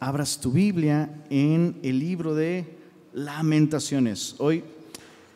abras 0.00 0.40
tu 0.40 0.52
Biblia 0.52 1.10
en 1.30 1.78
el 1.82 1.98
libro 1.98 2.34
de 2.34 2.76
Lamentaciones. 3.12 4.34
Hoy, 4.38 4.64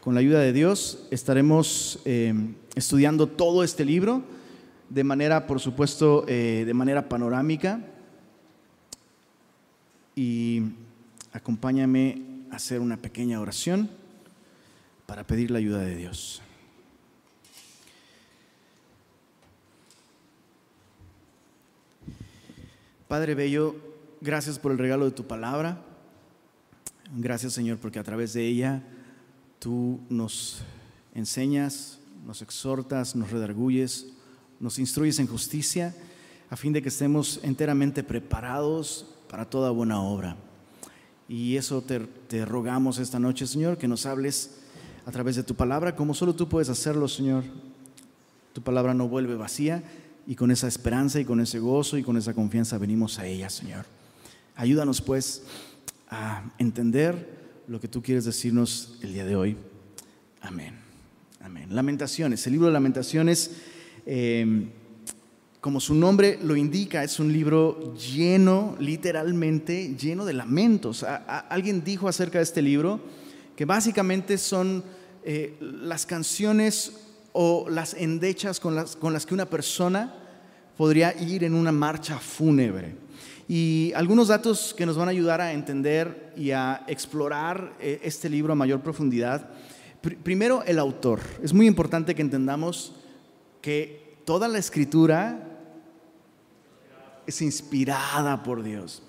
con 0.00 0.14
la 0.14 0.20
ayuda 0.20 0.40
de 0.40 0.52
Dios, 0.52 1.06
estaremos 1.10 2.00
eh, 2.04 2.34
estudiando 2.74 3.26
todo 3.26 3.64
este 3.64 3.84
libro 3.84 4.22
de 4.88 5.04
manera, 5.04 5.46
por 5.46 5.60
supuesto, 5.60 6.24
eh, 6.28 6.64
de 6.66 6.74
manera 6.74 7.08
panorámica. 7.08 7.80
Y 10.14 10.62
acompáñame 11.32 12.22
a 12.50 12.56
hacer 12.56 12.80
una 12.80 12.96
pequeña 12.96 13.40
oración 13.40 13.88
para 15.06 15.26
pedir 15.26 15.50
la 15.50 15.58
ayuda 15.58 15.80
de 15.80 15.96
Dios. 15.96 16.42
Padre 23.08 23.34
Bello, 23.34 23.89
gracias 24.20 24.58
por 24.58 24.72
el 24.72 24.78
regalo 24.78 25.04
de 25.04 25.10
tu 25.12 25.26
palabra. 25.26 25.82
Gracias 27.16 27.52
Señor 27.52 27.78
porque 27.78 27.98
a 27.98 28.04
través 28.04 28.32
de 28.32 28.46
ella 28.46 28.82
tú 29.58 30.00
nos 30.08 30.62
enseñas, 31.14 31.98
nos 32.26 32.42
exhortas, 32.42 33.16
nos 33.16 33.30
redarguyes, 33.30 34.12
nos 34.58 34.78
instruyes 34.78 35.18
en 35.18 35.26
justicia 35.26 35.94
a 36.50 36.56
fin 36.56 36.72
de 36.72 36.82
que 36.82 36.88
estemos 36.88 37.40
enteramente 37.42 38.02
preparados 38.02 39.06
para 39.28 39.48
toda 39.48 39.70
buena 39.70 40.02
obra. 40.02 40.36
Y 41.28 41.56
eso 41.56 41.82
te, 41.82 42.44
rogamos 42.44 42.98
esta 42.98 43.20
noche, 43.20 43.46
Señor, 43.46 43.78
que 43.78 43.86
nos 43.86 44.04
hables 44.04 44.58
a 45.06 45.12
través 45.12 45.36
de 45.36 45.44
tu 45.44 45.54
palabra, 45.54 45.94
como 45.94 46.12
solo 46.12 46.34
tú 46.34 46.48
puedes 46.48 46.68
hacerlo, 46.68 47.06
Señor. 47.06 47.44
Tu 48.52 48.60
palabra 48.62 48.94
no 48.94 49.08
vuelve 49.08 49.36
vacía 49.36 49.84
y 50.26 50.34
con 50.34 50.50
esa 50.50 50.66
esperanza 50.66 51.20
y 51.20 51.24
con 51.24 51.40
ese 51.40 51.60
gozo 51.60 51.96
y 51.96 52.02
con 52.02 52.16
esa 52.16 52.34
confianza 52.34 52.78
venimos 52.78 53.20
a 53.20 53.26
ella, 53.26 53.48
Señor. 53.48 53.86
Ayúdanos 54.60 55.00
pues 55.00 55.42
a 56.10 56.42
entender 56.58 57.62
lo 57.66 57.80
que 57.80 57.88
tú 57.88 58.02
quieres 58.02 58.26
decirnos 58.26 58.98
el 59.00 59.14
día 59.14 59.24
de 59.24 59.34
hoy. 59.34 59.56
Amén. 60.42 60.74
Amén. 61.40 61.74
Lamentaciones. 61.74 62.46
El 62.46 62.52
libro 62.52 62.66
de 62.66 62.74
Lamentaciones, 62.74 63.52
eh, 64.04 64.68
como 65.62 65.80
su 65.80 65.94
nombre 65.94 66.38
lo 66.42 66.56
indica, 66.56 67.02
es 67.02 67.18
un 67.18 67.32
libro 67.32 67.94
lleno, 67.94 68.76
literalmente, 68.78 69.96
lleno 69.96 70.26
de 70.26 70.34
lamentos. 70.34 71.06
alguien 71.48 71.82
dijo 71.82 72.06
acerca 72.06 72.36
de 72.36 72.44
este 72.44 72.60
libro 72.60 73.00
que 73.56 73.64
básicamente 73.64 74.36
son 74.36 74.84
eh, 75.24 75.56
las 75.60 76.04
canciones 76.04 76.92
o 77.32 77.66
las 77.70 77.94
endechas 77.94 78.60
con 78.60 78.74
las, 78.74 78.94
con 78.94 79.14
las 79.14 79.24
que 79.24 79.32
una 79.32 79.46
persona 79.46 80.14
podría 80.76 81.18
ir 81.18 81.44
en 81.44 81.54
una 81.54 81.72
marcha 81.72 82.18
fúnebre. 82.18 83.08
Y 83.50 83.92
algunos 83.96 84.28
datos 84.28 84.72
que 84.78 84.86
nos 84.86 84.96
van 84.96 85.08
a 85.08 85.10
ayudar 85.10 85.40
a 85.40 85.52
entender 85.52 86.32
y 86.36 86.52
a 86.52 86.84
explorar 86.86 87.74
eh, 87.80 88.00
este 88.04 88.30
libro 88.30 88.52
a 88.52 88.54
mayor 88.54 88.80
profundidad. 88.80 89.50
Primero, 90.22 90.62
el 90.64 90.78
autor. 90.78 91.18
Es 91.42 91.52
muy 91.52 91.66
importante 91.66 92.14
que 92.14 92.22
entendamos 92.22 92.92
que 93.60 94.14
toda 94.24 94.46
la 94.46 94.58
escritura 94.58 95.48
es 97.26 97.42
inspirada 97.42 98.40
por 98.44 98.62
Dios. 98.62 99.02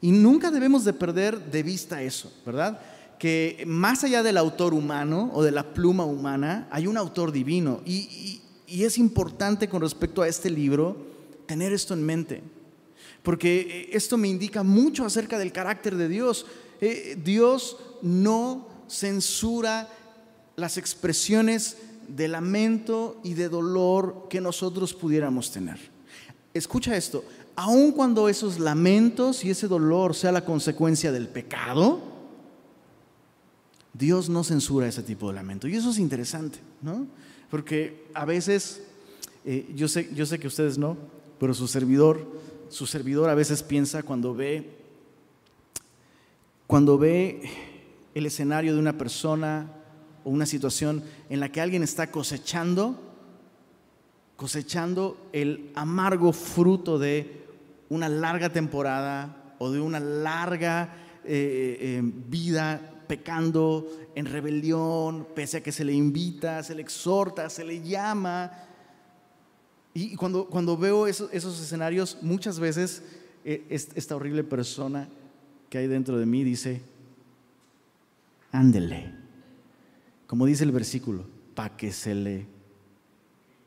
Y 0.00 0.12
nunca 0.12 0.52
debemos 0.52 0.84
de 0.84 0.92
perder 0.92 1.50
de 1.50 1.64
vista 1.64 2.00
eso, 2.00 2.32
¿verdad? 2.46 2.78
que 3.18 3.64
más 3.66 4.04
allá 4.04 4.22
del 4.22 4.36
autor 4.36 4.74
humano 4.74 5.32
o 5.34 5.42
de 5.42 5.50
la 5.50 5.74
pluma 5.74 6.04
humana, 6.04 6.68
hay 6.70 6.86
un 6.86 6.96
autor 6.96 7.32
divino. 7.32 7.80
Y, 7.84 8.42
es 8.68 8.96
importante 8.98 9.68
con 9.68 9.80
respecto 9.80 10.22
a 10.22 10.28
este 10.28 10.50
libro 10.50 10.96
tener 11.46 11.72
esto 11.72 11.94
en 11.94 12.04
mente, 12.04 12.42
porque 13.28 13.60
eh, 13.60 13.90
esto 13.92 14.16
me 14.16 14.26
indica 14.26 14.62
mucho 14.62 15.04
acerca 15.04 15.38
del 15.38 15.52
carácter 15.52 15.96
de 15.96 16.08
Dios. 16.08 16.46
Eh, 16.80 17.14
Dios 17.22 17.76
no 18.00 18.66
censura 18.88 19.86
las 20.56 20.78
expresiones 20.78 21.76
de 22.08 22.26
lamento 22.26 23.20
y 23.22 23.34
de 23.34 23.50
dolor 23.50 24.28
que 24.30 24.40
nosotros 24.40 24.94
pudiéramos 24.94 25.52
tener. 25.52 25.78
Escucha 26.54 26.96
esto, 26.96 27.22
aun 27.54 27.92
cuando 27.92 28.30
esos 28.30 28.58
lamentos 28.58 29.44
y 29.44 29.50
ese 29.50 29.68
dolor 29.68 30.14
sea 30.14 30.32
la 30.32 30.46
consecuencia 30.46 31.12
del 31.12 31.28
pecado, 31.28 32.00
Dios 33.92 34.30
no 34.30 34.42
censura 34.42 34.88
ese 34.88 35.02
tipo 35.02 35.28
de 35.28 35.34
lamento. 35.34 35.68
Y 35.68 35.76
eso 35.76 35.90
es 35.90 35.98
interesante, 35.98 36.60
¿no? 36.80 37.06
Porque 37.50 38.06
a 38.14 38.24
veces, 38.24 38.80
eh, 39.44 39.70
yo, 39.76 39.86
sé, 39.86 40.08
yo 40.14 40.24
sé 40.24 40.38
que 40.38 40.46
ustedes 40.46 40.78
no, 40.78 40.96
pero 41.38 41.52
su 41.52 41.68
servidor, 41.68 42.48
su 42.68 42.86
servidor 42.86 43.30
a 43.30 43.34
veces 43.34 43.62
piensa 43.62 44.02
cuando 44.02 44.34
ve, 44.34 44.70
cuando 46.66 46.98
ve 46.98 47.42
el 48.14 48.26
escenario 48.26 48.74
de 48.74 48.78
una 48.78 48.98
persona 48.98 49.72
o 50.24 50.30
una 50.30 50.46
situación 50.46 51.02
en 51.30 51.40
la 51.40 51.50
que 51.50 51.60
alguien 51.60 51.82
está 51.82 52.10
cosechando, 52.10 53.00
cosechando 54.36 55.28
el 55.32 55.70
amargo 55.74 56.32
fruto 56.32 56.98
de 56.98 57.46
una 57.88 58.08
larga 58.08 58.50
temporada 58.50 59.54
o 59.58 59.70
de 59.70 59.80
una 59.80 60.00
larga 60.00 60.94
eh, 61.24 61.78
eh, 61.80 62.00
vida 62.02 62.94
pecando 63.08 63.86
en 64.14 64.26
rebelión, 64.26 65.26
pese 65.34 65.56
a 65.56 65.62
que 65.62 65.72
se 65.72 65.84
le 65.84 65.94
invita, 65.94 66.62
se 66.62 66.74
le 66.74 66.82
exhorta, 66.82 67.48
se 67.48 67.64
le 67.64 67.80
llama. 67.80 68.67
Y 69.98 70.14
cuando, 70.14 70.46
cuando 70.46 70.76
veo 70.76 71.08
esos, 71.08 71.32
escenarios, 71.32 72.18
muchas 72.22 72.60
veces 72.60 73.02
eh, 73.44 73.66
esta 73.68 74.14
horrible 74.14 74.44
persona 74.44 75.08
que 75.68 75.78
hay 75.78 75.88
dentro 75.88 76.18
de 76.18 76.24
mí 76.24 76.44
dice, 76.44 76.82
ándele, 78.52 79.12
como 80.28 80.46
dice 80.46 80.62
el 80.62 80.70
versículo, 80.70 81.26
para 81.56 81.76
que 81.76 81.90
se 81.90 82.14
le 82.14 82.46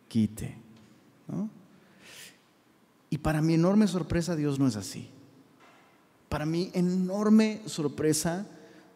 quite. 0.08 0.56
Y 3.10 3.18
para 3.18 3.42
mi 3.42 3.56
enorme 3.56 3.88
sorpresa, 3.88 4.34
Dios 4.38 4.58
no 4.58 4.68
es 4.68 4.78
así. 4.78 5.10
Para 6.30 6.46
mi 6.46 6.72
enorme 6.74 7.62
sorpresa, 7.66 8.48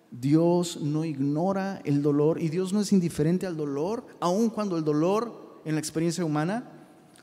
Dios 0.09 0.79
no 0.79 1.03
ignora 1.03 1.81
el 1.84 2.02
dolor 2.02 2.41
y 2.41 2.47
Dios 2.47 2.72
no 2.72 2.79
es 2.79 2.94
indiferente 2.94 3.46
al 3.46 3.57
dolor, 3.57 4.07
aun 4.22 4.50
cuando 4.50 4.78
el 4.78 4.85
dolor 4.85 5.62
en 5.66 5.73
la 5.73 5.81
experiencia 5.81 6.23
humana 6.23 6.72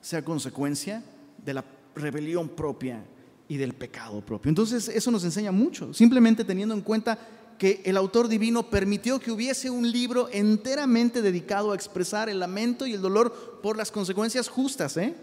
sea 0.02 0.22
consecuencia 0.22 1.02
de 1.42 1.54
la 1.54 1.64
rebelión 1.94 2.50
propia 2.50 3.02
y 3.48 3.56
del 3.56 3.72
pecado 3.72 4.20
propio. 4.20 4.50
Entonces 4.50 4.88
eso 4.88 5.10
nos 5.10 5.24
enseña 5.24 5.50
mucho, 5.50 5.94
simplemente 5.94 6.44
teniendo 6.44 6.74
en 6.74 6.82
cuenta 6.82 7.18
que 7.58 7.80
el 7.86 7.96
autor 7.96 8.28
divino 8.28 8.68
permitió 8.68 9.18
que 9.18 9.32
hubiese 9.32 9.70
un 9.70 9.90
libro 9.90 10.28
enteramente 10.30 11.22
dedicado 11.22 11.72
a 11.72 11.74
expresar 11.74 12.28
el 12.28 12.40
lamento 12.40 12.86
y 12.86 12.92
el 12.92 13.00
dolor 13.00 13.60
por 13.62 13.78
las 13.78 13.90
consecuencias 13.90 14.48
justas, 14.48 14.98
¿eh? 14.98 15.14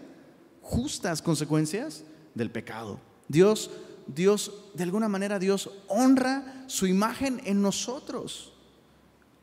justas 0.62 1.22
consecuencias 1.22 2.02
del 2.34 2.50
pecado. 2.50 2.98
Dios 3.28 3.70
Dios, 4.14 4.52
de 4.74 4.82
alguna 4.82 5.08
manera 5.08 5.38
Dios 5.38 5.70
honra 5.88 6.64
su 6.66 6.86
imagen 6.86 7.40
en 7.44 7.62
nosotros 7.62 8.52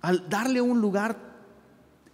al 0.01 0.29
darle 0.29 0.61
un 0.61 0.79
lugar 0.79 1.17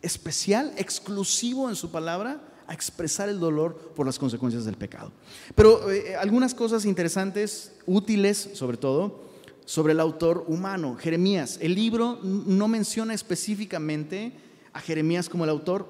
especial, 0.02 0.74
exclusivo 0.78 1.70
en 1.70 1.76
su 1.76 1.92
palabra, 1.92 2.42
a 2.68 2.74
expresar 2.74 3.30
el 3.30 3.40
dolor 3.40 3.94
por 3.96 4.06
las 4.06 4.20
consecuencias 4.20 4.66
del 4.66 4.76
pecado. 4.76 5.12
Pero 5.56 5.92
eh, 5.92 6.16
algunas 6.16 6.54
cosas 6.54 6.86
interesantes, 6.86 7.74
útiles 7.86 8.50
sobre 8.54 8.78
todo, 8.78 9.24
sobre 9.66 9.94
el 9.94 10.00
autor 10.00 10.46
humano, 10.48 10.96
Jeremías. 10.96 11.58
El 11.62 11.76
libro 11.76 12.20
no 12.24 12.68
menciona 12.68 13.14
específicamente 13.14 14.34
a 14.74 14.80
Jeremías 14.80 15.30
como 15.30 15.44
el 15.44 15.50
autor, 15.50 15.88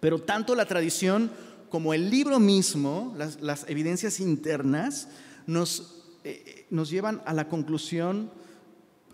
pero 0.00 0.20
tanto 0.20 0.54
la 0.54 0.66
tradición 0.66 1.30
como 1.68 1.94
el 1.94 2.10
libro 2.10 2.40
mismo, 2.40 3.14
las, 3.16 3.68
evidencias 3.68 4.20
internas, 4.20 5.08
nos, 5.46 6.04
eh, 6.24 6.66
nos 6.70 6.90
llevan 6.90 7.22
a 7.26 7.34
la 7.34 7.48
conclusión, 7.48 8.30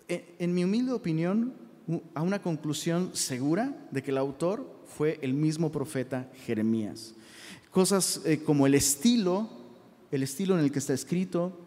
eh, 0.07 0.35
en 0.39 0.53
mi 0.53 0.63
humilde 0.63 0.93
opinión, 0.93 1.53
a 2.13 2.21
una 2.21 2.41
conclusión 2.41 3.11
segura 3.13 3.87
de 3.91 4.01
que 4.01 4.11
el 4.11 4.17
autor 4.17 4.65
fue 4.97 5.19
el 5.21 5.33
mismo 5.33 5.71
profeta 5.71 6.29
Jeremías. 6.45 7.13
Cosas 7.71 8.21
eh, 8.25 8.41
como 8.43 8.65
el 8.65 8.75
estilo, 8.75 9.49
el 10.11 10.23
estilo 10.23 10.57
en 10.57 10.63
el 10.63 10.71
que 10.71 10.79
está 10.79 10.93
escrito, 10.93 11.61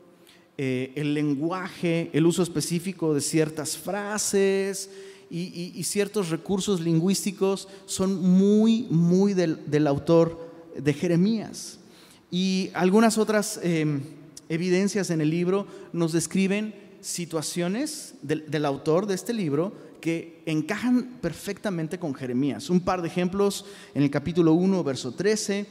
el 0.60 1.14
lenguaje, 1.14 2.10
el 2.12 2.26
uso 2.26 2.42
específico 2.42 3.14
de 3.14 3.20
ciertas 3.20 3.78
frases 3.78 4.90
y, 5.30 5.82
ciertos 5.84 6.30
recursos 6.30 6.80
lingüísticos 6.80 7.68
son 7.86 8.20
muy, 8.20 8.86
muy 8.90 9.34
del, 9.34 9.86
autor 9.86 10.50
de 10.76 10.94
Jeremías. 10.94 11.78
Y 12.30 12.70
algunas 12.74 13.18
otras 13.18 13.60
em, 13.62 14.00
evidencias 14.48 15.10
en 15.10 15.20
el 15.20 15.30
libro 15.30 15.66
nos 15.92 16.12
describen 16.12 16.74
situaciones 17.00 18.14
del, 18.22 18.64
autor 18.64 19.06
de 19.06 19.14
este 19.14 19.32
libro 19.32 19.72
que 20.00 20.42
encajan 20.46 21.18
perfectamente 21.20 21.98
con 21.98 22.14
Jeremías. 22.14 22.70
Un 22.70 22.80
par 22.80 23.02
de 23.02 23.08
ejemplos 23.08 23.64
en 23.94 24.02
el 24.02 24.10
capítulo 24.10 24.52
1, 24.52 24.84
verso 24.84 25.12
13, 25.12 25.66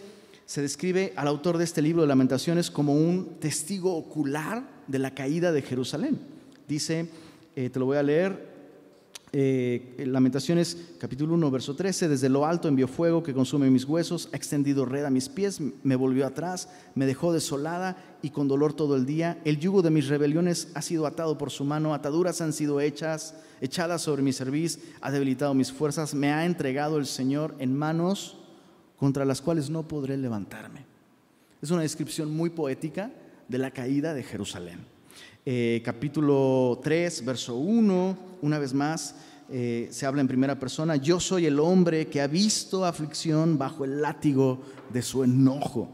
se 0.45 0.61
describe 0.61 1.13
al 1.15 1.27
autor 1.27 1.57
de 1.57 1.63
este 1.63 1.81
libro 1.81 2.01
de 2.01 2.07
lamentaciones 2.07 2.71
como 2.71 2.93
un 2.93 3.37
testigo 3.39 3.95
ocular 3.95 4.63
de 4.87 4.99
la 4.99 5.13
caída 5.13 5.51
de 5.51 5.61
Jerusalén. 5.61 6.19
Dice, 6.67 7.09
eh, 7.55 7.69
te 7.69 7.79
lo 7.79 7.85
voy 7.85 7.97
a 7.97 8.03
leer, 8.03 8.56
eh, 9.39 10.03
Lamentaciones 10.07 10.95
capítulo 10.99 11.35
1, 11.35 11.51
verso 11.51 11.75
13, 11.75 12.07
desde 12.07 12.27
lo 12.27 12.47
alto 12.47 12.67
envió 12.67 12.87
fuego 12.87 13.21
que 13.21 13.35
consume 13.35 13.69
mis 13.69 13.85
huesos, 13.85 14.29
ha 14.33 14.35
extendido 14.35 14.83
red 14.83 15.05
a 15.05 15.11
mis 15.11 15.29
pies, 15.29 15.61
me 15.83 15.95
volvió 15.95 16.25
atrás, 16.25 16.69
me 16.95 17.05
dejó 17.05 17.31
desolada 17.31 18.17
y 18.23 18.31
con 18.31 18.47
dolor 18.47 18.73
todo 18.73 18.95
el 18.95 19.05
día. 19.05 19.39
El 19.45 19.59
yugo 19.59 19.83
de 19.83 19.91
mis 19.91 20.07
rebeliones 20.07 20.69
ha 20.73 20.81
sido 20.81 21.05
atado 21.05 21.37
por 21.37 21.51
su 21.51 21.65
mano, 21.65 21.93
ataduras 21.93 22.41
han 22.41 22.51
sido 22.51 22.81
hechas, 22.81 23.35
echadas 23.61 24.01
sobre 24.01 24.23
mi 24.23 24.33
cerviz, 24.33 24.79
ha 25.01 25.11
debilitado 25.11 25.53
mis 25.53 25.71
fuerzas, 25.71 26.15
me 26.15 26.33
ha 26.33 26.43
entregado 26.43 26.97
el 26.97 27.05
Señor 27.05 27.53
en 27.59 27.77
manos 27.77 28.39
contra 28.97 29.23
las 29.23 29.39
cuales 29.39 29.69
no 29.69 29.87
podré 29.87 30.17
levantarme. 30.17 30.83
Es 31.61 31.69
una 31.69 31.83
descripción 31.83 32.35
muy 32.35 32.49
poética 32.49 33.11
de 33.47 33.59
la 33.59 33.69
caída 33.69 34.15
de 34.15 34.23
Jerusalén. 34.23 34.96
Eh, 35.49 35.81
capítulo 35.81 36.77
3, 36.83 37.23
verso 37.23 37.55
1, 37.55 38.17
una 38.41 38.59
vez 38.59 38.73
más, 38.73 39.15
eh, 39.49 39.87
se 39.91 40.05
habla 40.05 40.19
en 40.19 40.27
primera 40.27 40.59
persona, 40.59 40.97
yo 40.97 41.21
soy 41.21 41.45
el 41.45 41.61
hombre 41.61 42.07
que 42.07 42.19
ha 42.19 42.27
visto 42.27 42.83
aflicción 42.83 43.57
bajo 43.57 43.85
el 43.85 44.01
látigo 44.01 44.59
de 44.91 45.01
su 45.01 45.23
enojo. 45.23 45.87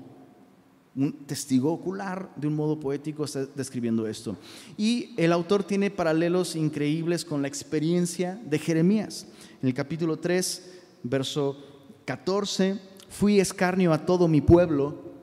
Un 0.96 1.28
testigo 1.28 1.72
ocular, 1.72 2.34
de 2.36 2.48
un 2.48 2.56
modo 2.56 2.80
poético, 2.80 3.26
está 3.26 3.46
describiendo 3.46 4.08
esto. 4.08 4.38
Y 4.76 5.14
el 5.18 5.32
autor 5.32 5.64
tiene 5.64 5.92
paralelos 5.92 6.56
increíbles 6.56 7.24
con 7.24 7.44
la 7.44 7.48
experiencia 7.48 8.42
de 8.44 8.58
Jeremías. 8.58 9.28
En 9.62 9.68
el 9.68 9.76
capítulo 9.76 10.18
3, 10.18 10.72
verso 11.04 11.58
14, 12.06 12.80
fui 13.08 13.40
escarnio 13.40 13.94
a 13.94 14.04
todo 14.04 14.28
mi 14.28 14.42
pueblo, 14.42 15.14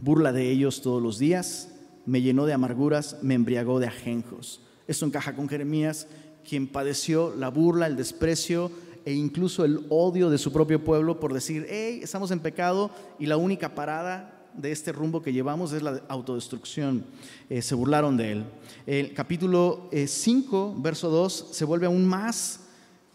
burla 0.00 0.32
de 0.32 0.50
ellos 0.50 0.80
todos 0.80 1.02
los 1.02 1.18
días 1.18 1.74
me 2.06 2.22
llenó 2.22 2.46
de 2.46 2.52
amarguras, 2.52 3.18
me 3.22 3.34
embriagó 3.34 3.80
de 3.80 3.88
ajenjos. 3.88 4.60
Esto 4.86 5.04
encaja 5.04 5.34
con 5.34 5.48
Jeremías, 5.48 6.06
quien 6.48 6.68
padeció 6.68 7.34
la 7.34 7.50
burla, 7.50 7.88
el 7.88 7.96
desprecio 7.96 8.70
e 9.04 9.12
incluso 9.12 9.64
el 9.64 9.84
odio 9.88 10.30
de 10.30 10.38
su 10.38 10.52
propio 10.52 10.82
pueblo 10.82 11.20
por 11.20 11.34
decir, 11.34 11.66
hey, 11.68 12.00
estamos 12.02 12.30
en 12.30 12.40
pecado 12.40 12.90
y 13.18 13.26
la 13.26 13.36
única 13.36 13.74
parada 13.74 14.32
de 14.54 14.72
este 14.72 14.92
rumbo 14.92 15.22
que 15.22 15.32
llevamos 15.32 15.72
es 15.72 15.82
la 15.82 16.02
autodestrucción. 16.08 17.04
Eh, 17.50 17.60
se 17.60 17.74
burlaron 17.74 18.16
de 18.16 18.32
él. 18.32 18.44
El 18.86 19.12
capítulo 19.12 19.90
5, 19.92 20.74
eh, 20.76 20.80
verso 20.82 21.10
2, 21.10 21.48
se 21.52 21.64
vuelve 21.64 21.86
aún 21.86 22.06
más... 22.06 22.60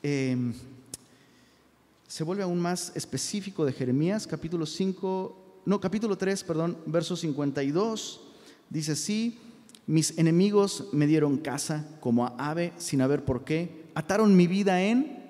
Em, 0.04 0.54
se 2.08 2.26
vuelve 2.26 2.44
aún 2.44 2.60
más 2.60 2.92
específico 2.94 3.64
de 3.64 3.72
Jeremías, 3.72 4.28
capítulo 4.28 4.66
5, 4.66 5.62
no, 5.66 5.80
capítulo 5.80 6.18
3, 6.18 6.44
perdón, 6.44 6.78
verso 6.86 7.16
52 7.16 8.31
Dice, 8.72 8.96
sí, 8.96 9.38
mis 9.86 10.18
enemigos 10.18 10.88
me 10.94 11.06
dieron 11.06 11.38
casa 11.38 11.86
como 12.00 12.26
a 12.26 12.36
ave 12.38 12.72
sin 12.78 13.02
haber 13.02 13.26
por 13.26 13.44
qué. 13.44 13.84
Ataron 13.96 14.38
mi 14.38 14.48
vida 14.48 14.82
en 14.82 15.26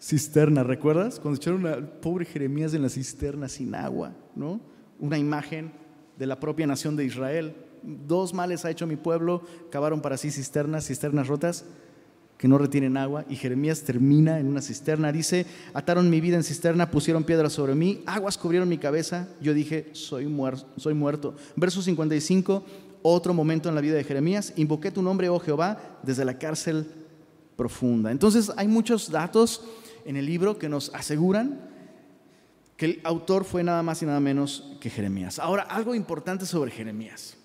cisterna, 0.00 0.62
¿recuerdas? 0.62 1.18
Cuando 1.18 1.36
echaron 1.36 1.66
al 1.66 1.88
pobre 1.98 2.24
Jeremías 2.24 2.72
en 2.72 2.82
la 2.82 2.88
cisterna 2.88 3.48
sin 3.48 3.74
agua, 3.74 4.14
¿no? 4.36 4.60
Una 5.00 5.18
imagen 5.18 5.72
de 6.16 6.26
la 6.26 6.38
propia 6.38 6.68
nación 6.68 6.94
de 6.94 7.04
Israel. 7.04 7.56
Dos 7.82 8.32
males 8.32 8.64
ha 8.64 8.70
hecho 8.70 8.86
mi 8.86 8.96
pueblo, 8.96 9.42
cavaron 9.70 10.00
para 10.00 10.16
sí 10.16 10.30
cisternas, 10.30 10.86
cisternas 10.86 11.26
rotas 11.26 11.64
que 12.40 12.48
no 12.48 12.56
retienen 12.56 12.96
agua. 12.96 13.26
Y 13.28 13.36
Jeremías 13.36 13.82
termina 13.82 14.40
en 14.40 14.46
una 14.46 14.62
cisterna. 14.62 15.12
Dice, 15.12 15.44
ataron 15.74 16.08
mi 16.08 16.22
vida 16.22 16.36
en 16.36 16.42
cisterna, 16.42 16.90
pusieron 16.90 17.22
piedras 17.22 17.52
sobre 17.52 17.74
mí, 17.74 18.02
aguas 18.06 18.38
cubrieron 18.38 18.66
mi 18.66 18.78
cabeza. 18.78 19.28
Yo 19.42 19.52
dije, 19.52 19.90
soy, 19.92 20.24
muerto, 20.24 20.66
soy 20.78 20.94
muerto. 20.94 21.34
Verso 21.54 21.82
55, 21.82 22.64
otro 23.02 23.34
momento 23.34 23.68
en 23.68 23.74
la 23.74 23.82
vida 23.82 23.96
de 23.96 24.04
Jeremías. 24.04 24.54
Invoqué 24.56 24.90
tu 24.90 25.02
nombre, 25.02 25.28
oh 25.28 25.38
Jehová, 25.38 25.98
desde 26.02 26.24
la 26.24 26.38
cárcel 26.38 26.86
profunda. 27.56 28.10
Entonces 28.10 28.50
hay 28.56 28.68
muchos 28.68 29.10
datos 29.10 29.62
en 30.06 30.16
el 30.16 30.24
libro 30.24 30.56
que 30.56 30.70
nos 30.70 30.94
aseguran 30.94 31.60
que 32.78 32.86
el 32.86 33.00
autor 33.04 33.44
fue 33.44 33.62
nada 33.62 33.82
más 33.82 34.00
y 34.00 34.06
nada 34.06 34.18
menos 34.18 34.78
que 34.80 34.88
Jeremías. 34.88 35.38
Ahora, 35.38 35.64
algo 35.64 35.94
importante 35.94 36.46
sobre 36.46 36.70
Jeremías. 36.70 37.36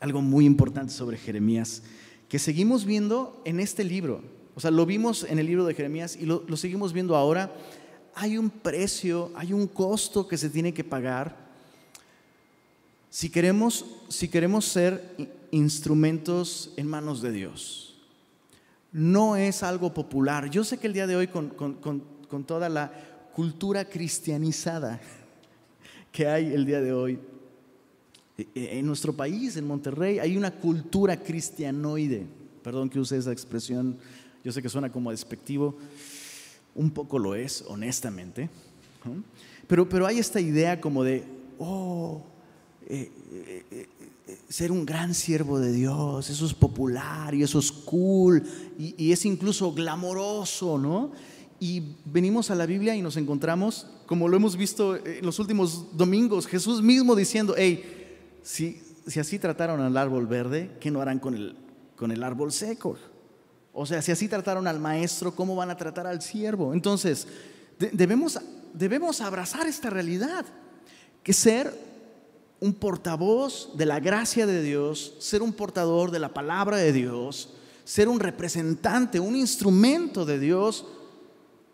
Algo 0.00 0.22
muy 0.22 0.46
importante 0.46 0.94
sobre 0.94 1.18
Jeremías 1.18 1.82
que 2.28 2.38
seguimos 2.38 2.84
viendo 2.84 3.40
en 3.44 3.60
este 3.60 3.84
libro. 3.84 4.22
O 4.54 4.60
sea, 4.60 4.70
lo 4.70 4.86
vimos 4.86 5.24
en 5.28 5.38
el 5.38 5.46
libro 5.46 5.64
de 5.64 5.74
Jeremías 5.74 6.16
y 6.16 6.26
lo, 6.26 6.44
seguimos 6.56 6.92
viendo 6.92 7.14
ahora. 7.14 7.54
Hay 8.14 8.38
un 8.38 8.50
precio, 8.50 9.30
hay 9.34 9.52
un 9.52 9.66
costo 9.66 10.26
que 10.26 10.38
se 10.38 10.50
tiene 10.50 10.72
que 10.72 10.84
pagar 10.84 11.46
si 13.10 13.30
queremos, 13.30 13.84
si 14.08 14.28
queremos 14.28 14.64
ser 14.64 15.16
instrumentos 15.50 16.72
en 16.76 16.86
manos 16.86 17.22
de 17.22 17.32
Dios. 17.32 17.96
No 18.92 19.36
es 19.36 19.62
algo 19.62 19.92
popular. 19.94 20.50
Yo 20.50 20.64
sé 20.64 20.78
que 20.78 20.86
el 20.86 20.92
día 20.92 21.06
de 21.06 21.16
hoy 21.16 21.28
con, 21.28 21.48
con 21.48 22.44
toda 22.44 22.68
la 22.68 22.92
cultura 23.34 23.84
cristianizada 23.84 25.00
que 26.12 26.26
hay 26.26 26.52
el 26.52 26.64
día 26.64 26.80
de 26.80 26.92
hoy, 26.92 27.18
en 28.54 28.86
nuestro 28.86 29.14
país, 29.14 29.56
en 29.56 29.66
Monterrey, 29.66 30.18
hay 30.18 30.36
una 30.36 30.50
cultura 30.50 31.16
cristianoide. 31.16 32.26
Perdón 32.62 32.90
que 32.90 32.98
use 32.98 33.16
esa 33.16 33.32
expresión, 33.32 33.96
yo 34.44 34.52
sé 34.52 34.60
que 34.60 34.68
suena 34.68 34.90
como 34.90 35.10
despectivo, 35.10 35.76
un 36.74 36.90
poco 36.90 37.18
lo 37.18 37.34
es, 37.34 37.64
honestamente. 37.68 38.50
Pero, 39.66 39.88
pero 39.88 40.06
hay 40.06 40.18
esta 40.18 40.40
idea 40.40 40.80
como 40.80 41.02
de, 41.02 41.24
oh, 41.58 42.22
eh, 42.88 43.10
eh, 43.32 43.64
eh, 43.70 44.38
ser 44.48 44.72
un 44.72 44.84
gran 44.84 45.14
siervo 45.14 45.58
de 45.58 45.72
Dios, 45.72 46.28
eso 46.28 46.44
es 46.44 46.54
popular 46.54 47.34
y 47.34 47.42
eso 47.42 47.58
es 47.58 47.70
cool 47.70 48.42
y, 48.78 48.94
y 49.02 49.12
es 49.12 49.24
incluso 49.24 49.72
glamoroso, 49.72 50.78
¿no? 50.78 51.12
Y 51.58 51.82
venimos 52.04 52.50
a 52.50 52.54
la 52.54 52.66
Biblia 52.66 52.94
y 52.94 53.00
nos 53.00 53.16
encontramos, 53.16 53.86
como 54.06 54.28
lo 54.28 54.36
hemos 54.36 54.56
visto 54.56 54.96
en 54.96 55.24
los 55.24 55.38
últimos 55.38 55.96
domingos, 55.96 56.46
Jesús 56.46 56.82
mismo 56.82 57.16
diciendo, 57.16 57.54
hey, 57.56 57.95
si, 58.46 58.80
así 59.18 59.40
trataron 59.40 59.80
al 59.80 59.96
árbol 59.96 60.28
verde, 60.28 60.70
¿qué 60.78 60.92
no 60.92 61.00
harán 61.00 61.18
con 61.18 61.34
el, 61.34 61.56
con 61.96 62.12
el 62.12 62.22
árbol 62.22 62.52
seco? 62.52 62.96
O 63.72 63.84
sea, 63.84 64.00
si 64.00 64.12
así 64.12 64.28
trataron 64.28 64.68
al 64.68 64.78
maestro, 64.78 65.34
¿cómo 65.34 65.56
van 65.56 65.68
a 65.68 65.76
tratar 65.76 66.06
al 66.06 66.22
siervo? 66.22 66.72
Entonces, 66.72 67.26
debemos, 67.76 68.38
debemos 68.72 69.20
abrazar 69.20 69.66
esta 69.66 69.90
realidad, 69.90 70.46
que 71.24 71.32
ser 71.32 71.74
un 72.60 72.72
portavoz 72.72 73.76
de 73.76 73.84
la 73.84 73.98
gracia 73.98 74.46
de 74.46 74.62
Dios, 74.62 75.16
ser 75.18 75.42
un 75.42 75.52
portador 75.52 76.12
de 76.12 76.20
la 76.20 76.32
palabra 76.32 76.76
de 76.76 76.92
Dios, 76.92 77.52
ser 77.82 78.08
un 78.08 78.20
representante, 78.20 79.18
un 79.18 79.34
instrumento 79.34 80.24
de 80.24 80.38
Dios, 80.38 80.86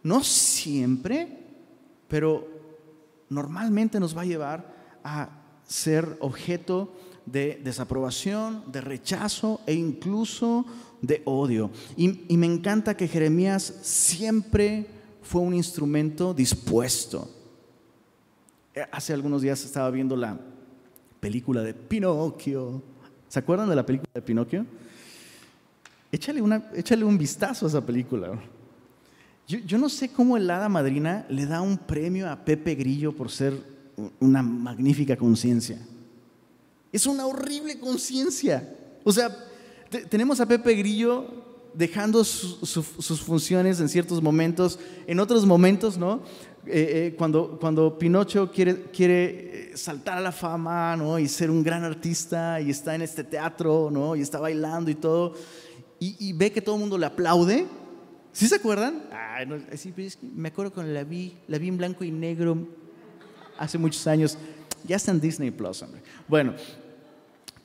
no 0.02 0.24
siempre, 0.24 1.38
pero 2.08 2.48
normalmente 3.28 4.00
nos 4.00 4.16
va 4.16 4.22
a 4.22 4.26
llevar 4.26 4.74
a 5.04 5.41
ser 5.72 6.18
objeto 6.20 6.92
de 7.24 7.58
desaprobación, 7.64 8.62
de 8.70 8.82
rechazo 8.82 9.60
e 9.66 9.72
incluso 9.72 10.66
de 11.00 11.22
odio. 11.24 11.70
Y, 11.96 12.36
me 12.36 12.46
encanta 12.46 12.96
que 12.96 13.08
Jeremías 13.08 13.62
siempre 13.80 14.86
fue 15.22 15.40
un 15.40 15.54
instrumento 15.54 16.34
dispuesto. 16.34 17.30
Eh, 18.74 18.84
hace 18.92 19.14
algunos 19.14 19.40
días 19.40 19.64
estaba 19.64 19.90
viendo 19.90 20.14
la 20.14 20.38
película 21.20 21.62
de 21.62 21.72
Pinocchio. 21.72 22.82
¿Se 23.28 23.38
acuerdan 23.38 23.70
de 23.70 23.76
la 23.76 23.86
película 23.86 24.10
de 24.12 24.22
Pinocchio? 24.22 24.66
Échale, 26.10 26.42
una, 26.42 26.70
un 27.02 27.16
vistazo 27.16 27.64
a 27.64 27.68
esa 27.70 27.86
película. 27.86 28.38
Yo, 29.46 29.78
no 29.78 29.88
sé 29.88 30.10
cómo 30.10 30.36
el 30.36 30.50
hada 30.50 30.68
madrina 30.68 31.26
le 31.30 31.46
da 31.46 31.62
un 31.62 31.78
premio 31.78 32.30
a 32.30 32.44
Pepe 32.44 32.74
Grillo 32.74 33.12
por 33.12 33.30
ser 33.30 33.71
una 34.20 34.42
magnífica 34.42 35.16
conciencia. 35.16 35.78
Es 36.92 37.06
una 37.06 37.26
horrible 37.26 37.78
conciencia. 37.78 38.76
O 39.04 39.12
sea, 39.12 39.34
tenemos 40.08 40.40
a 40.40 40.46
Pepe 40.46 40.74
Grillo 40.74 41.42
dejando 41.74 42.22
sus 42.24 43.20
funciones 43.22 43.80
en 43.80 43.88
ciertos 43.88 44.22
momentos, 44.22 44.78
en 45.06 45.20
otros 45.20 45.46
momentos, 45.46 45.96
¿no? 45.96 46.22
Eh, 46.64 47.08
eh, 47.10 47.14
cuando, 47.18 47.58
cuando 47.58 47.98
Pinocho 47.98 48.52
quiere, 48.52 48.84
quiere 48.92 49.72
eh, 49.72 49.76
saltar 49.76 50.18
a 50.18 50.20
la 50.20 50.30
fama, 50.30 50.96
¿no? 50.96 51.18
Y 51.18 51.26
ser 51.26 51.50
un 51.50 51.62
gran 51.62 51.82
artista 51.82 52.60
y 52.60 52.70
está 52.70 52.94
en 52.94 53.02
este 53.02 53.24
teatro, 53.24 53.90
¿no? 53.90 54.14
Y 54.14 54.20
está 54.20 54.38
bailando 54.38 54.88
y 54.90 54.94
todo, 54.94 55.34
y, 55.98 56.32
ve 56.32 56.50
que 56.50 56.60
todo 56.60 56.74
el 56.74 56.80
mundo 56.80 56.98
le 56.98 57.06
aplaude. 57.06 57.66
¿Sí 58.32 58.48
se 58.48 58.56
acuerdan? 58.56 59.04
me 60.34 60.48
acuerdo 60.48 60.72
cuando 60.72 60.92
la 60.92 61.04
vi, 61.04 61.36
la 61.48 61.58
vi 61.58 61.68
en 61.68 61.76
blanco 61.76 62.02
y 62.02 62.10
negro, 62.10 62.66
hace 63.58 63.78
muchos 63.78 64.06
años. 64.06 64.36
Ya 64.86 64.96
está 64.96 65.10
en 65.10 65.20
Disney 65.20 65.50
Plus, 65.50 65.82
hombre. 65.82 66.02
Bueno, 66.28 66.54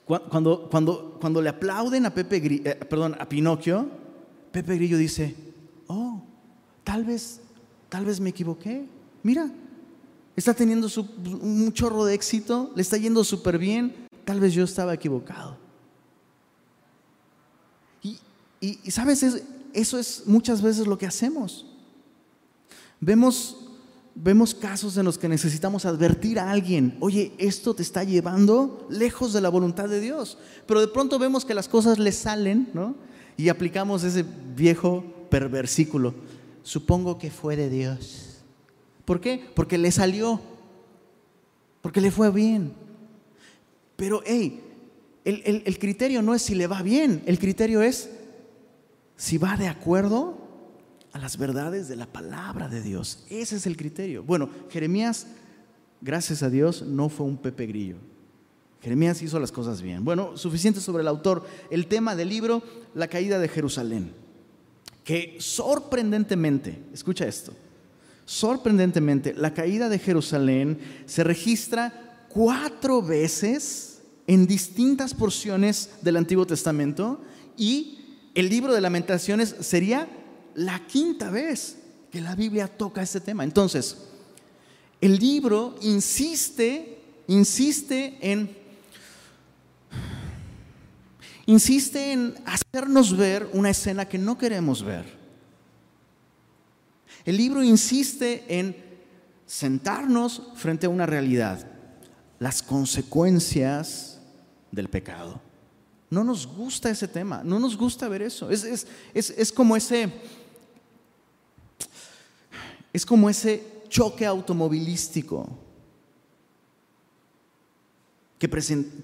cuando, 0.06 0.68
cuando, 0.70 1.18
cuando 1.20 1.42
le 1.42 1.50
aplauden 1.50 2.06
a 2.06 2.14
Pepe 2.14 2.36
eh, 2.64 2.74
perdón, 2.88 3.16
a 3.18 3.28
Pinocchio, 3.28 3.88
Pepe 4.50 4.76
Grillo 4.76 4.96
dice, 4.96 5.34
oh, 5.86 6.22
tal 6.84 7.04
vez, 7.04 7.40
tal 7.88 8.06
vez 8.06 8.18
me 8.20 8.30
equivoqué. 8.30 8.86
Mira, 9.22 9.50
está 10.34 10.54
teniendo 10.54 10.88
un 11.42 11.72
chorro 11.72 12.04
de 12.04 12.14
éxito, 12.14 12.72
le 12.74 12.82
está 12.82 12.96
yendo 12.96 13.22
súper 13.24 13.58
bien, 13.58 14.08
tal 14.24 14.40
vez 14.40 14.54
yo 14.54 14.64
estaba 14.64 14.94
equivocado. 14.94 15.58
Y, 18.60 18.90
sabes, 18.90 19.22
eso 19.72 19.98
es 19.98 20.22
muchas 20.26 20.62
veces 20.62 20.86
lo 20.86 20.98
que 20.98 21.06
hacemos. 21.06 21.66
Vemos, 23.00 23.67
vemos 24.20 24.54
casos 24.54 24.96
en 24.96 25.04
los 25.04 25.16
que 25.16 25.28
necesitamos 25.28 25.84
advertir 25.84 26.38
a 26.40 26.50
alguien, 26.50 26.96
oye, 27.00 27.32
esto 27.38 27.74
te 27.74 27.82
está 27.82 28.02
llevando 28.02 28.86
lejos 28.90 29.32
de 29.32 29.40
la 29.40 29.48
voluntad 29.48 29.88
de 29.88 30.00
Dios. 30.00 30.38
Pero 30.66 30.80
de 30.80 30.88
pronto 30.88 31.18
vemos 31.18 31.44
que 31.44 31.54
las 31.54 31.68
cosas 31.68 31.98
le 31.98 32.10
salen, 32.10 32.68
¿no? 32.74 32.96
Y 33.36 33.48
aplicamos 33.48 34.02
ese 34.02 34.24
viejo 34.56 35.04
perversículo. 35.30 36.14
Supongo 36.62 37.18
que 37.18 37.30
fue 37.30 37.56
de 37.56 37.70
Dios. 37.70 38.42
¿Por 39.04 39.20
qué? 39.20 39.44
Porque 39.54 39.78
le 39.78 39.92
salió. 39.92 40.40
Porque 41.80 42.00
le 42.00 42.10
fue 42.10 42.30
bien. 42.32 42.72
Pero, 43.94 44.22
hey, 44.26 44.60
el, 45.24 45.62
el 45.64 45.78
criterio 45.78 46.22
no 46.22 46.34
es 46.34 46.42
si 46.42 46.56
le 46.56 46.66
va 46.66 46.82
bien, 46.82 47.22
el 47.26 47.38
criterio 47.38 47.82
es 47.82 48.10
si 49.16 49.38
va 49.38 49.56
de 49.56 49.68
acuerdo 49.68 50.47
a 51.12 51.18
las 51.18 51.36
verdades 51.38 51.88
de 51.88 51.96
la 51.96 52.06
palabra 52.06 52.68
de 52.68 52.82
Dios. 52.82 53.24
Ese 53.30 53.56
es 53.56 53.66
el 53.66 53.76
criterio. 53.76 54.22
Bueno, 54.22 54.50
Jeremías, 54.70 55.26
gracias 56.00 56.42
a 56.42 56.50
Dios, 56.50 56.82
no 56.82 57.08
fue 57.08 57.26
un 57.26 57.36
Pepe 57.36 57.66
Grillo. 57.66 57.96
Jeremías 58.80 59.22
hizo 59.22 59.40
las 59.40 59.52
cosas 59.52 59.82
bien. 59.82 60.04
Bueno, 60.04 60.36
suficiente 60.36 60.80
sobre 60.80 61.02
el 61.02 61.08
autor. 61.08 61.46
El 61.70 61.86
tema 61.86 62.14
del 62.14 62.28
libro, 62.28 62.62
la 62.94 63.08
caída 63.08 63.38
de 63.38 63.48
Jerusalén. 63.48 64.12
Que 65.02 65.36
sorprendentemente, 65.40 66.78
escucha 66.92 67.26
esto, 67.26 67.54
sorprendentemente, 68.24 69.32
la 69.34 69.54
caída 69.54 69.88
de 69.88 69.98
Jerusalén 69.98 70.78
se 71.06 71.24
registra 71.24 72.26
cuatro 72.28 73.02
veces 73.02 74.02
en 74.26 74.46
distintas 74.46 75.14
porciones 75.14 75.90
del 76.02 76.18
Antiguo 76.18 76.46
Testamento 76.46 77.22
y 77.56 77.98
el 78.34 78.50
libro 78.50 78.74
de 78.74 78.82
lamentaciones 78.82 79.56
sería 79.60 80.06
la 80.58 80.86
quinta 80.86 81.30
vez 81.30 81.78
que 82.10 82.20
la 82.20 82.34
Biblia 82.34 82.66
toca 82.66 83.02
este 83.02 83.20
tema. 83.20 83.44
Entonces, 83.44 83.96
el 85.00 85.16
libro 85.16 85.76
insiste, 85.82 87.00
insiste 87.28 88.18
en, 88.20 88.56
insiste 91.46 92.12
en 92.12 92.34
hacernos 92.44 93.16
ver 93.16 93.48
una 93.52 93.70
escena 93.70 94.08
que 94.08 94.18
no 94.18 94.36
queremos 94.36 94.82
ver. 94.82 95.04
El 97.24 97.36
libro 97.36 97.62
insiste 97.62 98.44
en 98.48 98.76
sentarnos 99.46 100.42
frente 100.56 100.86
a 100.86 100.90
una 100.90 101.06
realidad, 101.06 101.66
las 102.40 102.62
consecuencias 102.62 104.18
del 104.72 104.88
pecado. 104.88 105.40
No 106.10 106.24
nos 106.24 106.46
gusta 106.46 106.88
ese 106.88 107.06
tema, 107.06 107.42
no 107.44 107.58
nos 107.58 107.76
gusta 107.76 108.08
ver 108.08 108.22
eso. 108.22 108.50
Es, 108.50 108.86
es, 109.14 109.52
como 109.52 109.76
ese. 109.76 110.10
Es 112.92 113.04
como 113.04 113.28
ese 113.28 113.62
choque 113.88 114.26
automovilístico 114.26 115.48
que, 118.38 118.48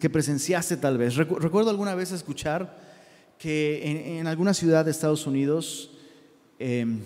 que 0.01 0.11
presenciaste 0.11 0.77
tal 0.77 0.99
vez. 0.99 1.17
Recuerdo 1.17 1.71
alguna 1.71 1.95
vez 1.95 2.13
escuchar 2.13 2.83
que 3.39 4.19
en, 4.19 4.27
alguna 4.27 4.55
ciudad 4.55 4.85
de 4.85 4.91
Estados 4.91 5.27
Unidos 5.27 5.91
em, 6.59 7.01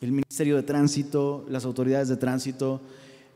el 0.00 0.12
Ministerio 0.12 0.56
de 0.56 0.62
Tránsito, 0.62 1.44
las 1.48 1.64
autoridades 1.64 2.08
de 2.08 2.16
tránsito 2.16 2.80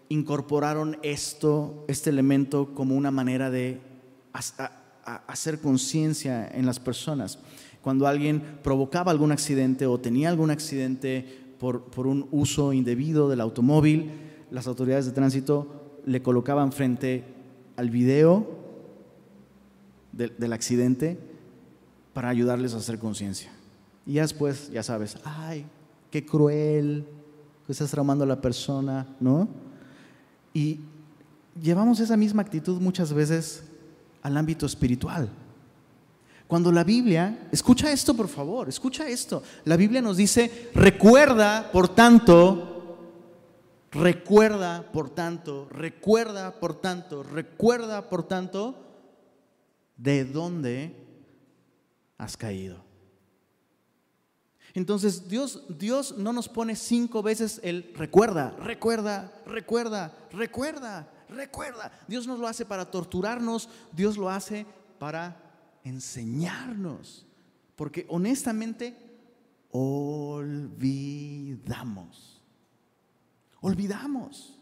incorporaron 0.09 0.99
esto, 1.03 1.85
este 1.89 2.11
elemento 2.11 2.75
como 2.75 2.97
una 2.97 3.11
manera 3.11 3.51
de 3.51 3.81
hacer 5.27 5.61
conciencia 5.61 6.49
en 6.49 6.67
las 6.67 6.81
personas. 6.81 7.39
Cuando 7.83 8.07
alguien 8.07 8.43
provocaba 8.63 9.11
algún 9.11 9.31
accidente 9.31 9.87
o 9.87 10.01
tenía 10.01 10.31
algún 10.31 10.51
accidente 10.51 11.44
por, 11.59 11.85
por 11.85 12.07
un 12.07 12.29
uso 12.31 12.73
indebido 12.73 13.29
del 13.29 13.41
automóvil, 13.41 14.11
las 14.51 14.67
autoridades 14.67 15.07
de 15.07 15.13
tránsito 15.13 16.01
le 16.07 16.23
colocaban 16.23 16.73
frente 16.73 17.25
al 17.77 17.91
video 17.91 18.47
del, 20.13 20.53
accidente 20.53 21.19
para 22.13 22.29
ayudarles 22.29 22.75
a 22.75 22.79
hacer 22.79 22.99
conciencia. 22.99 23.51
Y 24.07 24.15
ya 24.15 24.23
después, 24.23 24.71
ya 24.71 24.83
sabes, 24.83 25.19
ay, 25.25 25.67
qué 26.11 26.25
cruel, 26.25 27.07
que 27.67 27.73
estás 27.73 27.91
traumando 27.91 28.25
a 28.25 28.27
la 28.27 28.41
persona, 28.41 29.07
¿no? 29.19 29.49
Y 30.53 30.81
llevamos 31.61 31.99
esa 32.01 32.17
misma 32.17 32.43
actitud 32.43 32.81
muchas 32.81 33.13
veces 33.13 33.65
al 34.23 34.37
ámbito 34.37 34.67
espiritual. 34.67 35.29
Cuando 36.47 36.71
la 36.71 36.85
Biblia, 36.85 37.49
escucha 37.51 37.91
esto 37.91 38.15
por 38.15 38.29
favor, 38.29 38.69
escucha 38.69 39.09
esto, 39.09 39.43
la 39.65 39.77
Biblia 39.77 40.03
nos 40.03 40.17
dice, 40.17 40.71
recuerda, 40.75 41.71
por 41.73 41.89
tanto, 41.89 42.99
recuerda, 43.91 44.91
por 44.93 45.11
tanto, 45.11 45.69
recuerda, 45.71 46.61
por 46.61 46.75
tanto, 46.81 47.23
recuerda, 47.23 48.11
por 48.11 48.29
tanto, 48.29 48.75
de 49.97 50.25
dónde 50.25 50.95
has 52.19 52.37
caído. 52.37 52.85
Entonces 54.75 55.29
Dios, 55.29 55.63
Dios 55.69 56.19
no 56.19 56.33
nos 56.33 56.49
pone 56.49 56.75
cinco 56.75 57.23
veces 57.23 57.61
el 57.63 57.93
recuerda, 57.95 58.57
recuerda, 58.59 59.33
recuerda, 59.47 60.13
recuerda, 60.33 61.09
recuerda. 61.29 61.93
Dios 62.09 62.27
no 62.27 62.37
lo 62.37 62.49
hace 62.49 62.67
para 62.67 62.91
torturarnos, 62.91 63.69
Dios 63.93 64.19
lo 64.19 64.29
hace 64.29 64.67
para 64.99 65.44
enseñarnos. 65.85 67.27
Porque 67.77 68.07
honestamente 68.09 68.97
olvidamos. 69.71 70.83
Olvidamos. 73.61 74.59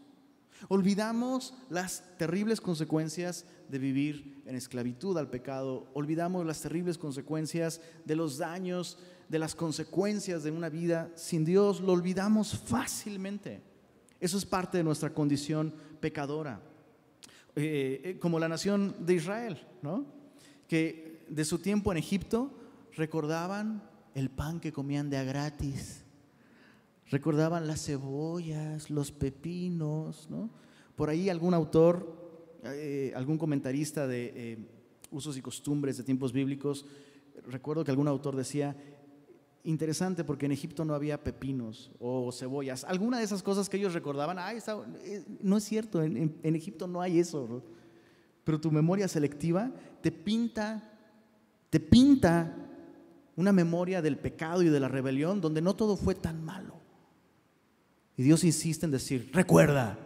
Olvidamos 0.69 1.53
las 1.69 2.03
terribles 2.17 2.61
consecuencias 2.61 3.45
de 3.69 3.79
vivir 3.79 4.41
en 4.45 4.55
esclavitud 4.55 5.17
al 5.17 5.29
pecado. 5.29 5.89
Olvidamos 5.93 6.45
las 6.45 6.61
terribles 6.61 6.97
consecuencias 6.97 7.81
de 8.05 8.15
los 8.15 8.37
daños, 8.37 8.97
de 9.29 9.39
las 9.39 9.55
consecuencias 9.55 10.43
de 10.43 10.51
una 10.51 10.69
vida 10.69 11.11
sin 11.15 11.43
Dios. 11.43 11.81
Lo 11.81 11.93
olvidamos 11.93 12.57
fácilmente. 12.57 13.61
Eso 14.19 14.37
es 14.37 14.45
parte 14.45 14.77
de 14.77 14.83
nuestra 14.83 15.13
condición 15.13 15.73
pecadora. 15.99 16.61
Eh, 17.55 18.01
eh, 18.03 18.17
como 18.19 18.39
la 18.39 18.49
nación 18.49 18.95
de 19.05 19.13
Israel, 19.13 19.61
¿no? 19.81 20.05
que 20.67 21.12
de 21.35 21.45
su 21.45 21.59
tiempo 21.59 21.91
en 21.91 21.97
Egipto 21.97 22.51
recordaban 22.95 23.83
el 24.15 24.29
pan 24.29 24.59
que 24.59 24.71
comían 24.71 25.09
de 25.09 25.17
a 25.17 25.23
gratis, 25.23 26.03
recordaban 27.09 27.67
las 27.67 27.85
cebollas, 27.85 28.89
los 28.89 29.11
pepinos, 29.11 30.29
¿no? 30.29 30.49
Por 30.95 31.09
ahí 31.09 31.29
algún 31.29 31.53
autor, 31.53 32.59
eh, 32.63 33.11
algún 33.15 33.37
comentarista 33.37 34.07
de 34.07 34.67
usos 35.09 35.37
y 35.37 35.41
costumbres 35.41 35.97
de 35.97 36.03
tiempos 36.03 36.31
bíblicos, 36.31 36.85
recuerdo 37.47 37.83
que 37.83 37.91
algún 37.91 38.07
autor 38.07 38.35
decía, 38.35 38.75
interesante 39.63 40.23
porque 40.23 40.45
en 40.45 40.51
Egipto 40.51 40.83
no 40.85 40.93
había 40.93 41.23
pepinos 41.23 41.91
o 41.99 42.31
cebollas. 42.31 42.83
Alguna 42.83 43.19
de 43.19 43.23
esas 43.23 43.41
cosas 43.43 43.69
que 43.69 43.77
ellos 43.77 43.93
recordaban, 43.93 44.37
eh, 44.39 45.23
no 45.41 45.57
es 45.57 45.63
cierto, 45.63 46.01
en, 46.03 46.39
Egipto 46.43 46.87
no 46.87 47.01
hay 47.01 47.19
eso. 47.19 47.63
Pero 48.43 48.59
tu 48.59 48.71
memoria 48.71 49.07
selectiva 49.07 49.71
te 50.01 50.11
pinta, 50.11 50.92
te 51.73 51.79
pinta 51.79 52.55
una 53.35 53.51
memoria 53.51 54.03
del 54.03 54.19
pecado 54.19 54.61
y 54.61 54.69
de 54.69 54.79
la 54.79 54.89
rebelión 54.89 55.41
donde 55.41 55.59
no 55.59 55.75
todo 55.75 55.97
fue 55.97 56.13
tan 56.13 56.45
malo. 56.45 56.75
Y 58.15 58.21
Dios 58.21 58.43
insiste 58.43 58.85
en 58.85 58.91
decir, 58.91 59.31
recuerda, 59.33 59.97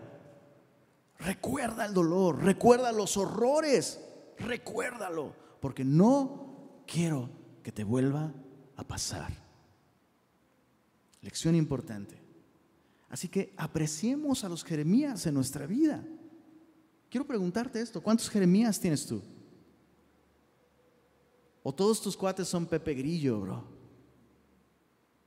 recuerda 1.20 1.86
el 1.86 1.94
dolor, 1.94 2.42
recuerda 2.42 2.94
los 2.94 3.18
horrores, 3.18 4.00
recuérdalo, 4.38 5.36
porque 5.60 5.84
no 5.84 6.84
quiero 6.88 7.30
que 7.62 7.74
te 7.74 7.84
vuelva 7.84 8.34
a 8.78 8.88
pasar. 8.88 9.34
Lección 11.20 11.54
importante. 11.54 12.18
Así 13.10 13.28
que 13.28 13.54
apreciemos 13.58 14.46
a 14.46 14.48
los 14.48 14.64
Jeremías 14.64 15.26
en 15.26 15.34
nuestra 15.34 15.66
vida. 15.66 16.02
Quiero 17.10 17.28
preguntarte 17.28 17.82
esto, 17.82 18.02
¿cuántos 18.02 18.30
Jeremías 18.30 18.80
tienes 18.80 19.06
tú? 19.06 19.22
¿O 21.68 21.74
todos 21.74 22.02
tus 22.02 22.16
cuates 22.16 22.48
son 22.48 22.66
Pepe 22.66 22.94
Grillo, 22.94 23.42
bro? 23.42 23.62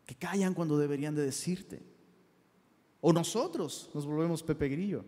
Que 0.06 0.14
callan 0.14 0.54
cuando 0.54 0.78
deberían 0.78 1.14
de 1.14 1.20
decirte. 1.20 1.82
¿O 3.02 3.12
nosotros 3.12 3.90
nos 3.92 4.06
volvemos 4.06 4.42
Pepe 4.42 4.70
Grillo? 4.70 5.04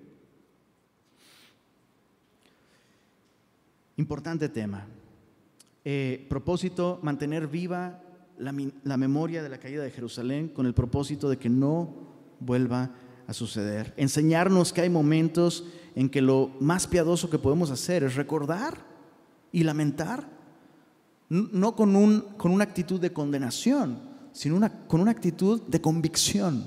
Importante 3.96 4.50
tema. 4.50 4.86
Eh, 5.86 6.26
propósito, 6.28 6.98
mantener 7.00 7.48
viva 7.48 8.02
la, 8.36 8.52
memoria 8.98 9.42
de 9.42 9.48
la 9.48 9.56
caída 9.56 9.82
de 9.82 9.90
Jerusalén 9.90 10.48
con 10.50 10.66
el 10.66 10.74
propósito 10.74 11.30
de 11.30 11.38
que 11.38 11.48
no 11.48 11.94
vuelva 12.40 12.94
a 13.26 13.32
suceder, 13.32 13.94
enseñarnos 13.96 14.70
que 14.70 14.82
hay 14.82 14.90
momentos 14.90 15.64
en 15.94 16.10
que 16.10 16.20
lo 16.20 16.50
más 16.60 16.86
piadoso 16.86 17.30
que 17.30 17.38
podemos 17.38 17.70
hacer 17.70 18.04
es 18.04 18.16
recordar 18.16 18.84
y 19.50 19.62
lamentar, 19.64 20.41
no 21.32 21.74
con, 21.74 21.96
un, 21.96 22.20
con 22.36 22.52
una 22.52 22.64
actitud 22.64 23.00
de 23.00 23.12
condenación, 23.12 23.98
sino 24.32 24.54
una, 24.54 24.86
con 24.86 25.00
una 25.00 25.10
actitud 25.10 25.62
de 25.62 25.80
convicción. 25.80 26.66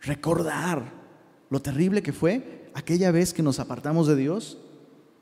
Recordar 0.00 0.92
lo 1.50 1.60
terrible 1.60 2.02
que 2.02 2.12
fue 2.12 2.70
aquella 2.74 3.10
vez 3.10 3.34
que 3.34 3.42
nos 3.42 3.60
apartamos 3.60 4.06
de 4.06 4.16
Dios 4.16 4.58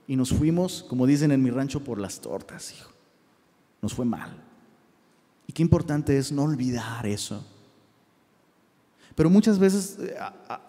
y 0.07 0.15
nos 0.15 0.33
fuimos, 0.33 0.85
como 0.89 1.07
dicen 1.07 1.33
en 1.33 1.43
mi 1.43 1.51
rancho, 1.51 1.83
por 1.83 1.99
las 1.99 2.21
tortas, 2.21 2.73
hijo. 2.73 2.91
Nos 3.83 3.93
fue 3.93 4.05
mal. 4.05 4.41
Y 5.47 5.53
qué 5.53 5.63
importante 5.63 6.17
es 6.17 6.31
no 6.31 6.45
olvidar 6.45 7.07
eso. 7.07 7.45
Pero 9.17 9.31
muchas 9.31 9.59
veces 9.59 9.99
eh, 10.01 10.17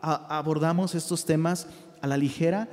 abordamos 0.01 0.95
estos 0.95 1.23
temas 1.23 1.67
a 2.01 2.07
la 2.07 2.17
ligera, 2.17 2.67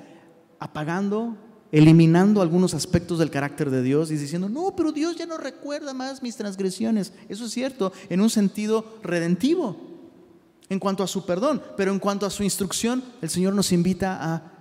apagando, 0.58 1.36
eliminando 1.72 2.42
algunos 2.42 2.74
aspectos 2.74 3.18
del 3.18 3.30
carácter 3.30 3.70
de 3.70 3.82
Dios 3.82 4.10
y 4.10 4.16
diciendo, 4.16 4.48
no, 4.50 4.76
pero 4.76 4.92
Dios 4.92 5.16
ya 5.16 5.24
no 5.24 5.38
recuerda 5.38 5.94
más 5.94 6.22
mis 6.22 6.36
transgresiones. 6.36 7.14
Eso 7.30 7.46
es 7.46 7.50
cierto, 7.50 7.92
en 8.10 8.20
un 8.20 8.28
sentido 8.28 8.98
redentivo, 9.02 9.76
en 10.68 10.78
cuanto 10.78 11.02
a 11.02 11.08
su 11.08 11.24
perdón, 11.24 11.62
pero 11.76 11.90
en 11.90 11.98
cuanto 11.98 12.26
a 12.26 12.30
su 12.30 12.42
instrucción, 12.42 13.02
el 13.22 13.30
Señor 13.30 13.54
nos 13.54 13.72
invita 13.72 14.18
a 14.22 14.52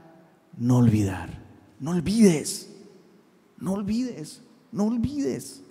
no 0.58 0.78
olvidar, 0.78 1.38
no 1.82 1.92
olvides, 1.92 2.70
no 3.58 3.74
olvides, 3.74 4.42
no 4.72 4.86
olvides, 4.86 5.62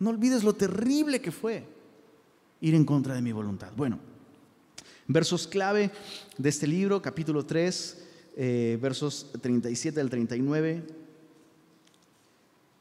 no 0.00 0.10
olvides 0.10 0.42
lo 0.42 0.54
terrible 0.54 1.20
que 1.20 1.30
fue 1.30 1.68
ir 2.60 2.74
en 2.74 2.84
contra 2.84 3.14
de 3.14 3.22
mi 3.22 3.30
voluntad. 3.30 3.70
Bueno, 3.76 4.00
versos 5.06 5.46
clave 5.46 5.92
de 6.36 6.48
este 6.48 6.66
libro, 6.66 7.00
capítulo 7.00 7.46
3, 7.46 8.07
eh, 8.40 8.78
versos 8.80 9.32
37 9.40 10.00
al 10.00 10.08
39. 10.10 10.84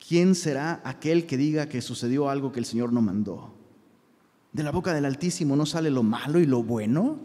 ¿Quién 0.08 0.36
será 0.36 0.82
aquel 0.86 1.26
que 1.26 1.36
diga 1.36 1.68
que 1.68 1.82
sucedió 1.82 2.30
algo 2.30 2.52
que 2.52 2.60
el 2.60 2.66
Señor 2.66 2.94
no 2.94 3.02
mandó? 3.02 3.56
De 4.54 4.62
la 4.62 4.70
boca 4.70 4.94
del 4.94 5.06
Altísimo 5.06 5.56
no 5.56 5.66
sale 5.66 5.90
lo 5.90 6.04
malo 6.04 6.40
y 6.40 6.46
lo 6.46 6.62
bueno. 6.62 7.18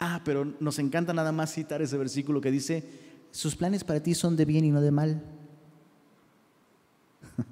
Ah, 0.00 0.20
pero 0.24 0.44
nos 0.58 0.80
encanta 0.80 1.14
nada 1.14 1.30
más 1.30 1.54
citar 1.54 1.80
ese 1.80 1.96
versículo 1.96 2.40
que 2.40 2.50
dice, 2.50 2.82
sus 3.30 3.54
planes 3.54 3.84
para 3.84 4.02
ti 4.02 4.12
son 4.12 4.34
de 4.34 4.44
bien 4.44 4.64
y 4.64 4.72
no 4.72 4.80
de 4.80 4.90
mal. 4.90 5.22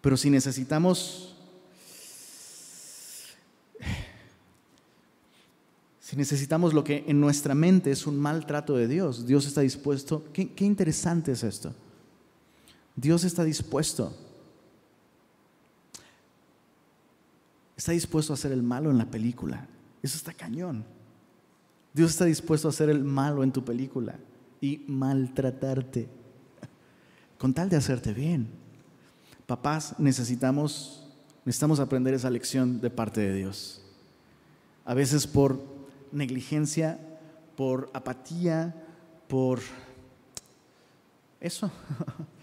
pero 0.00 0.16
si 0.16 0.28
necesitamos 0.28 1.35
Si 6.06 6.14
necesitamos 6.14 6.72
lo 6.72 6.84
que 6.84 7.02
en 7.08 7.20
nuestra 7.20 7.52
mente 7.52 7.90
es 7.90 8.06
un 8.06 8.16
maltrato 8.16 8.76
de 8.76 8.86
Dios, 8.86 9.26
Dios 9.26 9.44
está 9.44 9.62
dispuesto. 9.62 10.22
Qué, 10.32 10.52
interesante 10.60 11.32
es 11.32 11.42
esto. 11.42 11.74
Dios 12.94 13.24
está 13.24 13.42
dispuesto. 13.42 14.16
Está 17.76 17.90
dispuesto 17.90 18.32
a 18.32 18.34
hacer 18.34 18.52
el 18.52 18.62
malo 18.62 18.92
en 18.92 18.98
la 18.98 19.06
película. 19.06 19.66
Eso 20.00 20.16
está 20.16 20.32
cañón. 20.32 20.84
Dios 21.92 22.12
está 22.12 22.24
dispuesto 22.24 22.68
a 22.68 22.70
hacer 22.70 22.88
el 22.88 23.02
malo 23.02 23.42
en 23.42 23.50
tu 23.50 23.64
película 23.64 24.14
y 24.60 24.84
maltratarte 24.86 26.08
con 27.36 27.52
tal 27.52 27.68
de 27.68 27.78
hacerte 27.78 28.12
bien. 28.12 28.46
Papás, 29.48 29.96
necesitamos 29.98 31.02
necesitamos 31.44 31.80
aprender 31.80 32.14
esa 32.14 32.30
lección 32.30 32.80
de 32.80 32.90
parte 32.90 33.20
de 33.22 33.34
Dios. 33.34 33.82
A 34.84 34.94
veces 34.94 35.26
por 35.26 35.75
negligencia, 36.16 36.98
por 37.56 37.90
apatía, 37.92 38.74
por 39.28 39.60
eso. 41.40 41.70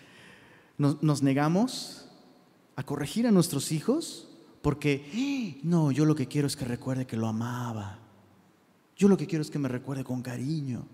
Nos, 0.78 1.22
negamos 1.22 2.08
a 2.76 2.84
corregir 2.84 3.28
a 3.28 3.32
nuestros 3.32 3.72
hijos 3.72 4.28
porque, 4.62 5.60
no, 5.64 5.92
yo 5.92 6.06
lo 6.06 6.16
que 6.16 6.28
quiero 6.28 6.48
es 6.48 6.56
que 6.56 6.66
recuerde 6.66 7.06
que 7.06 7.18
lo 7.18 7.28
amaba. 7.28 8.00
Yo 8.98 9.08
lo 9.08 9.18
que 9.18 9.28
quiero 9.28 9.42
es 9.42 9.52
que 9.52 9.60
me 9.60 9.70
recuerde 9.70 10.04
con 10.04 10.22
cariño. 10.22 10.86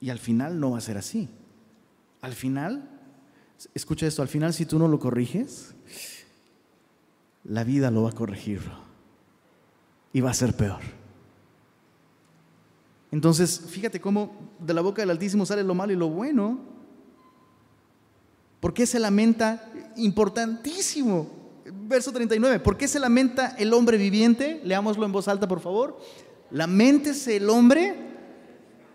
Y 0.00 0.10
al 0.10 0.18
final 0.18 0.58
no 0.60 0.72
va 0.72 0.78
a 0.78 0.82
ser 0.82 0.96
así. 0.96 1.28
Al 2.20 2.34
final, 2.34 2.88
escucha 3.74 4.06
esto, 4.06 4.22
al 4.22 4.28
final 4.28 4.52
si 4.54 4.66
tú 4.66 4.78
no 4.78 4.88
lo 4.88 4.98
corriges, 4.98 5.74
la 7.44 7.64
vida 7.64 7.90
lo 7.90 8.02
va 8.02 8.10
a 8.10 8.14
corregir 8.14 8.62
y 10.16 10.22
va 10.22 10.30
a 10.30 10.34
ser 10.34 10.54
peor. 10.54 10.80
Entonces, 13.12 13.60
fíjate 13.68 14.00
cómo 14.00 14.34
de 14.58 14.72
la 14.72 14.80
boca 14.80 15.02
del 15.02 15.10
Altísimo 15.10 15.44
sale 15.44 15.62
lo 15.62 15.74
malo 15.74 15.92
y 15.92 15.96
lo 15.96 16.08
bueno. 16.08 16.58
¿Por 18.58 18.72
qué 18.72 18.86
se 18.86 18.98
lamenta? 18.98 19.70
Importantísimo. 19.96 21.28
Verso 21.66 22.12
39. 22.12 22.60
¿Por 22.60 22.78
qué 22.78 22.88
se 22.88 22.98
lamenta 22.98 23.56
el 23.58 23.74
hombre 23.74 23.98
viviente? 23.98 24.62
Leámoslo 24.64 25.04
en 25.04 25.12
voz 25.12 25.28
alta, 25.28 25.46
por 25.46 25.60
favor. 25.60 26.00
Lamentese 26.50 27.36
el 27.36 27.50
hombre 27.50 27.94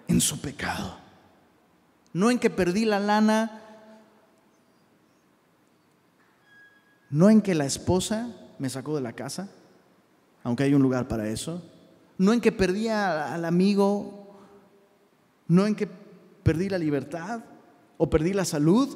en 0.07 0.21
su 0.21 0.41
pecado. 0.41 0.97
No 2.13 2.31
en 2.31 2.39
que 2.39 2.49
perdí 2.49 2.83
la 2.83 2.99
lana. 2.99 3.61
No 7.11 7.29
en 7.29 7.43
que 7.43 7.53
la 7.53 7.65
esposa 7.65 8.35
me 8.57 8.71
sacó 8.71 8.95
de 8.95 9.01
la 9.01 9.13
casa 9.13 9.51
aunque 10.43 10.63
hay 10.63 10.73
un 10.73 10.81
lugar 10.81 11.07
para 11.07 11.27
eso. 11.29 11.61
No 12.17 12.33
en 12.33 12.41
que 12.41 12.51
perdí 12.51 12.87
al 12.87 13.45
amigo, 13.45 14.37
no 15.47 15.65
en 15.65 15.75
que 15.75 15.87
perdí 16.43 16.69
la 16.69 16.77
libertad 16.77 17.43
o 17.97 18.09
perdí 18.09 18.33
la 18.33 18.45
salud. 18.45 18.89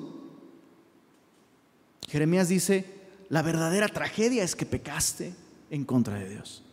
Jeremías 2.07 2.49
dice, 2.49 2.85
la 3.29 3.41
verdadera 3.41 3.87
tragedia 3.87 4.43
es 4.43 4.55
que 4.55 4.65
pecaste 4.65 5.33
en 5.71 5.85
contra 5.85 6.19
de 6.19 6.29
Dios, 6.29 6.63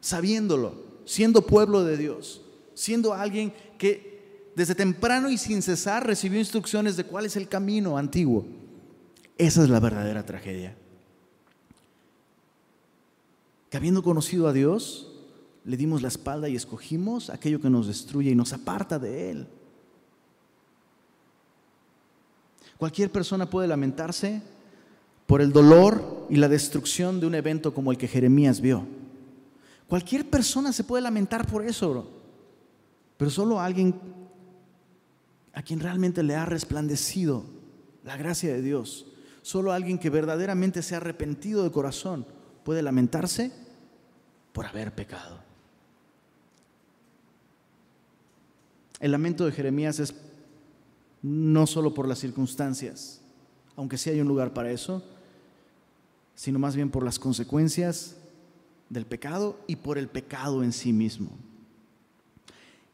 sabiéndolo, 0.00 0.74
siendo 1.04 1.46
pueblo 1.46 1.84
de 1.84 1.96
Dios, 1.96 2.42
siendo 2.74 3.14
alguien 3.14 3.52
que 3.78 4.50
desde 4.54 4.74
temprano 4.74 5.30
y 5.30 5.38
sin 5.38 5.62
cesar 5.62 6.06
recibió 6.06 6.38
instrucciones 6.38 6.96
de 6.96 7.04
cuál 7.04 7.26
es 7.26 7.36
el 7.36 7.48
camino 7.48 7.98
antiguo. 7.98 8.46
Esa 9.38 9.62
es 9.62 9.70
la 9.70 9.80
verdadera 9.80 10.24
tragedia 10.24 10.76
que 13.70 13.76
habiendo 13.76 14.02
conocido 14.02 14.48
a 14.48 14.52
Dios, 14.52 15.12
le 15.64 15.76
dimos 15.76 16.02
la 16.02 16.08
espalda 16.08 16.48
y 16.48 16.56
escogimos 16.56 17.30
aquello 17.30 17.60
que 17.60 17.70
nos 17.70 17.86
destruye 17.86 18.30
y 18.30 18.34
nos 18.34 18.52
aparta 18.52 18.98
de 18.98 19.30
Él. 19.30 19.46
Cualquier 22.76 23.12
persona 23.12 23.48
puede 23.48 23.68
lamentarse 23.68 24.42
por 25.26 25.40
el 25.40 25.52
dolor 25.52 26.26
y 26.28 26.36
la 26.36 26.48
destrucción 26.48 27.20
de 27.20 27.26
un 27.26 27.34
evento 27.36 27.72
como 27.72 27.92
el 27.92 27.98
que 27.98 28.08
Jeremías 28.08 28.60
vio. 28.60 28.84
Cualquier 29.86 30.28
persona 30.28 30.72
se 30.72 30.82
puede 30.82 31.02
lamentar 31.02 31.46
por 31.46 31.64
eso, 31.64 32.10
pero 33.16 33.30
solo 33.30 33.60
alguien 33.60 33.94
a 35.52 35.62
quien 35.62 35.78
realmente 35.78 36.22
le 36.22 36.34
ha 36.34 36.46
resplandecido 36.46 37.44
la 38.02 38.16
gracia 38.16 38.52
de 38.52 38.62
Dios, 38.62 39.06
solo 39.42 39.72
alguien 39.72 39.98
que 39.98 40.10
verdaderamente 40.10 40.82
se 40.82 40.94
ha 40.94 40.98
arrepentido 40.98 41.62
de 41.62 41.70
corazón, 41.70 42.26
puede 42.64 42.82
lamentarse 42.82 43.52
por 44.52 44.66
haber 44.66 44.94
pecado. 44.94 45.40
El 49.00 49.12
lamento 49.12 49.46
de 49.46 49.52
Jeremías 49.52 49.98
es 49.98 50.14
no 51.22 51.66
solo 51.66 51.94
por 51.94 52.06
las 52.06 52.18
circunstancias, 52.18 53.20
aunque 53.76 53.98
sí 53.98 54.10
hay 54.10 54.20
un 54.20 54.28
lugar 54.28 54.52
para 54.52 54.70
eso, 54.70 55.02
sino 56.34 56.58
más 56.58 56.76
bien 56.76 56.90
por 56.90 57.04
las 57.04 57.18
consecuencias 57.18 58.16
del 58.88 59.06
pecado 59.06 59.58
y 59.66 59.76
por 59.76 59.98
el 59.98 60.08
pecado 60.08 60.62
en 60.62 60.72
sí 60.72 60.92
mismo. 60.92 61.30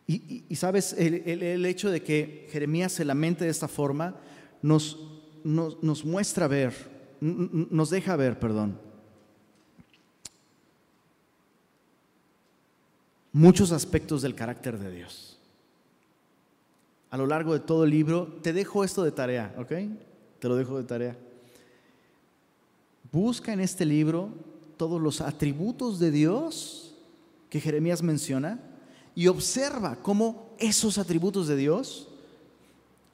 Y, 0.08 0.44
sabes, 0.54 0.92
el, 0.92 1.66
hecho 1.66 1.90
de 1.90 2.00
que 2.00 2.46
Jeremías 2.52 2.92
se 2.92 3.04
lamente 3.04 3.44
de 3.44 3.50
esta 3.50 3.66
forma 3.66 4.14
nos, 4.62 4.98
nos, 5.42 6.04
muestra 6.04 6.46
ver, 6.46 6.72
nos 7.20 7.90
deja 7.90 8.14
ver, 8.14 8.38
perdón, 8.38 8.78
muchos 13.36 13.70
aspectos 13.70 14.22
del 14.22 14.34
carácter 14.34 14.78
de 14.78 14.90
Dios. 14.90 15.36
A 17.10 17.18
lo 17.18 17.26
largo 17.26 17.52
de 17.52 17.60
todo 17.60 17.84
el 17.84 17.90
libro, 17.90 18.38
te 18.40 18.54
dejo 18.54 18.82
esto 18.82 19.04
de 19.04 19.12
tarea, 19.12 19.54
¿ok? 19.58 19.72
Te 20.38 20.48
lo 20.48 20.56
dejo 20.56 20.78
de 20.78 20.84
tarea. 20.84 21.18
Busca 23.12 23.52
en 23.52 23.60
este 23.60 23.84
libro 23.84 24.30
todos 24.78 25.02
los 25.02 25.20
atributos 25.20 25.98
de 25.98 26.10
Dios 26.10 26.94
que 27.50 27.60
Jeremías 27.60 28.02
menciona 28.02 28.58
y 29.14 29.26
observa 29.26 29.96
cómo 29.96 30.48
esos 30.58 30.96
atributos 30.96 31.46
de 31.46 31.56
Dios 31.56 32.08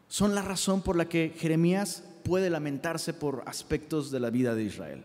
son 0.07 0.37
la 0.37 0.43
razón 0.43 0.83
por 0.83 0.95
la 0.95 1.09
que 1.09 1.35
Jeremías 1.37 2.05
puede 2.23 2.49
lamentarse 2.49 3.13
por 3.13 3.43
aspectos 3.45 4.13
de 4.13 4.21
la 4.21 4.31
vida 4.31 4.55
de 4.55 4.63
Israel. 4.63 5.03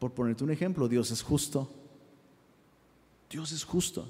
Por 0.00 0.10
ponerte 0.10 0.42
un 0.42 0.50
ejemplo, 0.50 0.88
Dios 0.88 1.12
es 1.12 1.22
justo. 1.22 1.70
Dios 3.30 3.52
es 3.52 3.64
justo. 3.64 4.08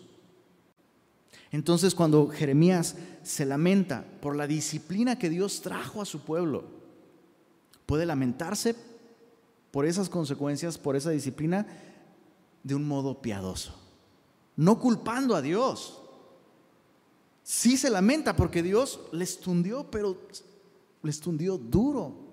Entonces 1.51 1.95
cuando 1.95 2.29
Jeremías 2.29 2.97
se 3.23 3.47
lamenta 3.47 4.05
por 4.21 4.37
la 4.37 4.47
disciplina 4.47 5.19
que 5.19 5.31
Dios 5.31 5.61
trajo 5.63 6.03
a 6.03 6.05
su 6.05 6.21
pueblo, 6.21 6.65
puede 7.87 8.05
lamentarse 8.05 8.75
por 9.71 9.87
esas 9.87 10.09
consecuencias, 10.09 10.77
por 10.77 10.97
esa 10.97 11.11
disciplina, 11.11 11.67
de 12.63 12.75
un 12.75 12.87
modo 12.87 13.23
piadoso, 13.23 13.75
no 14.57 14.79
culpando 14.79 15.35
a 15.35 15.43
Dios. 15.43 16.03
Sí 17.43 17.79
se 17.79 17.89
lamenta 17.89 18.37
porque 18.37 18.63
Dios 18.63 19.01
le 19.13 19.27
tundió, 19.27 19.91
pero 19.91 20.19
le 21.03 21.13
tundió 21.15 21.57
duro. 21.57 22.28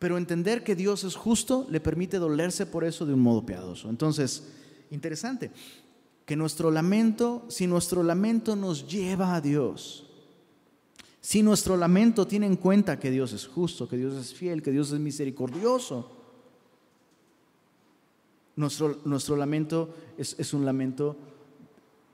Pero 0.00 0.16
entender 0.16 0.64
que 0.64 0.74
Dios 0.74 1.04
es 1.04 1.14
justo 1.14 1.66
le 1.70 1.78
permite 1.78 2.18
dolerse 2.18 2.64
por 2.64 2.84
eso 2.84 3.04
de 3.04 3.12
un 3.12 3.20
modo 3.20 3.44
piadoso. 3.44 3.90
Entonces, 3.90 4.48
interesante 4.90 5.52
que 6.24 6.36
nuestro 6.36 6.70
lamento, 6.70 7.44
si 7.48 7.66
nuestro 7.66 8.02
lamento 8.02 8.56
nos 8.56 8.88
lleva 8.88 9.34
a 9.34 9.40
Dios, 9.40 10.06
si 11.20 11.42
nuestro 11.42 11.76
lamento 11.76 12.26
tiene 12.26 12.46
en 12.46 12.56
cuenta 12.56 12.98
que 12.98 13.10
Dios 13.10 13.32
es 13.34 13.46
justo, 13.46 13.86
que 13.88 13.98
Dios 13.98 14.14
es 14.14 14.32
fiel, 14.32 14.62
que 14.62 14.70
Dios 14.70 14.90
es 14.90 15.00
misericordioso, 15.00 16.10
nuestro, 18.56 19.00
nuestro 19.04 19.36
lamento 19.36 19.94
es, 20.16 20.34
es 20.38 20.54
un 20.54 20.64
lamento 20.64 21.16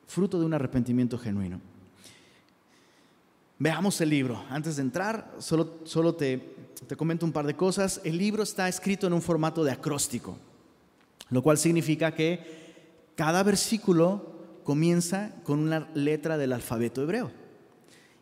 fruto 0.09 0.41
de 0.41 0.47
un 0.47 0.55
arrepentimiento 0.55 1.19
genuino. 1.19 1.61
Veamos 3.59 4.01
el 4.01 4.11
libro. 4.11 4.45
Antes 4.51 4.77
de 4.77 4.83
entrar, 4.83 5.35
solo, 5.39 5.79
solo 5.85 6.15
te, 6.15 6.56
te 6.85 6.97
comento 6.97 7.25
un 7.25 7.33
par 7.33 7.47
de 7.47 7.57
cosas. 7.57 8.01
El 8.05 8.19
libro 8.19 8.43
está 8.43 8.69
escrito 8.69 9.07
en 9.07 9.13
un 9.13 9.23
formato 9.23 9.65
de 9.65 9.73
acróstico, 9.73 10.37
lo 11.31 11.43
cual 11.43 11.59
significa 11.59 12.15
que 12.15 13.11
cada 13.15 13.43
versículo 13.43 14.37
comienza 14.63 15.33
con 15.45 15.61
una 15.61 15.89
letra 15.95 16.37
del 16.37 16.53
alfabeto 16.53 17.03
hebreo. 17.03 17.31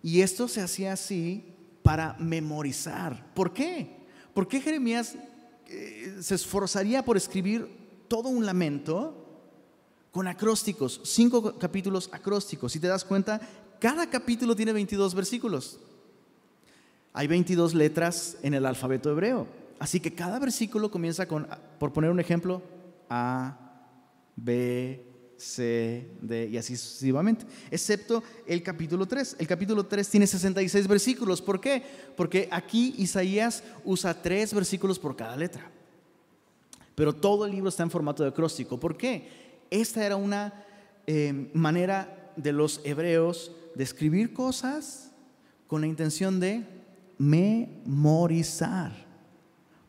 Y 0.03 0.21
esto 0.21 0.47
se 0.47 0.61
hacía 0.61 0.93
así 0.93 1.55
para 1.83 2.15
memorizar. 2.19 3.33
¿Por 3.35 3.53
qué? 3.53 4.05
¿Por 4.35 4.47
qué 4.47 4.61
Jeremías 4.61 5.17
eh, 5.69 6.19
se 6.21 6.35
esforzaría 6.35 7.05
por 7.05 7.17
escribir 7.17 7.69
todo 8.09 8.29
un 8.29 8.47
lamento 8.47 9.21
con 10.13 10.29
acrósticos, 10.29 11.01
cinco 11.05 11.59
capítulos 11.59 12.11
acrósticos? 12.13 12.73
Si 12.73 12.81
te 12.81 12.87
das 12.87 13.05
cuenta, 13.05 13.41
cada 13.81 14.09
capítulo 14.09 14.55
tiene 14.55 14.73
22 14.73 15.15
versículos. 15.15 15.81
Hay 17.17 17.29
22 17.29 17.75
letras 17.75 18.37
en 18.43 18.55
el 18.55 18.67
alfabeto 18.67 19.09
hebreo. 19.09 19.47
Así 19.79 20.01
que 20.01 20.13
cada 20.13 20.41
versículo 20.41 20.91
comienza 20.91 21.27
con, 21.27 21.47
por 21.79 21.93
poner 21.93 22.11
un 22.11 22.19
ejemplo, 22.19 22.61
A, 23.09 23.57
B, 24.35 25.07
C, 25.37 26.09
D 26.21 26.49
y 26.49 26.57
así 26.57 26.77
sucesivamente, 26.77 27.47
excepto 27.71 28.21
el 28.49 28.65
capítulo 28.65 29.07
3. 29.07 29.37
El 29.39 29.47
capítulo 29.47 29.87
3 29.87 30.09
tiene 30.09 30.27
66 30.27 30.89
versículos. 30.89 31.41
¿Por 31.41 31.61
qué? 31.61 31.85
Porque 32.17 32.49
aquí 32.51 32.97
Isaías 32.99 33.63
usa 33.85 34.21
tres 34.21 34.53
versículos 34.53 34.99
por 34.99 35.15
cada 35.15 35.37
letra. 35.37 35.71
Pero 36.97 37.13
todo 37.15 37.47
el 37.47 37.53
libro 37.53 37.69
está 37.69 37.85
en 37.85 37.91
formato 37.91 38.25
de 38.25 38.31
acróstico. 38.31 38.81
¿Por 38.81 38.97
qué? 38.97 39.29
Esta 39.71 40.05
era 40.05 40.17
una 40.17 40.65
eh, 41.07 41.49
manera 41.55 42.33
de 42.35 42.51
los 42.51 42.81
hebreos 42.83 43.53
de 43.77 43.85
escribir 43.85 44.33
cosas 44.33 45.13
con 45.69 45.81
la 45.81 45.87
intención 45.87 46.41
de 46.41 46.75
memorizar. 47.29 49.05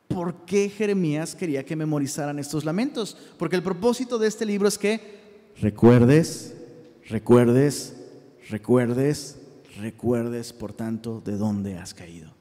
¿Por 0.07 0.45
qué 0.45 0.69
Jeremías 0.69 1.35
quería 1.35 1.65
que 1.65 1.75
memorizaran 1.75 2.39
estos 2.39 2.63
lamentos? 2.63 3.17
Porque 3.37 3.55
el 3.55 3.63
propósito 3.63 4.17
de 4.17 4.27
este 4.27 4.45
libro 4.45 4.67
es 4.67 4.77
que 4.77 5.53
recuerdes, 5.59 6.55
recuerdes, 7.09 7.95
recuerdes, 8.49 9.37
recuerdes, 9.79 10.53
por 10.53 10.73
tanto, 10.73 11.21
de 11.25 11.37
dónde 11.37 11.77
has 11.77 11.93
caído. 11.93 12.31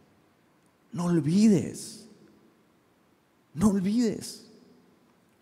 No 0.93 1.07
olvides, 1.07 2.07
no 3.55 3.71
olvides. 3.71 4.43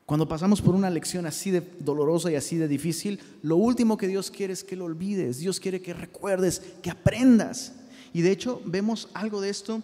Cuando 0.07 0.29
pasamos 0.29 0.61
por 0.61 0.75
una 0.75 0.91
lección 0.91 1.27
así 1.27 1.51
de 1.51 1.63
dolorosa 1.81 2.31
y 2.31 2.37
así 2.37 2.57
de 2.57 2.69
difícil, 2.69 3.21
lo 3.43 3.57
último 3.57 3.97
que 3.97 4.09
Dios 4.09 4.31
quiere 4.31 4.53
es 4.53 4.65
que 4.65 4.77
lo 4.77 4.85
olvides. 4.87 5.39
Dios 5.39 5.61
quiere 5.61 5.81
que 5.81 5.95
recuerdes, 5.95 6.61
que 6.83 6.91
aprendas. 6.91 7.73
Y 8.13 8.23
de 8.23 8.31
hecho 8.31 8.61
vemos 8.65 9.09
algo 9.15 9.41
de 9.41 9.51
esto 9.51 9.83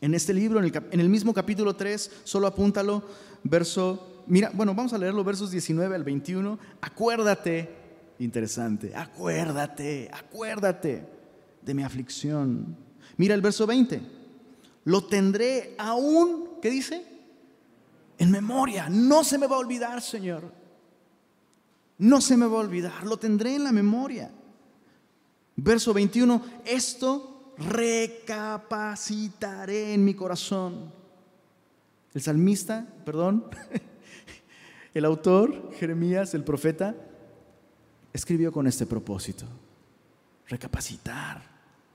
en 0.00 0.14
este 0.14 0.34
libro, 0.34 0.60
en 0.60 1.00
el, 1.00 1.08
mismo 1.08 1.32
capítulo 1.32 1.76
3, 1.76 2.22
solo 2.24 2.48
apúntalo, 2.48 3.04
verso, 3.44 4.24
mira, 4.26 4.50
bueno, 4.52 4.74
vamos 4.74 4.92
a 4.92 4.98
leerlo, 4.98 5.22
versos 5.22 5.52
19 5.52 5.94
al 5.94 6.02
21. 6.02 6.58
Acuérdate, 6.80 7.70
interesante, 8.18 8.96
acuérdate, 8.96 10.10
acuérdate 10.12 11.06
de 11.62 11.74
mi 11.74 11.84
aflicción. 11.84 12.76
Mira 13.16 13.36
el 13.36 13.42
verso 13.42 13.64
20, 13.64 14.02
lo 14.86 15.04
tendré 15.04 15.76
aún, 15.78 16.58
¿qué 16.60 16.70
dice? 16.70 17.06
En 18.18 18.32
memoria, 18.32 18.88
no 18.88 19.22
se 19.22 19.38
me 19.38 19.46
va 19.46 19.54
a 19.54 19.60
olvidar, 19.60 20.02
Señor. 20.02 20.52
No 21.98 22.20
se 22.20 22.36
me 22.36 22.46
va 22.46 22.56
a 22.56 22.62
olvidar, 22.62 23.04
lo 23.04 23.18
tendré 23.18 23.54
en 23.54 23.62
la 23.62 23.70
memoria. 23.70 24.32
Verso 25.56 25.92
21, 25.92 26.40
esto 26.64 27.54
recapacitaré 27.58 29.94
en 29.94 30.04
mi 30.04 30.14
corazón. 30.14 30.92
El 32.14 32.22
salmista, 32.22 32.86
perdón, 33.04 33.46
el 34.94 35.04
autor, 35.04 35.72
Jeremías, 35.74 36.34
el 36.34 36.44
profeta, 36.44 36.94
escribió 38.12 38.52
con 38.52 38.66
este 38.66 38.86
propósito. 38.86 39.46
Recapacitar, 40.48 41.42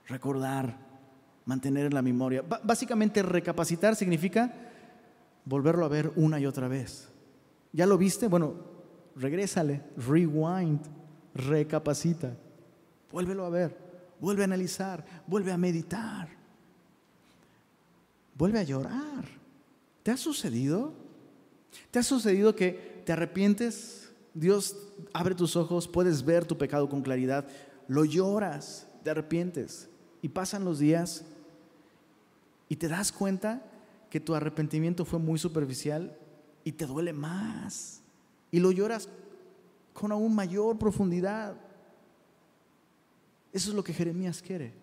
recordar, 0.07 0.77
mantener 1.45 1.85
en 1.85 1.93
la 1.93 2.01
memoria. 2.01 2.41
básicamente 2.41 3.21
recapacitar 3.21 3.95
significa 3.95 4.53
volverlo 5.45 5.85
a 5.85 5.89
ver 5.89 6.11
una 6.15 6.39
y 6.39 6.45
otra 6.45 6.67
vez. 6.67 7.09
¿Ya 7.71 7.85
lo 7.85 7.97
viste? 7.97 8.27
Bueno, 8.27 8.55
regrésale, 9.15 9.83
rewind, 9.97 10.81
recapacita, 11.33 12.35
vuélvelo 13.11 13.45
a 13.45 13.49
ver 13.49 13.87
vuelve 14.19 14.43
a 14.43 14.45
analizar, 14.45 15.05
vuelve 15.25 15.51
a 15.51 15.57
meditar, 15.57 16.29
vuelve 18.35 18.59
a 18.59 18.63
llorar. 18.63 19.25
¿Te 20.03 20.11
ha 20.11 20.17
sucedido? 20.17 20.93
¿Te 21.91 21.99
ha 21.99 22.03
sucedido 22.03 22.55
que 22.55 23.03
te 23.05 23.11
arrepientes? 23.11 24.11
Dios 24.33 24.75
abre 25.13 25.35
tus 25.35 25.55
ojos, 25.55 25.87
puedes 25.87 26.23
ver 26.23 26.45
tu 26.45 26.57
pecado 26.57 26.87
con 26.89 27.01
claridad, 27.01 27.47
lo 27.87 28.05
lloras, 28.05 28.87
te 29.03 29.09
arrepientes 29.09 29.89
y 30.21 30.29
pasan 30.29 30.63
los 30.63 30.79
días 30.79 31.23
y 32.69 32.75
te 32.75 32.87
das 32.87 33.11
cuenta 33.11 33.63
que 34.09 34.19
tu 34.19 34.35
arrepentimiento 34.35 35.05
fue 35.05 35.19
muy 35.19 35.39
superficial 35.39 36.15
y 36.63 36.71
te 36.73 36.85
duele 36.85 37.13
más 37.13 38.01
y 38.51 38.59
lo 38.59 38.71
lloras 38.71 39.09
con 39.93 40.11
aún 40.11 40.35
mayor 40.35 40.77
profundidad. 40.77 41.55
Eso 43.53 43.69
es 43.69 43.75
lo 43.75 43.83
que 43.83 43.93
Jeremías 43.93 44.41
quiere. 44.41 44.73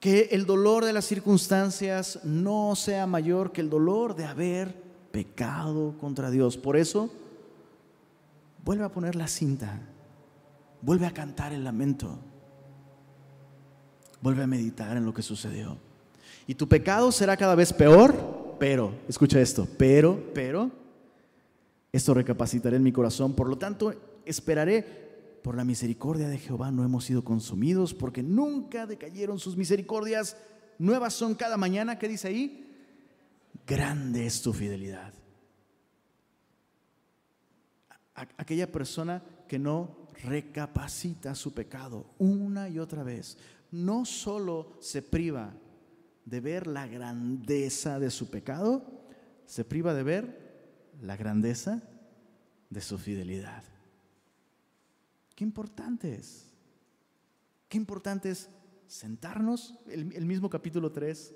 Que 0.00 0.28
el 0.32 0.44
dolor 0.44 0.84
de 0.84 0.92
las 0.92 1.06
circunstancias 1.06 2.20
no 2.24 2.76
sea 2.76 3.06
mayor 3.06 3.52
que 3.52 3.60
el 3.60 3.70
dolor 3.70 4.14
de 4.14 4.24
haber 4.24 4.74
pecado 5.10 5.94
contra 6.00 6.30
Dios. 6.30 6.56
Por 6.56 6.76
eso, 6.76 7.10
vuelve 8.64 8.84
a 8.84 8.90
poner 8.90 9.14
la 9.14 9.28
cinta, 9.28 9.80
vuelve 10.82 11.06
a 11.06 11.14
cantar 11.14 11.52
el 11.52 11.64
lamento, 11.64 12.18
vuelve 14.20 14.42
a 14.42 14.46
meditar 14.46 14.96
en 14.96 15.04
lo 15.04 15.14
que 15.14 15.22
sucedió. 15.22 15.78
Y 16.46 16.54
tu 16.54 16.68
pecado 16.68 17.12
será 17.12 17.36
cada 17.36 17.54
vez 17.54 17.72
peor, 17.72 18.56
pero, 18.58 18.92
escucha 19.08 19.40
esto, 19.40 19.66
pero, 19.78 20.20
pero, 20.34 20.70
esto 21.92 22.12
recapacitaré 22.12 22.76
en 22.76 22.82
mi 22.82 22.92
corazón, 22.92 23.34
por 23.34 23.48
lo 23.48 23.56
tanto, 23.56 23.94
esperaré 24.26 25.13
por 25.44 25.58
la 25.58 25.64
misericordia 25.64 26.26
de 26.26 26.38
Jehová 26.38 26.70
no 26.70 26.84
hemos 26.84 27.04
sido 27.04 27.22
consumidos, 27.22 27.92
porque 27.92 28.22
nunca 28.22 28.86
decayeron 28.86 29.38
sus 29.38 29.58
misericordias. 29.58 30.38
Nuevas 30.78 31.12
son 31.12 31.34
cada 31.34 31.58
mañana, 31.58 31.98
¿qué 31.98 32.08
dice 32.08 32.28
ahí? 32.28 32.74
Grande 33.66 34.24
es 34.24 34.40
tu 34.40 34.54
fidelidad. 34.54 35.12
Aquella 38.14 38.72
persona 38.72 39.22
que 39.46 39.58
no 39.58 40.08
recapacita 40.22 41.34
su 41.34 41.52
pecado 41.52 42.06
una 42.16 42.70
y 42.70 42.78
otra 42.78 43.02
vez, 43.02 43.36
no 43.70 44.06
solo 44.06 44.78
se 44.80 45.02
priva 45.02 45.52
de 46.24 46.40
ver 46.40 46.66
la 46.66 46.86
grandeza 46.86 47.98
de 47.98 48.10
su 48.10 48.30
pecado, 48.30 48.82
se 49.44 49.62
priva 49.62 49.92
de 49.92 50.04
ver 50.04 50.94
la 51.02 51.18
grandeza 51.18 51.82
de 52.70 52.80
su 52.80 52.96
fidelidad. 52.96 53.73
Qué 55.34 55.44
importante 55.44 56.14
es. 56.14 56.46
Qué 57.68 57.76
importante 57.76 58.30
es 58.30 58.48
sentarnos, 58.86 59.74
el, 59.88 60.26
mismo 60.26 60.48
capítulo 60.48 60.92
3, 60.92 61.34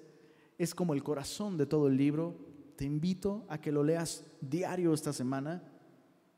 es 0.59 0.75
como 0.75 0.95
el 0.95 1.03
corazón 1.03 1.57
de 1.57 1.67
todo 1.67 1.89
el 1.89 1.97
libro. 1.97 2.37
Te 2.77 2.85
invito 2.85 3.45
a 3.49 3.61
que 3.61 3.73
lo 3.73 3.83
leas 3.83 4.25
diario 4.41 4.95
esta 4.95 5.13
semana, 5.13 5.63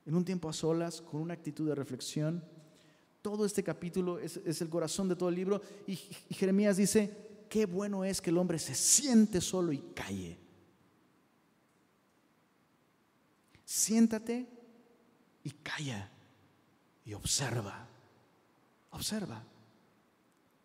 en 0.06 0.14
un 0.14 0.24
tiempo 0.24 0.48
a 0.48 0.52
solas, 0.52 1.02
con 1.02 1.20
una 1.20 1.34
actitud 1.34 1.68
de 1.68 1.74
reflexión. 1.74 2.42
Todo 3.20 3.44
este 3.44 3.62
capítulo 3.62 4.18
es, 4.18 4.38
el 4.62 4.70
corazón 4.70 5.08
de 5.08 5.16
todo 5.16 5.28
el 5.28 5.34
libro 5.34 5.60
y, 5.86 5.92
y 6.30 6.34
Jeremías 6.34 6.78
dice, 6.78 7.44
qué 7.50 7.66
bueno 7.66 8.04
es 8.04 8.22
que 8.22 8.30
el 8.30 8.38
hombre 8.38 8.58
se 8.58 8.74
siente 8.74 9.42
solo 9.42 9.72
y 9.72 9.78
calle. 9.94 10.38
Siéntate 13.66 14.48
y 15.44 15.50
calla 15.50 16.10
y 17.04 17.14
observa. 17.14 17.86
Observa. 18.90 19.42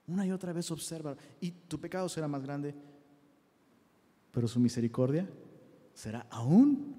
Una 0.08 0.26
y 0.26 0.32
otra 0.32 0.54
vez 0.54 0.70
observa. 0.72 1.16
Y 1.40 1.52
tu 1.52 1.80
pecado 1.80 2.08
será 2.10 2.28
más 2.28 2.44
grande, 2.44 2.76
pero 4.32 4.48
su 4.48 4.60
misericordia 4.60 5.28
será 5.94 6.28
aún 6.30 6.96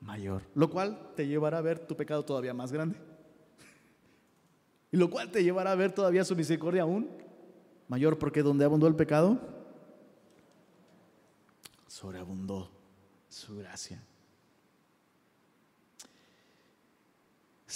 mayor. 0.00 0.42
Lo 0.54 0.70
cual 0.70 1.12
te 1.16 1.26
llevará 1.26 1.58
a 1.58 1.62
ver 1.62 1.78
tu 1.86 1.96
pecado 1.96 2.24
todavía 2.24 2.54
más 2.54 2.72
grande. 2.72 2.96
Y 4.92 4.96
lo 4.96 5.10
cual 5.10 5.32
te 5.32 5.42
llevará 5.42 5.72
a 5.72 5.74
ver 5.74 5.90
todavía 5.90 6.24
su 6.24 6.36
misericordia 6.36 6.82
aún 6.82 7.10
mayor, 7.88 8.16
porque 8.16 8.44
donde 8.44 8.64
abundó 8.64 8.86
el 8.86 8.94
pecado, 8.94 9.40
sobreabundó 11.88 12.70
su 13.28 13.56
gracia. 13.56 14.00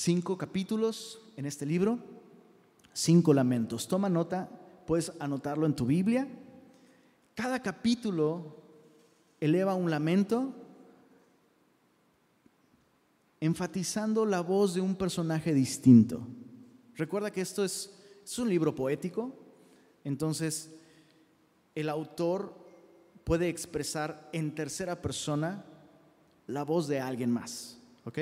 Cinco 0.01 0.39
capítulos 0.39 1.21
en 1.37 1.45
este 1.45 1.67
libro 1.67 1.99
cinco 2.93 3.35
lamentos. 3.35 3.89
Toma 3.89 4.09
nota, 4.09 4.49
puedes 4.87 5.11
anotarlo 5.19 5.67
en 5.67 5.75
tu 5.75 5.87
Biblia. 5.87 6.29
Cada 7.35 7.61
capítulo 7.61 8.63
eleva 9.41 9.75
un 9.75 9.91
lamento 9.91 10.55
enfatizando 13.41 14.25
la 14.25 14.41
voz 14.41 14.75
de 14.75 14.81
un 14.81 14.95
personaje 14.95 15.53
distinto. 15.53 16.25
Recuerda 16.95 17.33
que 17.33 17.41
esto 17.41 17.65
es, 17.65 17.93
un 18.39 18.49
libro 18.49 18.77
poético, 18.77 19.35
entonces 20.05 20.71
el 21.75 21.89
autor 21.89 22.55
puede 23.25 23.49
expresar 23.49 24.31
en 24.33 24.55
tercera 24.55 25.03
persona 25.03 25.65
la 26.47 26.63
voz 26.63 26.87
de 26.87 27.01
alguien 27.01 27.33
más. 27.33 27.81
¿Ok? 28.05 28.19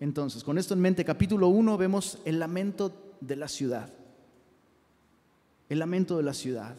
Entonces, 0.00 0.44
con 0.44 0.58
esto 0.58 0.74
en 0.74 0.80
mente, 0.80 1.04
capítulo 1.04 1.48
1 1.48 1.76
vemos 1.76 2.18
el 2.24 2.38
lamento 2.38 3.16
de 3.20 3.36
la 3.36 3.48
ciudad 3.48 3.90
el 5.68 5.78
lamento 5.78 6.16
de 6.16 6.22
la 6.22 6.34
ciudad 6.34 6.76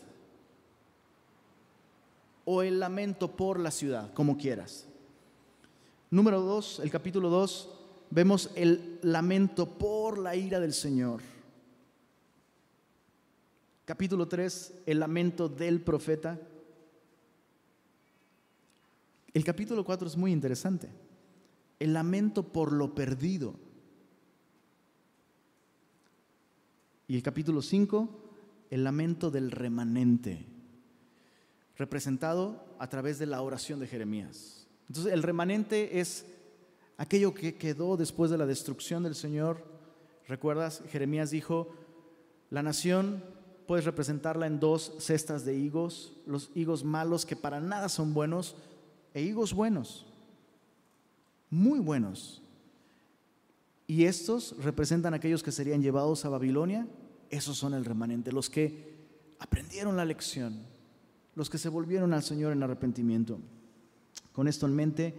o 2.45 2.63
el 2.63 2.79
lamento 2.79 3.36
por 3.36 3.60
la 3.60 3.69
ciudad, 3.69 4.12
como 4.13 4.38
quieras. 4.38 4.88
Número 6.10 6.41
dos, 6.41 6.79
el 6.79 6.89
capítulo 6.89 7.29
2, 7.29 7.69
vemos 8.10 8.49
el 8.55 8.97
lamento 9.03 9.77
por 9.77 10.17
la 10.17 10.36
ira 10.36 10.60
del 10.60 10.73
Señor. 10.73 11.21
Capítulo 13.86 14.27
3, 14.27 14.73
el 14.88 14.99
lamento 14.99 15.47
del 15.47 15.82
profeta. 15.82 16.39
El 19.32 19.43
capítulo 19.43 19.86
4 19.86 20.08
es 20.08 20.17
muy 20.17 20.32
interesante. 20.32 20.89
El 21.80 21.94
lamento 21.94 22.44
por 22.44 22.72
lo 22.72 22.94
perdido. 22.94 23.56
Y 27.08 27.15
el 27.15 27.24
capítulo 27.24 27.62
5, 27.62 28.10
el 28.70 28.84
lamento 28.84 29.32
del 29.32 29.52
remanente, 29.52 30.46
representado 31.78 32.63
a 32.78 32.88
través 32.88 33.18
de 33.18 33.26
la 33.26 33.42
oración 33.42 33.80
de 33.80 33.88
Jeremías. 33.88 34.68
Entonces, 34.88 35.13
el 35.13 35.24
remanente 35.24 36.00
es 36.00 36.26
aquello 36.98 37.34
que 37.34 37.56
quedó 37.56 37.98
después 37.98 38.30
de 38.30 38.38
la 38.38 38.46
destrucción 38.46 39.04
del 39.04 39.15
Señor. 39.15 39.63
¿Recuerdas? 40.28 40.84
Jeremías 40.89 41.32
dijo, 41.32 41.74
la 42.50 42.62
nación 42.62 43.24
puedes 43.68 43.86
representarla 43.86 44.48
en 44.48 44.60
dos 44.60 44.94
cestas 44.98 45.46
de 45.46 45.56
higos, 45.56 46.13
los 46.26 46.50
higos 46.56 46.84
malos 46.84 47.26
que 47.26 47.36
para 47.36 47.60
nada 47.60 47.88
son 47.88 48.13
buenos, 48.13 48.56
e 49.13 49.22
higos 49.22 49.54
buenos, 49.54 50.08
muy 51.49 51.79
buenos. 51.79 52.41
Y 53.88 54.05
estos 54.05 54.55
representan 54.63 55.13
aquellos 55.13 55.41
que 55.41 55.51
serían 55.51 55.81
llevados 55.81 56.25
a 56.25 56.29
Babilonia 56.29 56.88
esos 57.29 57.57
son 57.57 57.73
el 57.73 57.85
remanente, 57.85 58.31
los 58.31 58.49
que 58.49 58.97
aprendieron 59.39 59.95
la 59.95 60.05
lección, 60.05 60.65
los 61.35 61.49
que 61.49 61.57
se 61.57 61.69
volvieron 61.69 62.13
al 62.13 62.23
Señor 62.23 62.51
en 62.53 62.63
arrepentimiento. 62.63 63.39
Con 64.33 64.47
esto 64.47 64.65
en 64.65 64.75
mente, 64.75 65.15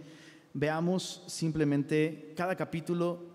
veamos 0.53 1.23
simplemente 1.27 2.33
cada 2.35 2.55
capítulo, 2.55 3.31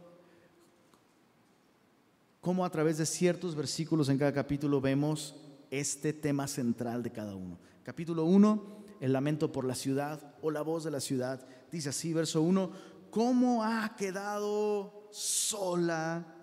cómo 2.41 2.65
a 2.65 2.71
través 2.71 2.99
de 2.99 3.07
ciertos 3.07 3.55
versículos 3.55 4.09
en 4.09 4.19
cada 4.19 4.33
capítulo 4.33 4.81
vemos 4.81 5.35
este 5.71 6.13
tema 6.13 6.47
central 6.47 7.03
de 7.03 7.13
cada 7.13 7.35
uno. 7.35 7.59
Capítulo 7.83 8.25
1, 8.25 8.77
el 9.01 9.13
lamento 9.13 9.51
por 9.51 9.65
la 9.65 9.75
ciudad 9.75 10.35
o 10.43 10.51
la 10.51 10.63
voz 10.63 10.85
de 10.85 10.91
la 10.91 11.01
ciudad. 11.01 11.47
Dice 11.71 11.89
así, 11.91 12.13
verso 12.13 12.43
1, 12.43 12.71
¿cómo 13.11 13.63
ha 13.63 13.95
quedado 13.97 15.09
sola 15.11 16.37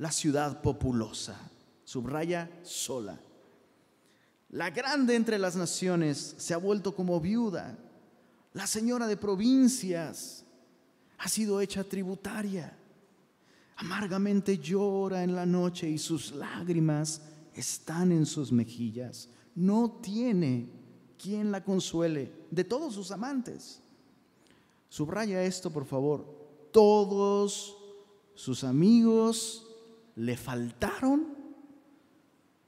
la 0.00 0.10
ciudad 0.10 0.62
populosa, 0.62 1.38
subraya 1.84 2.50
sola. 2.62 3.20
La 4.48 4.70
grande 4.70 5.14
entre 5.14 5.38
las 5.38 5.56
naciones 5.56 6.36
se 6.38 6.54
ha 6.54 6.56
vuelto 6.56 6.94
como 6.94 7.20
viuda. 7.20 7.78
La 8.54 8.66
señora 8.66 9.06
de 9.06 9.18
provincias 9.18 10.46
ha 11.18 11.28
sido 11.28 11.60
hecha 11.60 11.84
tributaria. 11.84 12.74
Amargamente 13.76 14.56
llora 14.56 15.22
en 15.22 15.34
la 15.34 15.44
noche 15.44 15.88
y 15.88 15.98
sus 15.98 16.32
lágrimas 16.32 17.20
están 17.52 18.10
en 18.12 18.24
sus 18.24 18.50
mejillas. 18.50 19.28
No 19.54 20.00
tiene 20.02 20.70
quien 21.18 21.52
la 21.52 21.62
consuele 21.62 22.32
de 22.50 22.64
todos 22.64 22.94
sus 22.94 23.10
amantes. 23.10 23.79
Subraya 24.90 25.44
esto, 25.44 25.70
por 25.70 25.86
favor. 25.86 26.26
Todos 26.72 27.78
sus 28.34 28.64
amigos 28.64 29.64
le 30.16 30.36
faltaron, 30.36 31.28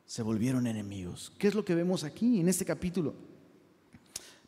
se 0.06 0.22
volvieron 0.22 0.68
enemigos. 0.68 1.32
¿Qué 1.36 1.48
es 1.48 1.54
lo 1.56 1.64
que 1.64 1.74
vemos 1.74 2.04
aquí 2.04 2.38
en 2.38 2.48
este 2.48 2.64
capítulo? 2.64 3.14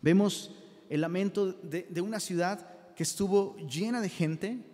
Vemos 0.01 0.53
el 0.89 1.01
lamento 1.01 1.53
de, 1.53 2.01
una 2.01 2.21
ciudad 2.21 2.95
que 2.95 3.03
estuvo 3.03 3.57
llena 3.57 4.01
de 4.01 4.09
gente, 4.09 4.65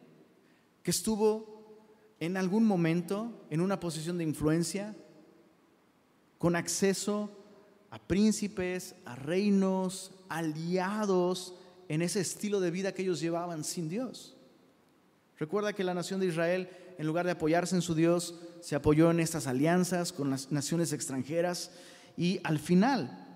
que 0.82 0.90
estuvo 0.90 2.14
en 2.20 2.36
algún 2.36 2.66
momento 2.66 3.46
en 3.48 3.62
una 3.62 3.80
posición 3.80 4.18
de 4.18 4.24
influencia, 4.24 4.94
con 6.36 6.54
acceso 6.54 7.30
a 7.90 7.98
príncipes, 7.98 8.94
a 9.06 9.16
reinos, 9.16 10.12
aliados 10.28 11.54
en 11.90 12.00
ese 12.00 12.20
estilo 12.20 12.58
de 12.60 12.70
vida 12.70 12.94
que 12.94 13.02
ellos 13.02 13.20
llevaban 13.20 13.64
sin 13.64 13.90
Dios. 13.90 14.34
Recuerda 15.38 15.74
que 15.74 15.84
la 15.84 15.92
nación 15.92 16.20
de 16.20 16.26
Israel 16.26 16.70
en 17.00 17.06
lugar 17.06 17.24
de 17.24 17.32
apoyarse 17.32 17.74
en 17.74 17.80
su 17.80 17.94
Dios, 17.94 18.34
se 18.60 18.76
apoyó 18.76 19.10
en 19.10 19.20
estas 19.20 19.46
alianzas 19.46 20.12
con 20.12 20.28
las 20.28 20.52
naciones 20.52 20.92
extranjeras 20.92 21.70
y 22.14 22.40
al 22.44 22.58
final, 22.58 23.26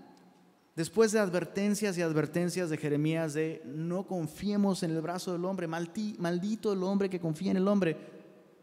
después 0.77 1.13
de 1.13 1.19
advertencias 1.19 1.97
y 1.97 2.03
advertencias 2.03 2.69
de 2.69 2.77
Jeremías 2.77 3.33
de 3.33 3.63
no 3.65 4.07
confiemos 4.07 4.83
en 4.83 4.91
el 4.91 5.01
brazo 5.01 5.33
del 5.33 5.47
hombre, 5.47 5.67
maldito 5.67 6.75
el 6.75 6.83
hombre 6.83 7.09
que 7.09 7.19
confía 7.19 7.53
en 7.53 7.57
el 7.57 7.67
hombre, 7.67 7.97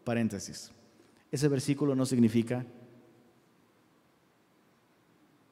paréntesis, 0.04 0.70
ese 1.32 1.48
versículo 1.48 1.96
no 1.96 2.06
significa 2.06 2.64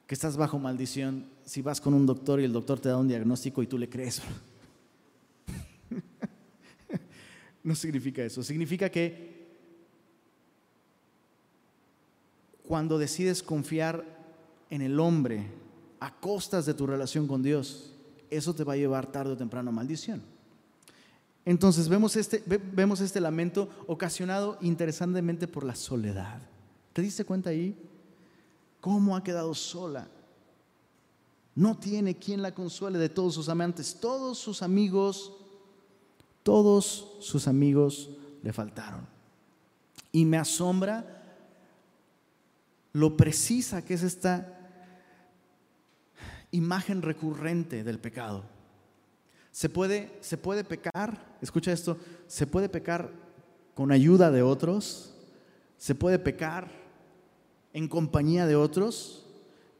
que 0.07 0.15
estás 0.15 0.37
bajo 0.37 0.59
maldición 0.59 1.25
si 1.45 1.61
vas 1.61 1.81
con 1.81 1.93
un 1.93 2.05
doctor 2.05 2.39
y 2.39 2.45
el 2.45 2.53
doctor 2.53 2.79
te 2.79 2.89
da 2.89 2.97
un 2.97 3.07
diagnóstico 3.07 3.61
y 3.63 3.67
tú 3.67 3.77
le 3.77 3.89
crees. 3.89 4.21
no 7.63 7.75
significa 7.75 8.23
eso, 8.23 8.43
significa 8.43 8.89
que 8.89 9.31
cuando 12.67 12.97
decides 12.97 13.43
confiar 13.43 14.05
en 14.69 14.81
el 14.81 14.99
hombre 14.99 15.47
a 15.99 16.13
costas 16.19 16.65
de 16.65 16.73
tu 16.73 16.87
relación 16.87 17.27
con 17.27 17.43
Dios, 17.43 17.93
eso 18.29 18.55
te 18.55 18.63
va 18.63 18.73
a 18.73 18.77
llevar 18.77 19.11
tarde 19.11 19.33
o 19.33 19.37
temprano 19.37 19.69
a 19.69 19.73
maldición. 19.73 20.21
Entonces 21.43 21.89
vemos 21.89 22.15
este, 22.15 22.43
vemos 22.45 23.01
este 23.01 23.19
lamento 23.19 23.69
ocasionado 23.87 24.57
interesantemente 24.61 25.47
por 25.47 25.63
la 25.63 25.75
soledad. 25.75 26.39
¿Te 26.93 27.01
diste 27.01 27.25
cuenta 27.25 27.49
ahí? 27.49 27.75
¿Cómo 28.79 29.15
ha 29.15 29.23
quedado 29.23 29.53
sola? 29.53 30.07
No 31.55 31.77
tiene 31.77 32.17
quien 32.17 32.41
la 32.41 32.53
consuele 32.53 32.97
de 32.97 33.09
todos 33.09 33.33
sus 33.33 33.49
amantes. 33.49 33.97
Todos 33.99 34.37
sus 34.37 34.61
amigos, 34.61 35.33
todos 36.43 37.17
sus 37.19 37.47
amigos 37.47 38.09
le 38.41 38.53
faltaron. 38.53 39.07
Y 40.11 40.25
me 40.25 40.37
asombra 40.37 41.21
lo 42.93 43.15
precisa 43.15 43.83
que 43.83 43.93
es 43.93 44.03
esta 44.03 44.57
imagen 46.51 47.01
recurrente 47.01 47.83
del 47.83 47.99
pecado. 47.99 48.43
Se 49.51 49.69
puede, 49.69 50.17
se 50.21 50.37
puede 50.37 50.63
pecar, 50.63 51.37
escucha 51.41 51.71
esto, 51.71 51.97
se 52.27 52.47
puede 52.47 52.69
pecar 52.69 53.11
con 53.73 53.91
ayuda 53.91 54.31
de 54.31 54.41
otros, 54.41 55.13
se 55.77 55.95
puede 55.95 56.19
pecar 56.19 56.69
en 57.73 57.87
compañía 57.87 58.45
de 58.45 58.55
otros, 58.55 59.25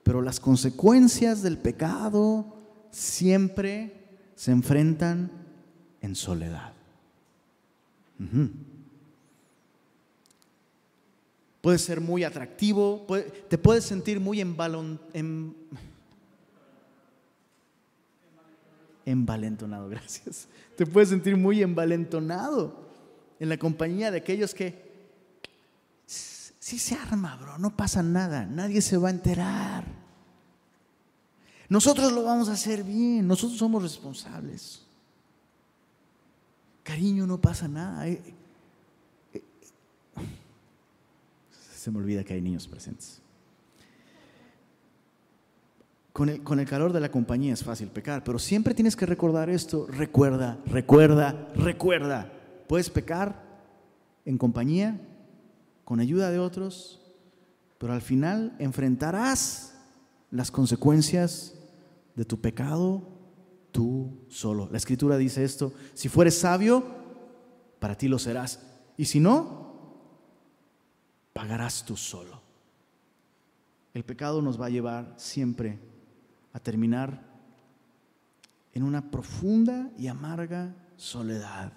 pero 0.04 0.22
las 0.22 0.40
consecuencias 0.40 1.42
del 1.42 1.58
pecado 1.58 2.46
siempre 2.90 4.02
se 4.36 4.52
enfrentan 4.52 5.32
en 6.02 6.16
soledad. 6.16 6.74
Puede 11.62 11.78
ser 11.78 12.02
muy 12.02 12.24
atractivo, 12.24 13.06
te 13.50 13.58
puedes 13.58 13.84
sentir 13.86 14.20
muy 14.20 14.42
em, 14.42 15.54
envalentonado, 19.06 19.90
gracias. 19.90 20.48
Te 20.76 20.86
puedes 20.86 21.10
sentir 21.10 21.38
muy 21.38 21.62
envalentonado 21.62 22.76
en 23.40 23.50
la 23.50 23.58
compañía 23.58 24.12
de 24.12 24.18
aquellos 24.18 24.54
que 24.54 24.91
si 26.72 26.80
se 26.80 26.96
arma, 26.96 27.36
bro, 27.36 27.58
no 27.58 27.76
pasa 27.76 28.02
nada, 28.02 28.46
nadie 28.46 28.82
se 28.82 28.96
va 28.96 29.10
a 29.10 29.12
enterar. 29.12 29.84
Nosotros 31.68 32.14
lo 32.14 32.24
vamos 32.24 32.48
a 32.48 32.54
hacer 32.54 32.82
bien, 32.86 33.28
nosotros 33.28 33.60
somos 33.60 33.84
responsables. 33.84 34.82
Cariño, 36.84 37.28
no 37.28 37.42
pasa 37.42 37.68
nada. 37.68 38.08
Eh, 38.08 38.22
eh, 39.34 39.44
se 41.76 41.92
me 41.92 41.98
olvida 41.98 42.24
que 42.24 42.36
hay 42.36 42.42
niños 42.42 42.70
presentes. 42.70 43.22
Con 46.14 46.30
el, 46.30 46.44
con 46.44 46.62
el, 46.62 46.66
calor 46.66 46.94
de 46.94 47.02
la 47.02 47.12
compañía 47.12 47.52
es 47.52 47.66
fácil 47.66 47.90
pecar, 47.90 48.24
pero 48.24 48.40
siempre 48.40 48.74
tienes 48.74 48.96
que 48.96 49.06
recordar 49.06 49.50
esto. 49.50 49.88
Recuerda, 49.88 50.58
recuerda, 50.68 51.50
recuerda. 51.54 52.32
Puedes 52.70 52.90
pecar 52.90 53.44
en 54.24 54.38
compañía, 54.38 55.02
con 55.84 56.00
ayuda 56.00 56.32
de 56.32 56.39
otros, 56.39 57.02
pero 57.78 57.94
al 57.94 58.02
final 58.02 58.56
enfrentarás 58.60 59.74
las 60.30 60.52
consecuencias 60.52 61.56
de 62.15 62.26
tu 62.26 62.39
pecado 62.39 63.08
tú 63.72 64.26
solo. 64.30 64.70
La 64.72 64.78
escritura 64.78 65.17
dice 65.17 65.44
esto, 65.44 65.74
si 65.94 66.10
fueres 66.10 66.38
sabio, 66.38 66.84
para 67.80 67.98
ti 67.98 68.08
lo 68.08 68.20
serás. 68.20 68.60
Y 68.98 69.06
si 69.06 69.20
no, 69.20 69.72
pagarás 71.34 71.86
tú 71.86 71.98
solo. 71.98 72.41
El 73.94 74.04
pecado 74.04 74.41
nos 74.41 74.60
va 74.60 74.67
a 74.67 74.70
llevar 74.70 75.13
siempre 75.17 75.80
a 76.54 76.60
terminar 76.60 77.32
en 78.74 78.84
una 78.84 79.12
profunda 79.12 79.89
y 79.98 80.08
amarga 80.08 80.76
soledad. 80.96 81.74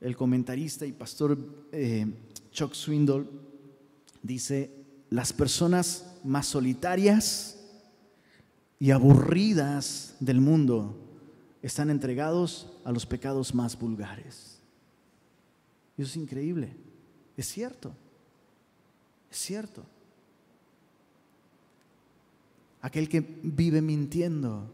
El 0.00 0.16
comentarista 0.16 0.86
y 0.86 0.92
pastor 0.92 1.38
eh, 1.72 2.06
Chuck 2.50 2.74
Swindoll 2.74 3.28
dice, 4.22 4.70
las 5.10 5.32
personas 5.32 6.16
más 6.24 6.46
solitarias 6.46 7.58
y 8.78 8.92
aburridas 8.92 10.16
del 10.20 10.40
mundo 10.40 10.96
están 11.62 11.90
entregados 11.90 12.72
a 12.84 12.92
los 12.92 13.04
pecados 13.04 13.54
más 13.54 13.78
vulgares. 13.78 14.58
Y 15.98 16.02
eso 16.02 16.12
es 16.12 16.16
increíble. 16.16 16.74
Es 17.36 17.46
cierto. 17.46 17.94
Es 19.30 19.38
cierto. 19.38 19.84
Aquel 22.80 23.08
que 23.08 23.20
vive 23.42 23.82
mintiendo, 23.82 24.70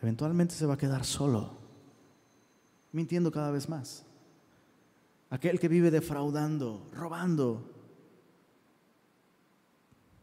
eventualmente 0.00 0.54
se 0.54 0.66
va 0.66 0.74
a 0.74 0.78
quedar 0.78 1.04
solo, 1.04 1.63
mintiendo 2.94 3.32
cada 3.32 3.50
vez 3.50 3.68
más. 3.68 4.06
Aquel 5.28 5.58
que 5.58 5.66
vive 5.66 5.90
defraudando, 5.90 6.88
robando, 6.92 7.68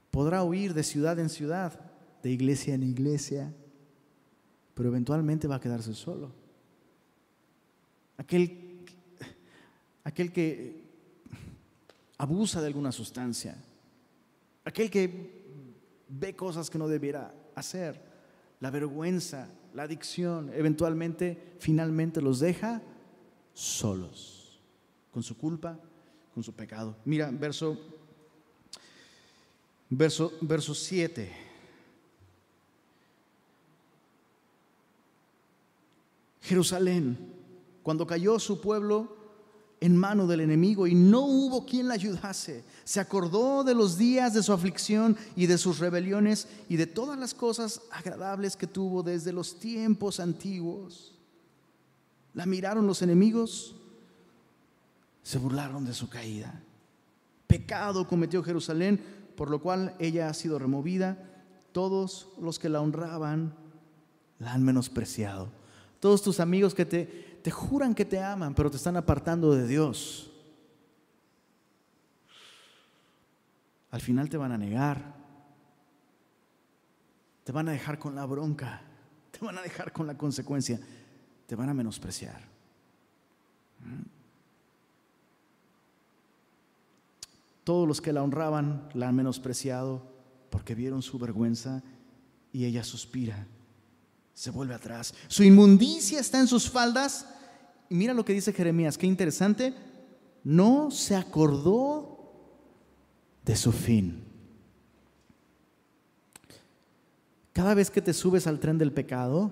podrá 0.09 0.43
huir 0.43 0.73
de 0.73 0.83
ciudad 0.83 1.19
en 1.19 1.29
ciudad, 1.29 1.77
de 2.23 2.31
iglesia 2.31 2.73
en 2.73 2.83
iglesia, 2.83 3.53
pero 4.73 4.87
eventualmente 4.87 5.49
va 5.49 5.55
a 5.55 5.59
quedarse 5.59 5.93
solo. 5.93 6.31
Aquel, 8.17 8.85
aquel 10.05 10.31
que 10.31 10.85
abusa 12.17 12.61
de 12.61 12.67
alguna 12.67 12.93
sustancia, 12.93 13.57
aquel 14.63 14.89
que 14.89 16.05
ve 16.07 16.35
cosas 16.37 16.69
que 16.69 16.77
no 16.77 16.87
debiera 16.87 17.33
hacer, 17.53 18.01
la 18.61 18.71
vergüenza, 18.71 19.49
la 19.73 19.83
adicción, 19.83 20.51
eventualmente, 20.53 21.55
finalmente 21.59 22.21
los 22.21 22.39
deja 22.39 22.81
solos, 23.53 24.59
con 25.11 25.23
su 25.23 25.37
culpa, 25.37 25.79
con 26.33 26.43
su 26.43 26.53
pecado. 26.53 26.95
Mira, 27.05 27.29
verso, 27.31 27.77
verso, 29.89 30.33
verso 30.41 30.73
7. 30.73 31.31
Jerusalén, 36.41 37.17
cuando 37.83 38.05
cayó 38.05 38.39
su 38.39 38.59
pueblo 38.59 39.20
en 39.81 39.97
mano 39.97 40.27
del 40.27 40.41
enemigo 40.41 40.85
y 40.85 40.93
no 40.93 41.21
hubo 41.21 41.65
quien 41.65 41.87
la 41.87 41.95
ayudase. 41.95 42.63
Se 42.83 42.99
acordó 42.99 43.63
de 43.63 43.73
los 43.73 43.97
días 43.97 44.33
de 44.33 44.43
su 44.43 44.53
aflicción 44.53 45.17
y 45.35 45.47
de 45.47 45.57
sus 45.57 45.79
rebeliones 45.79 46.47
y 46.69 46.77
de 46.77 46.85
todas 46.85 47.17
las 47.19 47.33
cosas 47.33 47.81
agradables 47.91 48.55
que 48.55 48.67
tuvo 48.67 49.01
desde 49.01 49.33
los 49.33 49.59
tiempos 49.59 50.19
antiguos. 50.19 51.15
La 52.35 52.45
miraron 52.45 52.85
los 52.85 53.01
enemigos, 53.01 53.75
se 55.23 55.39
burlaron 55.39 55.83
de 55.83 55.95
su 55.95 56.07
caída. 56.07 56.61
Pecado 57.47 58.07
cometió 58.07 58.43
Jerusalén, 58.43 59.03
por 59.35 59.49
lo 59.49 59.61
cual 59.61 59.95
ella 59.97 60.29
ha 60.29 60.33
sido 60.35 60.59
removida. 60.59 61.17
Todos 61.71 62.29
los 62.39 62.59
que 62.59 62.69
la 62.69 62.81
honraban 62.81 63.55
la 64.37 64.53
han 64.53 64.63
menospreciado. 64.63 65.49
Todos 65.99 66.21
tus 66.21 66.39
amigos 66.39 66.73
que 66.73 66.85
te, 66.85 67.30
te 67.41 67.51
juran 67.51 67.95
que 67.95 68.05
te 68.05 68.21
aman, 68.21 68.53
pero 68.53 68.69
te 68.69 68.77
están 68.77 68.97
apartando 68.97 69.53
de 69.53 69.67
Dios. 69.67 70.31
Al 73.89 74.01
final 74.01 74.29
te 74.29 74.37
van 74.37 74.51
a 74.51 74.57
negar. 74.57 75.15
Te 77.43 77.51
van 77.51 77.67
a 77.67 77.71
dejar 77.71 77.99
con 77.99 78.15
la 78.15 78.25
bronca. 78.25 78.81
Te 79.31 79.43
van 79.43 79.57
a 79.57 79.61
dejar 79.61 79.91
con 79.91 80.07
la 80.07 80.17
consecuencia. 80.17 80.79
Te 81.47 81.55
van 81.55 81.69
a 81.69 81.73
menospreciar. 81.73 82.41
Todos 87.63 87.87
los 87.87 88.01
que 88.01 88.13
la 88.13 88.23
honraban 88.23 88.89
la 88.93 89.09
han 89.09 89.15
menospreciado 89.15 90.03
porque 90.49 90.75
vieron 90.75 91.01
su 91.01 91.17
vergüenza 91.17 91.81
y 92.53 92.65
ella 92.65 92.83
suspira 92.83 93.47
se 94.33 94.51
vuelve 94.51 94.73
atrás. 94.73 95.13
Su 95.27 95.43
inmundicia 95.43 96.19
está 96.19 96.39
en 96.39 96.47
sus 96.47 96.69
faldas. 96.69 97.27
Y 97.89 97.95
mira 97.95 98.13
lo 98.13 98.25
que 98.25 98.33
dice 98.33 98.53
Jeremías, 98.53 98.97
qué 98.97 99.07
interesante. 99.07 99.73
No 100.43 100.91
se 100.91 101.15
acordó 101.15 102.33
de 103.45 103.55
su 103.55 103.71
fin. 103.71 104.23
Cada 107.53 107.73
vez 107.73 107.91
que 107.91 108.01
te 108.01 108.13
subes 108.13 108.47
al 108.47 108.59
tren 108.59 108.77
del 108.77 108.93
pecado, 108.93 109.51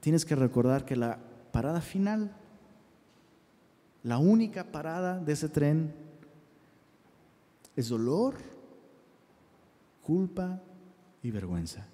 tienes 0.00 0.24
que 0.24 0.36
recordar 0.36 0.84
que 0.84 0.96
la 0.96 1.18
parada 1.50 1.80
final, 1.80 2.36
la 4.02 4.18
única 4.18 4.64
parada 4.64 5.18
de 5.18 5.32
ese 5.32 5.48
tren, 5.48 5.94
es 7.74 7.88
dolor, 7.88 8.36
culpa 10.02 10.60
y 11.22 11.30
vergüenza. 11.30 11.86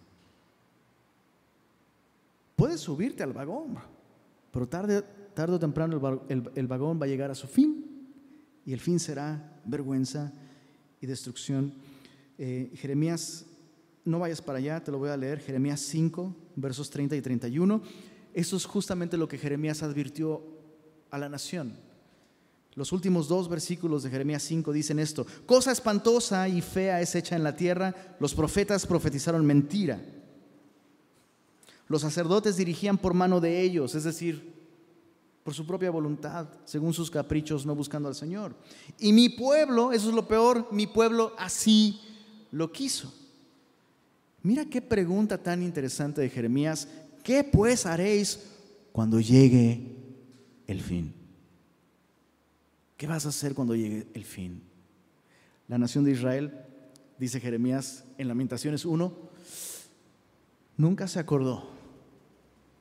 Puedes 2.62 2.80
subirte 2.80 3.24
al 3.24 3.32
vagón, 3.32 3.76
pero 4.52 4.68
tarde, 4.68 5.02
o 5.36 5.58
temprano 5.58 6.22
el, 6.28 6.66
vagón 6.68 7.00
va 7.02 7.06
a 7.06 7.08
llegar 7.08 7.28
a 7.28 7.34
su 7.34 7.48
fin 7.48 8.06
y 8.64 8.72
el 8.72 8.78
fin 8.78 9.00
será 9.00 9.60
vergüenza 9.64 10.32
y 11.00 11.06
destrucción. 11.08 11.74
Eh, 12.38 12.70
Jeremías, 12.76 13.46
no 14.04 14.20
vayas 14.20 14.40
para 14.40 14.58
allá, 14.58 14.80
te 14.80 14.92
lo 14.92 14.98
voy 14.98 15.08
a 15.08 15.16
leer, 15.16 15.40
Jeremías 15.40 15.80
5, 15.80 16.36
versos 16.54 16.88
30 16.88 17.16
y 17.16 17.20
31. 17.20 17.82
Eso 18.32 18.56
es 18.56 18.64
justamente 18.64 19.16
lo 19.16 19.26
que 19.26 19.38
Jeremías 19.38 19.82
advirtió 19.82 20.44
a 21.10 21.18
la 21.18 21.28
nación. 21.28 21.76
Los 22.76 22.92
últimos 22.92 23.26
dos 23.26 23.48
versículos 23.48 24.04
de 24.04 24.10
Jeremías 24.10 24.44
5 24.44 24.72
dicen 24.72 25.00
esto, 25.00 25.26
cosa 25.46 25.72
espantosa 25.72 26.48
y 26.48 26.60
fea 26.60 27.00
es 27.00 27.16
hecha 27.16 27.34
en 27.34 27.42
la 27.42 27.56
tierra, 27.56 28.16
los 28.20 28.36
profetas 28.36 28.86
profetizaron 28.86 29.44
mentira 29.44 30.00
los 31.88 32.02
sacerdotes 32.02 32.56
dirigían 32.56 32.98
por 32.98 33.14
mano 33.14 33.40
de 33.40 33.60
ellos, 33.60 33.94
es 33.94 34.04
decir, 34.04 34.52
por 35.42 35.54
su 35.54 35.66
propia 35.66 35.90
voluntad, 35.90 36.46
según 36.64 36.94
sus 36.94 37.10
caprichos, 37.10 37.66
no 37.66 37.74
buscando 37.74 38.08
al 38.08 38.14
Señor. 38.14 38.54
Y 38.98 39.12
mi 39.12 39.28
pueblo, 39.28 39.92
eso 39.92 40.08
es 40.08 40.14
lo 40.14 40.26
peor, 40.28 40.68
mi 40.70 40.86
pueblo 40.86 41.32
así 41.36 42.00
lo 42.50 42.70
quiso. 42.70 43.12
Mira 44.42 44.64
qué 44.64 44.80
pregunta 44.80 45.38
tan 45.38 45.62
interesante 45.62 46.20
de 46.20 46.28
Jeremías. 46.28 46.88
¿Qué 47.22 47.44
pues 47.44 47.86
haréis 47.86 48.40
cuando 48.92 49.20
llegue 49.20 49.96
el 50.66 50.80
fin? 50.80 51.12
¿Qué 52.96 53.06
vas 53.06 53.26
a 53.26 53.30
hacer 53.30 53.54
cuando 53.54 53.74
llegue 53.74 54.06
el 54.14 54.24
fin? 54.24 54.62
La 55.68 55.78
nación 55.78 56.04
de 56.04 56.12
Israel, 56.12 56.52
dice 57.18 57.40
Jeremías 57.40 58.04
en 58.18 58.28
Lamentaciones 58.28 58.84
1, 58.84 59.31
nunca 60.76 61.08
se 61.08 61.18
acordó, 61.18 61.70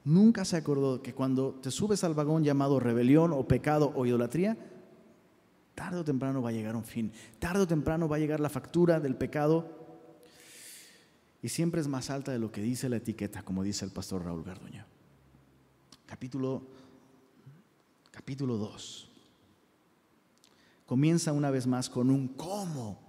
nunca 0.03 0.45
se 0.45 0.57
acordó 0.57 1.01
que 1.01 1.13
cuando 1.13 1.55
te 1.61 1.71
subes 1.71 2.03
al 2.03 2.13
vagón 2.13 2.43
llamado 2.43 2.79
rebelión 2.79 3.33
o 3.33 3.47
pecado 3.47 3.91
o 3.95 4.05
idolatría, 4.05 4.57
tarde 5.75 5.99
o 5.99 6.03
temprano 6.03 6.41
va 6.41 6.49
a 6.49 6.53
llegar 6.53 6.75
un 6.75 6.83
fin, 6.83 7.11
tarde 7.39 7.61
o 7.61 7.67
temprano 7.67 8.07
va 8.07 8.17
a 8.17 8.19
llegar 8.19 8.39
la 8.39 8.49
factura 8.49 8.99
del 8.99 9.15
pecado 9.15 9.81
y 11.41 11.49
siempre 11.49 11.81
es 11.81 11.87
más 11.87 12.09
alta 12.09 12.31
de 12.31 12.39
lo 12.39 12.51
que 12.51 12.61
dice 12.61 12.87
la 12.89 12.97
etiqueta, 12.97 13.43
como 13.43 13.63
dice 13.63 13.83
el 13.83 13.91
pastor 13.91 14.23
Raúl 14.23 14.43
Garduño. 14.43 14.85
Capítulo, 16.05 16.61
capítulo 18.11 18.57
2. 18.57 19.09
Comienza 20.85 21.31
una 21.31 21.49
vez 21.49 21.65
más 21.65 21.89
con 21.89 22.11
un 22.11 22.27
cómo. 22.27 22.99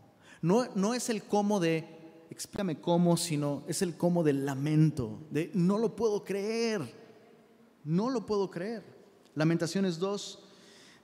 No, 0.41 0.67
no 0.75 0.95
es 0.95 1.11
el 1.11 1.25
cómo 1.25 1.61
de, 1.61 2.02
explícame 2.33 2.81
cómo, 2.81 3.19
sino 3.19 3.63
es 3.69 3.83
el 3.83 3.95
cómo 3.97 4.25
del 4.25 4.47
lamento, 4.47 5.21
de 5.31 5.51
no 5.53 5.79
lo 5.79 5.95
puedo 5.95 6.25
creer, 6.25 6.81
no 7.85 8.09
lo 8.09 8.25
puedo 8.25 8.51
creer. 8.51 8.83
Lamentaciones 9.35 9.99
2, 9.99 10.39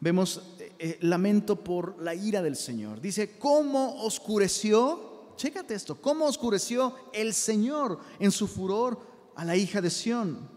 vemos 0.01 0.43
eh, 0.59 0.73
eh, 0.79 0.99
lamento 1.03 1.63
por 1.63 2.01
la 2.03 2.15
ira 2.15 2.43
del 2.43 2.57
Señor. 2.57 3.03
Dice, 3.03 3.39
¿cómo 3.39 4.03
oscureció? 4.03 5.35
Chécate 5.37 5.75
esto, 5.75 6.01
cómo 6.01 6.25
oscureció 6.25 6.95
el 7.13 7.35
Señor 7.35 8.01
en 8.19 8.31
su 8.31 8.49
furor 8.49 8.99
a 9.37 9.45
la 9.45 9.55
hija 9.55 9.83
de 9.83 9.91
Sión. 9.91 10.49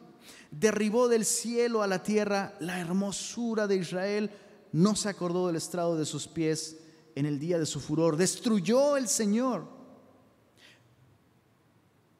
Derribó 0.51 1.09
del 1.09 1.25
cielo 1.25 1.83
a 1.83 1.87
la 1.87 2.01
tierra 2.01 2.55
la 2.61 2.79
hermosura 2.79 3.67
de 3.67 3.75
Israel, 3.75 4.31
no 4.71 4.95
se 4.95 5.09
acordó 5.09 5.47
del 5.47 5.57
estrado 5.57 5.97
de 5.97 6.05
sus 6.05 6.29
pies 6.29 6.77
en 7.15 7.25
el 7.25 7.39
día 7.39 7.59
de 7.59 7.65
su 7.65 7.81
furor. 7.81 8.15
Destruyó 8.15 8.95
el 8.95 9.09
Señor 9.09 9.80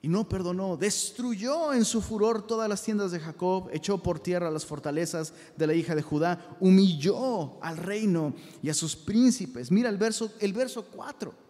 y 0.02 0.08
no 0.08 0.28
perdonó. 0.28 0.78
Destruyó 0.78 1.74
en 1.74 1.86
su 1.86 2.02
furor 2.02 2.46
todas 2.48 2.68
las 2.68 2.82
tiendas 2.82 3.12
de 3.12 3.20
Jacob, 3.20 3.70
echó 3.72 3.98
por 3.98 4.20
tierra 4.20 4.52
las 4.52 4.66
fortalezas 4.66 5.34
de 5.58 5.68
la 5.68 5.74
hija 5.74 5.96
de 5.96 6.02
Judá, 6.02 6.58
humilló 6.60 7.62
al 7.62 7.78
reino 7.78 8.34
y 8.62 8.70
a 8.70 8.74
sus 8.74 8.96
príncipes. 8.96 9.72
Mira 9.72 9.90
el 9.90 9.98
verso, 9.98 10.32
el 10.40 10.54
verso 10.54 10.86
4 10.86 11.42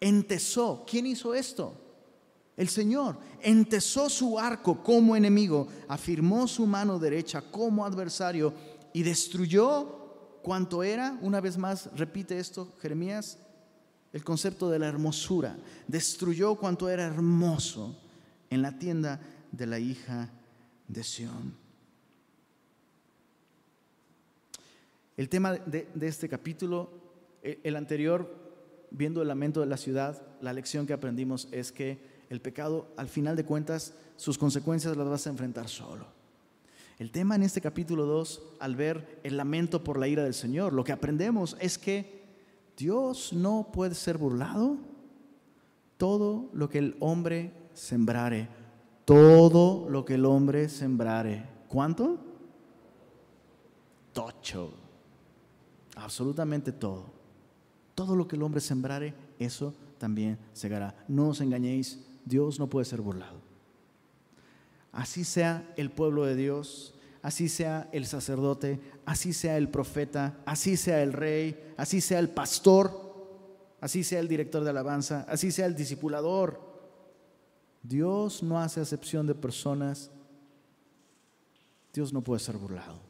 entesó. 0.00 0.84
¿Quién 0.88 1.06
hizo 1.06 1.34
esto? 1.34 1.74
El 2.56 2.68
Señor. 2.68 3.18
Entesó 3.42 4.08
su 4.08 4.38
arco 4.38 4.82
como 4.82 5.16
enemigo, 5.16 5.68
afirmó 5.88 6.48
su 6.48 6.66
mano 6.66 6.98
derecha 6.98 7.42
como 7.42 7.84
adversario 7.84 8.52
y 8.92 9.02
destruyó 9.02 10.40
cuanto 10.42 10.82
era, 10.82 11.18
una 11.22 11.40
vez 11.40 11.58
más, 11.58 11.90
repite 11.96 12.38
esto 12.38 12.72
Jeremías, 12.80 13.38
el 14.16 14.24
concepto 14.24 14.70
de 14.70 14.78
la 14.78 14.88
hermosura. 14.88 15.58
Destruyó 15.86 16.54
cuanto 16.54 16.88
era 16.88 17.04
hermoso 17.04 17.94
en 18.48 18.62
la 18.62 18.78
tienda 18.78 19.20
de 19.52 19.66
la 19.66 19.78
hija 19.78 20.30
de 20.88 21.04
Sión. 21.04 21.54
El 25.18 25.28
tema 25.28 25.52
de, 25.52 25.86
de 25.94 26.08
este 26.08 26.30
capítulo, 26.30 26.88
el 27.42 27.76
anterior 27.76 28.34
viendo 28.90 29.20
el 29.20 29.28
lamento 29.28 29.60
de 29.60 29.66
la 29.66 29.76
ciudad, 29.76 30.22
la 30.40 30.54
lección 30.54 30.86
que 30.86 30.94
aprendimos 30.94 31.48
es 31.52 31.70
que 31.70 31.98
el 32.30 32.40
pecado, 32.40 32.88
al 32.96 33.08
final 33.08 33.36
de 33.36 33.44
cuentas, 33.44 33.92
sus 34.16 34.38
consecuencias 34.38 34.96
las 34.96 35.10
vas 35.10 35.26
a 35.26 35.30
enfrentar 35.30 35.68
solo. 35.68 36.06
El 36.98 37.10
tema 37.10 37.34
en 37.34 37.42
este 37.42 37.60
capítulo 37.60 38.06
2, 38.06 38.42
al 38.60 38.76
ver 38.76 39.20
el 39.24 39.36
lamento 39.36 39.84
por 39.84 39.98
la 39.98 40.08
ira 40.08 40.24
del 40.24 40.32
Señor, 40.32 40.72
lo 40.72 40.84
que 40.84 40.92
aprendemos 40.92 41.54
es 41.60 41.76
que 41.76 42.24
Dios 42.76 43.32
no 43.32 43.68
puede 43.72 43.94
ser 43.94 44.18
burlado. 44.18 44.76
Todo 45.96 46.50
lo 46.52 46.68
que 46.68 46.78
el 46.78 46.96
hombre 47.00 47.52
sembrare, 47.72 48.48
todo 49.06 49.88
lo 49.88 50.04
que 50.04 50.14
el 50.14 50.26
hombre 50.26 50.68
sembrare. 50.68 51.48
¿Cuánto? 51.68 52.18
Tocho. 54.12 54.72
Absolutamente 55.96 56.72
todo. 56.72 57.04
Todo 57.94 58.14
lo 58.14 58.28
que 58.28 58.36
el 58.36 58.42
hombre 58.42 58.60
sembrare, 58.60 59.14
eso 59.38 59.72
también 59.98 60.38
segará. 60.52 60.94
No 61.08 61.28
os 61.28 61.40
engañéis, 61.40 62.04
Dios 62.26 62.58
no 62.58 62.68
puede 62.68 62.84
ser 62.84 63.00
burlado. 63.00 63.40
Así 64.92 65.24
sea 65.24 65.72
el 65.76 65.90
pueblo 65.90 66.24
de 66.24 66.36
Dios, 66.36 66.94
así 67.26 67.48
sea 67.48 67.88
el 67.90 68.06
sacerdote, 68.06 68.78
así 69.04 69.32
sea 69.32 69.58
el 69.58 69.68
profeta, 69.68 70.38
así 70.46 70.76
sea 70.76 71.02
el 71.02 71.12
rey, 71.12 71.74
así 71.76 72.00
sea 72.00 72.20
el 72.20 72.28
pastor, 72.28 73.76
así 73.80 74.04
sea 74.04 74.20
el 74.20 74.28
director 74.28 74.62
de 74.62 74.70
alabanza, 74.70 75.26
así 75.28 75.50
sea 75.50 75.66
el 75.66 75.74
discipulador. 75.74 76.60
Dios 77.82 78.44
no 78.44 78.60
hace 78.60 78.80
acepción 78.80 79.26
de 79.26 79.34
personas. 79.34 80.12
Dios 81.92 82.12
no 82.12 82.22
puede 82.22 82.38
ser 82.38 82.58
burlado. 82.58 83.00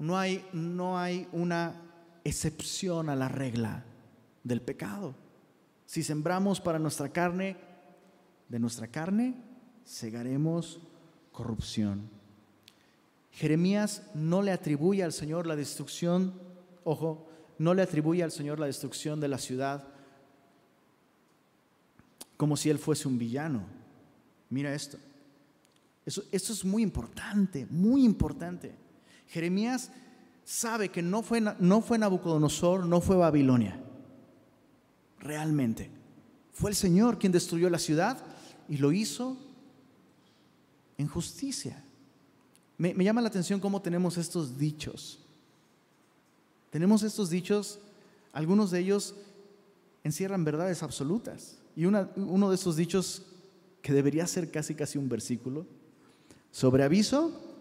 No 0.00 0.18
hay, 0.18 0.44
no 0.52 0.98
hay 0.98 1.28
una 1.30 1.82
excepción 2.24 3.08
a 3.08 3.14
la 3.14 3.28
regla 3.28 3.84
del 4.42 4.60
pecado. 4.60 5.14
Si 5.86 6.02
sembramos 6.02 6.60
para 6.60 6.80
nuestra 6.80 7.10
carne, 7.10 7.56
de 8.48 8.58
nuestra 8.58 8.88
carne 8.88 9.36
segaremos 9.84 10.80
corrupción. 11.32 12.08
Jeremías 13.32 14.02
no 14.14 14.42
le 14.42 14.52
atribuye 14.52 15.02
al 15.02 15.12
Señor 15.12 15.46
la 15.46 15.56
destrucción, 15.56 16.34
ojo, 16.84 17.26
no 17.58 17.74
le 17.74 17.82
atribuye 17.82 18.22
al 18.22 18.30
Señor 18.30 18.60
la 18.60 18.66
destrucción 18.66 19.20
de 19.20 19.28
la 19.28 19.38
ciudad 19.38 19.88
como 22.36 22.56
si 22.56 22.70
él 22.70 22.78
fuese 22.78 23.06
un 23.06 23.18
villano. 23.18 23.64
Mira 24.50 24.74
esto. 24.74 24.98
Eso, 26.04 26.24
esto 26.32 26.52
es 26.52 26.64
muy 26.64 26.82
importante, 26.82 27.66
muy 27.70 28.04
importante. 28.04 28.74
Jeremías 29.28 29.92
sabe 30.44 30.88
que 30.88 31.02
no 31.02 31.22
fue, 31.22 31.40
no 31.40 31.80
fue 31.80 31.98
Nabucodonosor, 31.98 32.84
no 32.84 33.00
fue 33.00 33.16
Babilonia. 33.16 33.80
Realmente. 35.20 35.88
Fue 36.52 36.70
el 36.70 36.76
Señor 36.76 37.18
quien 37.18 37.30
destruyó 37.32 37.70
la 37.70 37.78
ciudad 37.78 38.18
y 38.68 38.78
lo 38.78 38.90
hizo 38.90 39.38
en 40.98 41.08
justicia. 41.08 41.84
Me, 42.78 42.94
llama 42.94 43.20
la 43.20 43.28
atención 43.28 43.60
cómo 43.60 43.82
tenemos 43.82 44.16
estos 44.18 44.58
dichos. 44.58 45.20
Tenemos 46.70 47.02
estos 47.02 47.30
dichos, 47.30 47.78
algunos 48.32 48.70
de 48.70 48.80
ellos 48.80 49.14
encierran 50.04 50.44
verdades 50.44 50.82
absolutas. 50.82 51.58
Y 51.76 51.84
uno 51.84 52.48
de 52.50 52.54
esos 52.54 52.76
dichos 52.76 53.26
que 53.82 53.92
debería 53.92 54.26
ser 54.26 54.50
casi 54.50 54.74
casi 54.74 54.98
un 54.98 55.08
versículo, 55.08 55.66
sobre 56.50 56.84
aviso 56.84 57.52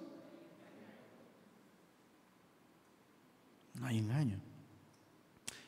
No 3.82 3.88
hay 3.88 3.98
engaño. 3.98 4.40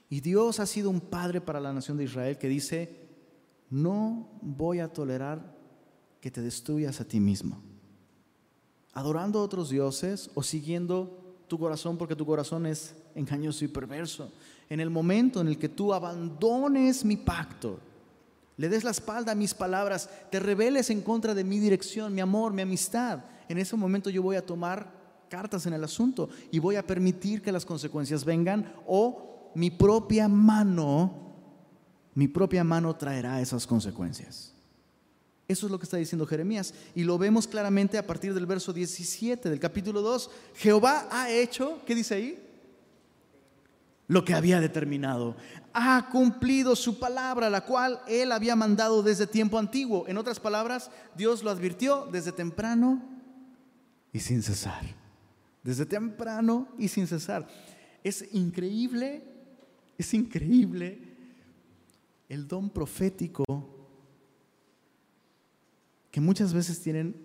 Y 0.07 0.21
Dios 0.21 0.59
ha 0.59 0.67
sido 0.67 0.91
un 0.91 1.01
padre 1.01 1.41
para 1.41 1.59
la 1.59 1.73
nación 1.73 1.97
de 1.97 2.03
Israel 2.03 2.37
que 2.37 2.47
dice, 2.47 2.95
no 3.71 4.29
voy 4.39 4.79
a 4.79 4.93
tolerar 4.93 5.52
que 6.23 6.31
te 6.31 6.41
destruyas 6.41 7.01
a 7.01 7.03
ti 7.03 7.19
mismo. 7.19 7.61
Adorando 8.93 9.39
a 9.39 9.41
otros 9.41 9.69
dioses 9.69 10.29
o 10.35 10.41
siguiendo 10.41 11.35
tu 11.49 11.59
corazón 11.59 11.97
porque 11.97 12.15
tu 12.15 12.25
corazón 12.25 12.65
es 12.65 12.95
engañoso 13.13 13.65
y 13.65 13.67
perverso. 13.67 14.31
En 14.69 14.79
el 14.79 14.89
momento 14.89 15.41
en 15.41 15.49
el 15.49 15.57
que 15.57 15.67
tú 15.67 15.93
abandones 15.93 17.03
mi 17.03 17.17
pacto, 17.17 17.77
le 18.55 18.69
des 18.69 18.85
la 18.85 18.91
espalda 18.91 19.33
a 19.33 19.35
mis 19.35 19.53
palabras, 19.53 20.09
te 20.31 20.39
rebeles 20.39 20.89
en 20.91 21.01
contra 21.01 21.33
de 21.33 21.43
mi 21.43 21.59
dirección, 21.59 22.15
mi 22.15 22.21
amor, 22.21 22.53
mi 22.53 22.61
amistad, 22.61 23.25
en 23.49 23.57
ese 23.57 23.75
momento 23.75 24.09
yo 24.09 24.23
voy 24.23 24.37
a 24.37 24.45
tomar 24.45 24.93
cartas 25.27 25.65
en 25.65 25.73
el 25.73 25.83
asunto 25.83 26.29
y 26.51 26.59
voy 26.59 26.77
a 26.77 26.87
permitir 26.87 27.41
que 27.41 27.51
las 27.51 27.65
consecuencias 27.65 28.23
vengan 28.23 28.73
o 28.87 29.51
mi 29.55 29.71
propia 29.71 30.29
mano, 30.29 31.33
mi 32.13 32.29
propia 32.29 32.63
mano 32.63 32.95
traerá 32.95 33.41
esas 33.41 33.67
consecuencias. 33.67 34.52
Eso 35.47 35.65
es 35.65 35.71
lo 35.71 35.77
que 35.77 35.83
está 35.83 35.97
diciendo 35.97 36.25
Jeremías 36.25 36.73
y 36.95 37.03
lo 37.03 37.17
vemos 37.17 37.47
claramente 37.47 37.97
a 37.97 38.07
partir 38.07 38.33
del 38.33 38.45
verso 38.45 38.71
17 38.71 39.49
del 39.49 39.59
capítulo 39.59 40.01
2. 40.01 40.29
Jehová 40.55 41.07
ha 41.11 41.29
hecho, 41.29 41.81
¿qué 41.85 41.95
dice 41.95 42.15
ahí? 42.15 42.39
Lo 44.07 44.23
que 44.23 44.33
había 44.33 44.59
determinado. 44.59 45.35
Ha 45.73 46.09
cumplido 46.11 46.75
su 46.75 46.99
palabra, 46.99 47.49
la 47.49 47.65
cual 47.65 48.01
él 48.07 48.31
había 48.31 48.55
mandado 48.55 49.03
desde 49.03 49.27
tiempo 49.27 49.57
antiguo. 49.57 50.05
En 50.07 50.17
otras 50.17 50.39
palabras, 50.39 50.91
Dios 51.15 51.43
lo 51.43 51.49
advirtió 51.49 52.07
desde 52.11 52.31
temprano 52.31 53.01
y 54.11 54.19
sin 54.19 54.43
cesar 54.43 55.03
desde 55.63 55.85
temprano 55.85 56.67
y 56.77 56.89
sin 56.89 57.07
cesar. 57.07 57.47
Es 58.03 58.25
increíble 58.33 59.29
Es 59.97 60.13
increíble 60.13 60.99
el 62.27 62.47
don 62.47 62.69
profético 62.69 63.72
que 66.13 66.21
muchas 66.21 66.53
veces 66.53 66.79
tienen 66.79 67.15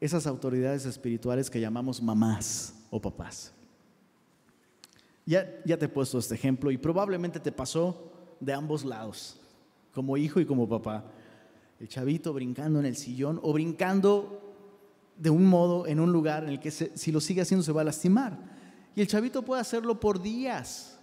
esas 0.00 0.24
autoridades 0.28 0.86
espirituales 0.86 1.50
que 1.50 1.60
llamamos 1.60 2.00
mamás 2.00 2.72
o 2.88 3.00
papás. 3.00 3.52
Ya, 5.26 5.60
ya 5.64 5.76
te 5.76 5.86
he 5.86 5.88
puesto 5.88 6.20
este 6.20 6.36
ejemplo 6.36 6.70
y 6.70 6.78
probablemente 6.78 7.40
te 7.40 7.50
pasó 7.50 8.12
de 8.38 8.52
ambos 8.52 8.84
lados, 8.84 9.40
como 9.92 10.16
hijo 10.16 10.38
y 10.38 10.46
como 10.46 10.68
papá. 10.68 11.04
El 11.80 11.88
chavito 11.88 12.32
brincando 12.32 12.78
en 12.78 12.86
el 12.86 12.94
sillón 12.94 13.40
o 13.42 13.52
brincando 13.52 14.54
de 15.16 15.30
un 15.30 15.44
modo 15.44 15.88
en 15.88 15.98
un 15.98 16.12
lugar 16.12 16.44
en 16.44 16.50
el 16.50 16.60
que 16.60 16.70
si 16.70 17.10
lo 17.10 17.20
sigue 17.20 17.40
haciendo 17.40 17.64
se 17.64 17.72
va 17.72 17.80
a 17.80 17.86
lastimar. 17.86 18.38
Y 18.94 19.00
el 19.00 19.08
chavito 19.08 19.42
puede 19.42 19.62
hacerlo 19.62 19.98
por 19.98 20.22
días, 20.22 20.96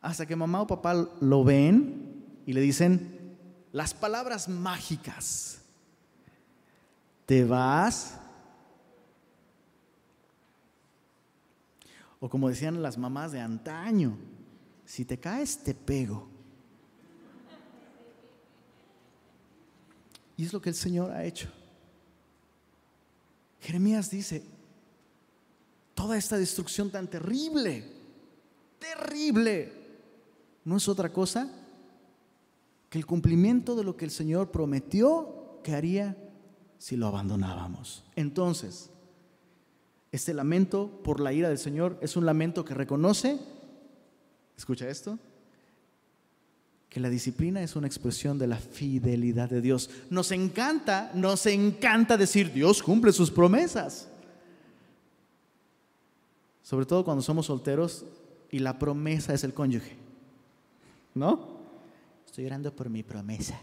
hasta 0.00 0.24
que 0.24 0.36
mamá 0.36 0.62
o 0.62 0.68
papá 0.68 0.94
lo 1.20 1.42
ven 1.42 2.24
y 2.46 2.52
le 2.52 2.60
dicen 2.60 3.36
las 3.72 3.92
palabras 3.92 4.48
mágicas. 4.48 5.65
Te 7.26 7.44
vas. 7.44 8.18
O 12.20 12.30
como 12.30 12.48
decían 12.48 12.80
las 12.82 12.96
mamás 12.96 13.32
de 13.32 13.40
antaño, 13.40 14.16
si 14.84 15.04
te 15.04 15.18
caes 15.18 15.58
te 15.58 15.74
pego. 15.74 16.28
Y 20.36 20.44
es 20.44 20.52
lo 20.52 20.60
que 20.60 20.70
el 20.70 20.74
Señor 20.74 21.10
ha 21.10 21.24
hecho. 21.24 21.48
Jeremías 23.60 24.10
dice, 24.10 24.44
toda 25.94 26.16
esta 26.16 26.38
destrucción 26.38 26.90
tan 26.90 27.08
terrible, 27.08 27.90
terrible, 28.78 29.72
no 30.64 30.76
es 30.76 30.88
otra 30.88 31.12
cosa 31.12 31.50
que 32.90 32.98
el 32.98 33.06
cumplimiento 33.06 33.74
de 33.74 33.82
lo 33.82 33.96
que 33.96 34.04
el 34.04 34.10
Señor 34.10 34.50
prometió 34.50 35.60
que 35.64 35.74
haría 35.74 36.16
si 36.78 36.96
lo 36.96 37.06
abandonábamos. 37.06 38.04
Entonces, 38.14 38.90
este 40.12 40.34
lamento 40.34 41.00
por 41.02 41.20
la 41.20 41.32
ira 41.32 41.48
del 41.48 41.58
Señor 41.58 41.98
es 42.00 42.16
un 42.16 42.26
lamento 42.26 42.64
que 42.64 42.74
reconoce, 42.74 43.38
escucha 44.56 44.88
esto, 44.88 45.18
que 46.88 47.00
la 47.00 47.10
disciplina 47.10 47.62
es 47.62 47.76
una 47.76 47.86
expresión 47.86 48.38
de 48.38 48.46
la 48.46 48.56
fidelidad 48.56 49.50
de 49.50 49.60
Dios. 49.60 49.90
Nos 50.08 50.32
encanta, 50.32 51.10
nos 51.14 51.44
encanta 51.46 52.16
decir 52.16 52.52
Dios 52.52 52.82
cumple 52.82 53.12
sus 53.12 53.30
promesas. 53.30 54.08
Sobre 56.62 56.86
todo 56.86 57.04
cuando 57.04 57.22
somos 57.22 57.46
solteros 57.46 58.06
y 58.50 58.60
la 58.60 58.78
promesa 58.78 59.34
es 59.34 59.44
el 59.44 59.52
cónyuge. 59.52 59.96
¿No? 61.14 61.56
Estoy 62.24 62.46
orando 62.46 62.74
por 62.74 62.88
mi 62.88 63.02
promesa. 63.02 63.60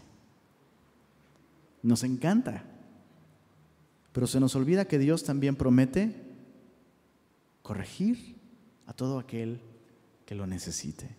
Nos 1.82 2.02
encanta. 2.04 2.64
Pero 4.14 4.28
se 4.28 4.38
nos 4.38 4.54
olvida 4.54 4.84
que 4.84 5.00
Dios 5.00 5.24
también 5.24 5.56
promete 5.56 6.14
corregir 7.62 8.36
a 8.86 8.92
todo 8.92 9.18
aquel 9.18 9.60
que 10.24 10.36
lo 10.36 10.46
necesite. 10.46 11.10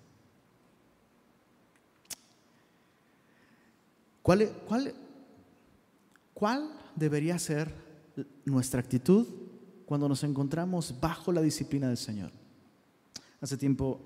¿Cuál, 4.22 4.50
cuál, 4.66 4.96
cuál 6.34 6.72
debería 6.96 7.38
ser 7.38 7.70
nuestra 8.46 8.80
actitud 8.80 9.28
cuando 9.86 10.08
nos 10.08 10.24
encontramos 10.24 10.98
bajo 11.02 11.34
la 11.34 11.42
disciplina 11.42 11.90
del 11.90 11.98
Señor? 11.98 12.32
Hace 13.42 13.58
tiempo, 13.58 14.00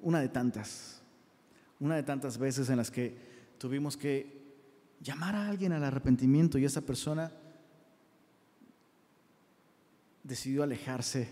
una 0.00 0.20
de 0.20 0.28
tantas, 0.30 1.02
una 1.78 1.96
de 1.96 2.02
tantas 2.02 2.38
veces 2.38 2.70
en 2.70 2.78
las 2.78 2.90
que 2.90 3.14
tuvimos 3.58 3.94
que 3.94 4.37
llamar 5.00 5.34
a 5.34 5.48
alguien 5.48 5.72
al 5.72 5.84
arrepentimiento 5.84 6.58
y 6.58 6.64
esa 6.64 6.80
persona 6.80 7.32
decidió 10.22 10.62
alejarse, 10.62 11.28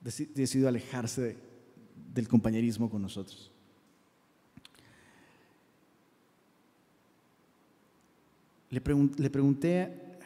decidió 0.00 0.68
alejarse 0.68 1.36
del 2.14 2.28
compañerismo 2.28 2.88
con 2.88 3.02
nosotros. 3.02 3.50
Le, 8.70 8.80
pregunté 8.80 10.18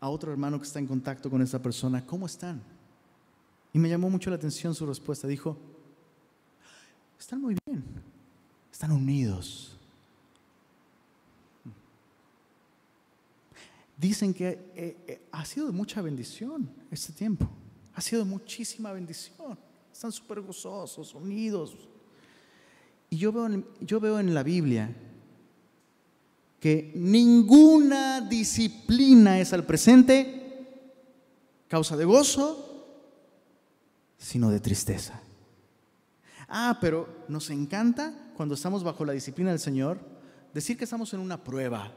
a 0.00 0.08
otro 0.08 0.30
hermano 0.30 0.58
que 0.58 0.66
está 0.66 0.78
en 0.78 0.86
contacto 0.86 1.30
con 1.30 1.40
esa 1.40 1.62
persona, 1.62 2.04
¿cómo 2.04 2.26
están? 2.26 2.62
Y 3.72 3.78
me 3.78 3.88
llamó 3.88 4.10
mucho 4.10 4.28
la 4.30 4.36
atención 4.36 4.74
su 4.74 4.86
respuesta. 4.86 5.26
Dijo, 5.26 5.56
están 7.18 7.40
muy 7.40 7.56
bien, 7.66 7.84
están 8.70 8.92
unidos. 8.92 9.75
Dicen 13.96 14.34
que 14.34 14.72
eh, 14.74 14.96
eh, 15.06 15.28
ha 15.32 15.44
sido 15.44 15.72
mucha 15.72 16.02
bendición 16.02 16.70
este 16.90 17.12
tiempo, 17.12 17.48
ha 17.94 18.00
sido 18.00 18.24
muchísima 18.24 18.92
bendición. 18.92 19.58
Están 19.90 20.12
súper 20.12 20.42
gozosos, 20.42 21.14
unidos. 21.14 21.74
Y 23.08 23.16
yo 23.16 23.32
veo, 23.32 23.64
yo 23.80 23.98
veo 23.98 24.20
en 24.20 24.34
la 24.34 24.42
Biblia 24.42 24.94
que 26.60 26.92
ninguna 26.94 28.20
disciplina 28.20 29.40
es 29.40 29.54
al 29.54 29.64
presente 29.64 30.42
causa 31.68 31.96
de 31.96 32.04
gozo, 32.04 32.66
sino 34.18 34.50
de 34.50 34.60
tristeza. 34.60 35.22
Ah, 36.48 36.78
pero 36.80 37.24
nos 37.28 37.48
encanta 37.50 38.32
cuando 38.36 38.54
estamos 38.54 38.84
bajo 38.84 39.04
la 39.04 39.12
disciplina 39.12 39.50
del 39.50 39.58
Señor 39.58 39.98
decir 40.52 40.76
que 40.76 40.84
estamos 40.84 41.12
en 41.14 41.20
una 41.20 41.42
prueba 41.42 41.92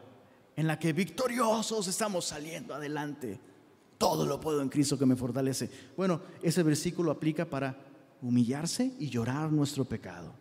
en 0.60 0.68
la 0.68 0.78
que 0.78 0.92
victoriosos 0.92 1.88
estamos 1.88 2.26
saliendo 2.26 2.76
adelante. 2.76 3.40
Todo 3.98 4.26
lo 4.26 4.42
puedo 4.42 4.62
en 4.62 4.68
Cristo 4.68 5.00
que 5.00 5.06
me 5.06 5.16
fortalece. 5.16 5.72
Bueno, 5.96 6.20
ese 6.44 6.64
versículo 6.64 7.12
aplica 7.12 7.46
para 7.46 7.78
humillarse 8.22 8.94
y 9.00 9.10
llorar 9.10 9.54
nuestro 9.54 9.86
pecado. 9.86 10.34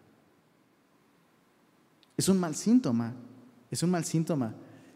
Es 2.17 2.29
un 2.29 2.41
mal 2.41 2.57
síntoma 2.57 3.15
es 3.71 3.85
un 3.85 3.91
mal 3.91 4.05
síntoma 4.05 4.55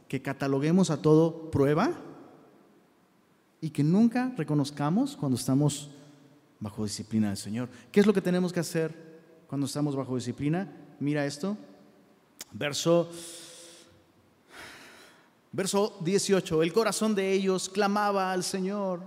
que 0.09 0.23
cataloguemos 0.23 0.91
a 0.91 1.01
todo 1.01 1.53
prueba 1.53 1.93
y 3.61 3.71
que 3.71 3.85
nunca 3.85 4.33
reconozcamos 4.37 5.17
cuando 5.17 5.37
estamos 5.37 5.89
bajo 6.59 6.83
disciplina 6.83 7.29
del 7.29 7.37
Señor. 7.37 7.69
¿Qué 7.93 8.01
es 8.01 8.07
lo 8.07 8.13
que 8.13 8.23
tenemos 8.23 8.53
que 8.53 8.59
hacer 8.59 9.23
cuando 9.47 9.67
estamos 9.69 9.95
bajo 9.95 10.17
disciplina? 10.17 10.69
Mira 10.99 11.25
esto. 11.27 11.57
Verso 12.51 13.09
Verso 15.53 15.99
18, 16.03 16.63
el 16.63 16.73
corazón 16.73 17.15
de 17.15 17.31
ellos 17.31 17.69
clamaba 17.69 18.33
al 18.33 18.43
Señor, 18.43 19.03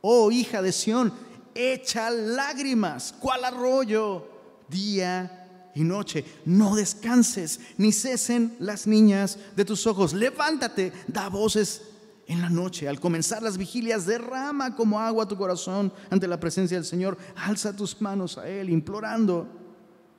oh 0.00 0.32
hija 0.32 0.60
de 0.60 0.72
Sión, 0.72 1.12
echa 1.54 2.10
lágrimas, 2.10 3.14
cual 3.20 3.44
arroyo, 3.44 4.26
día 4.68 5.70
y 5.76 5.84
noche. 5.84 6.24
No 6.44 6.74
descanses, 6.74 7.60
ni 7.78 7.92
cesen 7.92 8.56
las 8.58 8.88
niñas 8.88 9.38
de 9.54 9.64
tus 9.64 9.86
ojos. 9.86 10.12
Levántate, 10.12 10.92
da 11.06 11.28
voces 11.28 11.82
en 12.26 12.42
la 12.42 12.50
noche. 12.50 12.88
Al 12.88 12.98
comenzar 12.98 13.40
las 13.40 13.56
vigilias, 13.56 14.06
derrama 14.06 14.74
como 14.74 14.98
agua 14.98 15.28
tu 15.28 15.36
corazón 15.36 15.92
ante 16.10 16.26
la 16.26 16.40
presencia 16.40 16.76
del 16.76 16.84
Señor. 16.84 17.16
Alza 17.36 17.76
tus 17.76 18.00
manos 18.00 18.38
a 18.38 18.48
Él, 18.48 18.70
implorando 18.70 19.46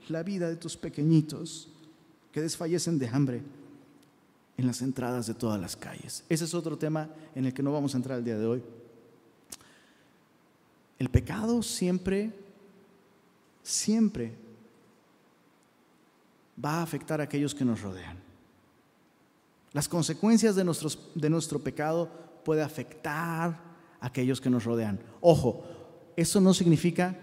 la 0.08 0.24
vida 0.24 0.48
de 0.48 0.56
tus 0.56 0.78
pequeñitos 0.78 1.68
que 2.32 2.42
desfallecen 2.42 2.98
de 2.98 3.10
hambre 3.10 3.44
en 4.58 4.66
las 4.66 4.82
entradas 4.82 5.28
de 5.28 5.36
todas 5.36 5.62
las 5.62 5.76
calles. 5.76 6.24
Ese 6.28 6.46
es 6.46 6.54
otro 6.54 6.78
tema 6.78 7.10
en 7.36 7.46
el 7.46 7.54
que 7.54 7.64
no 7.64 7.72
vamos 7.72 7.94
a 7.94 7.98
entrar 7.98 8.18
el 8.18 8.26
día 8.26 8.38
de 8.38 8.46
hoy. 8.46 8.64
El 10.98 11.10
pecado 11.10 11.62
siempre, 11.62 12.34
siempre 13.62 14.34
va 16.64 16.80
a 16.80 16.82
afectar 16.82 17.22
a 17.22 17.26
aquellos 17.26 17.54
que 17.54 17.64
nos 17.64 17.82
rodean. 17.82 18.18
Las 19.74 19.88
consecuencias 19.88 20.56
de, 20.56 20.64
de 21.16 21.30
nuestro 21.30 21.60
pecado 21.60 22.10
puede 22.44 22.64
afectar 22.64 23.62
a 24.00 24.06
aquellos 24.08 24.42
que 24.42 24.50
nos 24.50 24.64
rodean. 24.64 25.00
Ojo, 25.22 25.64
eso 26.16 26.42
no 26.42 26.56
significa 26.56 27.16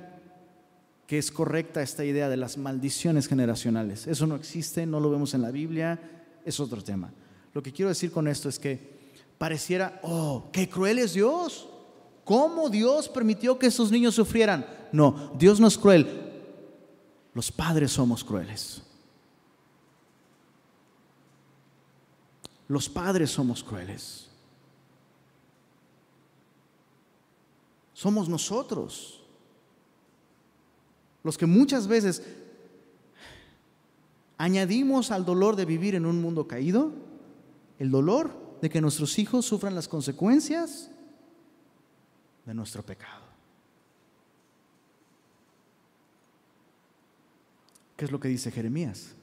que 1.08 1.18
es 1.18 1.32
correcta 1.32 1.82
esta 1.82 2.04
idea 2.04 2.28
de 2.28 2.36
las 2.36 2.56
maldiciones 2.56 3.26
generacionales. 3.26 4.06
Eso 4.06 4.26
no 4.28 4.36
existe, 4.36 4.86
no 4.86 5.00
lo 5.00 5.10
vemos 5.10 5.34
en 5.34 5.42
la 5.42 5.50
Biblia, 5.50 5.98
es 6.44 6.60
otro 6.60 6.82
tema. 6.82 7.12
Lo 7.54 7.62
que 7.62 7.72
quiero 7.72 7.88
decir 7.88 8.10
con 8.10 8.26
esto 8.26 8.48
es 8.48 8.58
que 8.58 8.78
pareciera, 9.38 10.00
oh, 10.02 10.48
qué 10.52 10.68
cruel 10.68 10.98
es 10.98 11.14
Dios. 11.14 11.68
¿Cómo 12.24 12.68
Dios 12.68 13.08
permitió 13.08 13.58
que 13.58 13.68
esos 13.68 13.92
niños 13.92 14.16
sufrieran? 14.16 14.66
No, 14.92 15.32
Dios 15.38 15.60
no 15.60 15.68
es 15.68 15.78
cruel. 15.78 16.32
Los 17.32 17.52
padres 17.52 17.92
somos 17.92 18.24
crueles. 18.24 18.82
Los 22.66 22.88
padres 22.88 23.30
somos 23.30 23.62
crueles. 23.62 24.28
Somos 27.92 28.28
nosotros. 28.28 29.20
los 31.22 31.38
que 31.38 31.46
muchas 31.46 31.86
veces 31.86 32.22
añadimos 34.36 35.10
al 35.10 35.24
dolor 35.24 35.56
de 35.56 35.64
vivir 35.64 35.94
en 35.94 36.04
un 36.04 36.20
mundo 36.20 36.46
caído, 36.46 36.92
el 37.78 37.90
dolor 37.90 38.58
de 38.60 38.70
que 38.70 38.80
nuestros 38.80 39.18
hijos 39.18 39.44
sufran 39.44 39.74
las 39.74 39.88
consecuencias 39.88 40.90
de 42.46 42.54
nuestro 42.54 42.82
pecado. 42.82 43.24
¿Qué 47.96 48.04
es 48.04 48.10
lo 48.10 48.18
que 48.18 48.28
dice 48.28 48.50
Jeremías? 48.50 49.14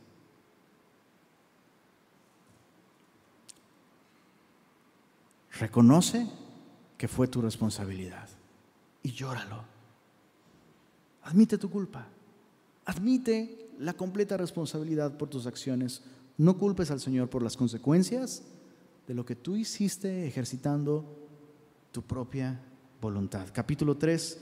Reconoce 5.59 6.27
que 6.97 7.07
fue 7.07 7.27
tu 7.27 7.41
responsabilidad 7.41 8.27
y 9.03 9.11
llóralo. 9.11 9.63
Admite 11.23 11.57
tu 11.57 11.69
culpa. 11.69 12.07
Admite 12.85 13.69
la 13.79 13.93
completa 13.93 14.37
responsabilidad 14.37 15.17
por 15.17 15.29
tus 15.29 15.45
acciones. 15.45 16.03
No 16.37 16.57
culpes 16.57 16.91
al 16.91 16.99
Señor 16.99 17.29
por 17.29 17.43
las 17.43 17.57
consecuencias 17.57 18.43
de 19.07 19.13
lo 19.13 19.25
que 19.25 19.35
tú 19.35 19.55
hiciste 19.55 20.25
ejercitando 20.27 21.05
tu 21.91 22.01
propia 22.01 22.59
voluntad. 23.01 23.47
Capítulo 23.51 23.97
3, 23.97 24.39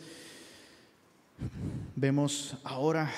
vemos 1.96 2.58
ahora 2.64 3.12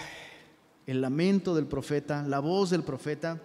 el 0.86 1.02
lamento 1.02 1.54
del 1.54 1.68
profeta, 1.68 2.24
la 2.28 2.40
voz 2.40 2.70
del 2.70 2.84
profeta. 2.84 3.42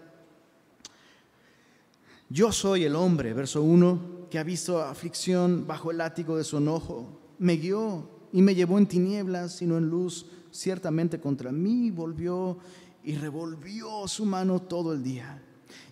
Yo 2.29 2.53
soy 2.53 2.85
el 2.85 2.97
hombre, 2.97 3.33
verso 3.33 3.63
1, 3.63 4.29
que 4.31 4.39
ha 4.39 4.45
visto 4.45 4.81
aflicción 4.83 5.67
bajo 5.67 5.91
el 5.91 5.99
látigo 5.99 6.37
de 6.37 6.45
su 6.45 6.59
enojo. 6.59 7.21
Me 7.39 7.57
guió 7.57 8.09
y 8.33 8.43
me 8.43 8.55
llevó 8.55 8.79
en 8.79 8.87
tinieblas, 8.87 9.57
sino 9.57 9.77
en 9.79 9.89
luz. 9.89 10.27
Ciertamente 10.51 11.21
contra 11.21 11.53
mí 11.53 11.91
volvió 11.91 12.59
y 13.07 13.15
revolvió 13.15 14.07
su 14.07 14.27
mano 14.27 14.61
todo 14.61 14.93
el 14.93 15.03
día. 15.03 15.43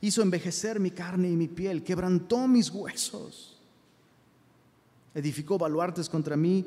Hizo 0.03 0.21
envejecer 0.21 0.79
mi 0.79 0.91
carne 0.91 1.31
y 1.31 1.37
mi 1.37 1.49
piel, 1.49 1.83
quebrantó 1.83 2.47
mis 2.47 2.69
huesos 2.69 3.55
edificó 5.15 5.57
baluartes 5.59 6.09
contra 6.09 6.37
mí 6.37 6.67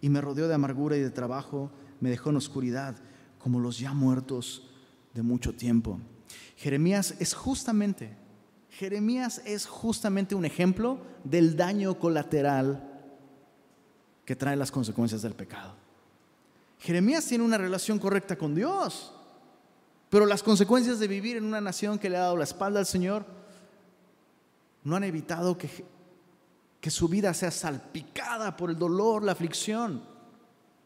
y 0.00 0.08
me 0.08 0.20
rodeó 0.20 0.46
de 0.46 0.54
amargura 0.54 0.96
y 0.96 1.00
de 1.00 1.10
trabajo, 1.10 1.70
me 2.00 2.10
dejó 2.10 2.30
en 2.30 2.36
oscuridad 2.36 2.96
como 3.38 3.58
los 3.58 3.78
ya 3.78 3.94
muertos 3.94 4.70
de 5.14 5.22
mucho 5.22 5.54
tiempo. 5.54 5.98
Jeremías 6.56 7.14
es 7.18 7.34
justamente, 7.34 8.16
Jeremías 8.70 9.40
es 9.46 9.66
justamente 9.66 10.34
un 10.34 10.44
ejemplo 10.44 10.98
del 11.24 11.56
daño 11.56 11.98
colateral 11.98 12.90
que 14.24 14.36
trae 14.36 14.56
las 14.56 14.70
consecuencias 14.70 15.22
del 15.22 15.34
pecado. 15.34 15.74
Jeremías 16.80 17.24
tiene 17.26 17.44
una 17.44 17.56
relación 17.56 17.98
correcta 17.98 18.36
con 18.36 18.54
Dios, 18.54 19.12
pero 20.14 20.26
las 20.26 20.44
consecuencias 20.44 21.00
de 21.00 21.08
vivir 21.08 21.36
en 21.36 21.44
una 21.44 21.60
nación 21.60 21.98
que 21.98 22.08
le 22.08 22.16
ha 22.16 22.20
dado 22.20 22.36
la 22.36 22.44
espalda 22.44 22.78
al 22.78 22.86
Señor 22.86 23.26
no 24.84 24.94
han 24.94 25.02
evitado 25.02 25.58
que 25.58 25.68
que 26.84 26.90
su 26.90 27.08
vida 27.08 27.32
sea 27.32 27.50
salpicada 27.50 28.58
por 28.58 28.68
el 28.68 28.78
dolor, 28.78 29.24
la 29.24 29.32
aflicción 29.32 30.04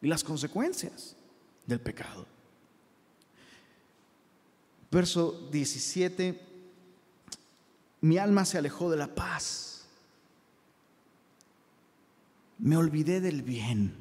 y 0.00 0.06
las 0.06 0.22
consecuencias 0.22 1.16
del 1.66 1.80
pecado. 1.80 2.24
Verso 4.92 5.48
17, 5.50 6.40
mi 8.02 8.16
alma 8.16 8.44
se 8.44 8.58
alejó 8.58 8.88
de 8.92 8.96
la 8.96 9.12
paz, 9.12 9.88
me 12.60 12.76
olvidé 12.76 13.20
del 13.20 13.42
bien, 13.42 13.92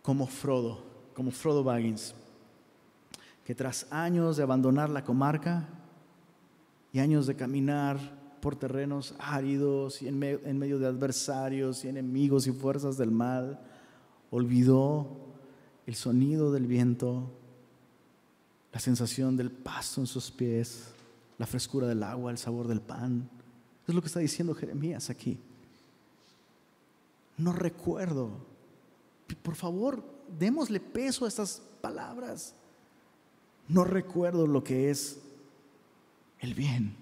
como 0.00 0.26
Frodo, 0.26 0.85
como 1.16 1.30
Frodo 1.30 1.64
Baggins, 1.64 2.14
que 3.46 3.54
tras 3.54 3.86
años 3.90 4.36
de 4.36 4.42
abandonar 4.42 4.90
la 4.90 5.02
comarca 5.02 5.66
y 6.92 6.98
años 6.98 7.26
de 7.26 7.34
caminar 7.34 7.98
por 8.42 8.54
terrenos 8.54 9.14
áridos 9.18 10.02
y 10.02 10.08
en, 10.08 10.18
medio 10.18 10.78
de 10.78 10.86
adversarios 10.86 11.84
y 11.84 11.88
enemigos 11.88 12.46
y 12.46 12.52
fuerzas 12.52 12.98
del 12.98 13.10
mal. 13.10 13.58
Olvidó 14.30 15.08
el 15.86 15.94
sonido 15.94 16.52
del 16.52 16.66
viento, 16.66 17.32
la 18.70 18.78
sensación 18.78 19.38
del 19.38 19.50
pasto 19.50 20.02
en 20.02 20.06
sus 20.06 20.30
pies, 20.30 20.88
la 21.38 21.46
frescura 21.46 21.86
del 21.86 22.02
agua, 22.02 22.30
el 22.30 22.36
sabor 22.36 22.68
del 22.68 22.82
pan. 22.82 23.26
Es 23.88 23.94
lo 23.94 24.02
que 24.02 24.08
está 24.08 24.20
diciendo 24.20 24.54
Jeremías 24.54 25.08
aquí. 25.08 25.40
No 27.38 27.54
recuerdo. 27.54 28.32
Por 29.42 29.54
favor, 29.54 30.15
démosle 30.38 30.80
peso 30.80 31.24
a 31.24 31.28
estas 31.28 31.62
palabras. 31.80 32.54
No 33.68 33.84
recuerdo 33.84 34.46
lo 34.46 34.62
que 34.62 34.90
es 34.90 35.18
el 36.40 36.54
bien. 36.54 36.96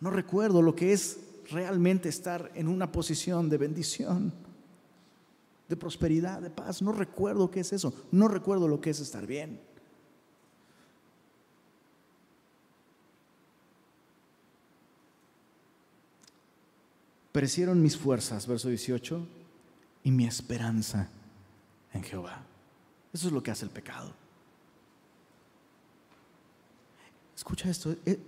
No 0.00 0.10
recuerdo 0.10 0.62
lo 0.62 0.74
que 0.74 0.92
es 0.92 1.20
realmente 1.50 2.08
estar 2.08 2.50
en 2.54 2.68
una 2.68 2.90
posición 2.90 3.48
de 3.48 3.58
bendición, 3.58 4.32
de 5.68 5.76
prosperidad, 5.76 6.42
de 6.42 6.50
paz. 6.50 6.82
No 6.82 6.92
recuerdo 6.92 7.50
qué 7.50 7.60
es 7.60 7.72
eso. 7.72 7.94
No 8.10 8.28
recuerdo 8.28 8.68
lo 8.68 8.80
que 8.80 8.90
es 8.90 9.00
estar 9.00 9.26
bien. 9.26 9.60
Perecieron 17.32 17.80
mis 17.80 17.96
fuerzas, 17.96 18.46
verso 18.46 18.68
18, 18.68 19.26
y 20.04 20.10
mi 20.10 20.26
esperanza 20.26 21.08
en 21.92 22.02
Jehová. 22.02 22.42
Eso 23.12 23.26
es 23.26 23.32
lo 23.32 23.42
que 23.42 23.50
hace 23.50 23.64
el 23.64 23.70
pecado. 23.70 24.12
Escucha 27.36 27.68
esto. 27.68 27.94
Eh, 28.06 28.18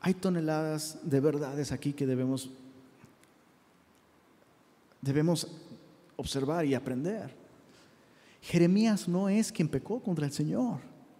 hay 0.00 0.14
toneladas 0.14 0.98
de 1.02 1.20
verdades 1.20 1.72
aquí 1.72 1.92
que 1.92 2.06
debemos, 2.06 2.50
debemos 5.02 5.48
observar 6.16 6.64
y 6.64 6.74
aprender. 6.74 7.34
Jeremías 8.40 9.08
no 9.08 9.28
es 9.28 9.50
quien 9.50 9.68
pecó 9.68 10.00
contra 10.00 10.26
el 10.26 10.32
Señor. 10.32 10.78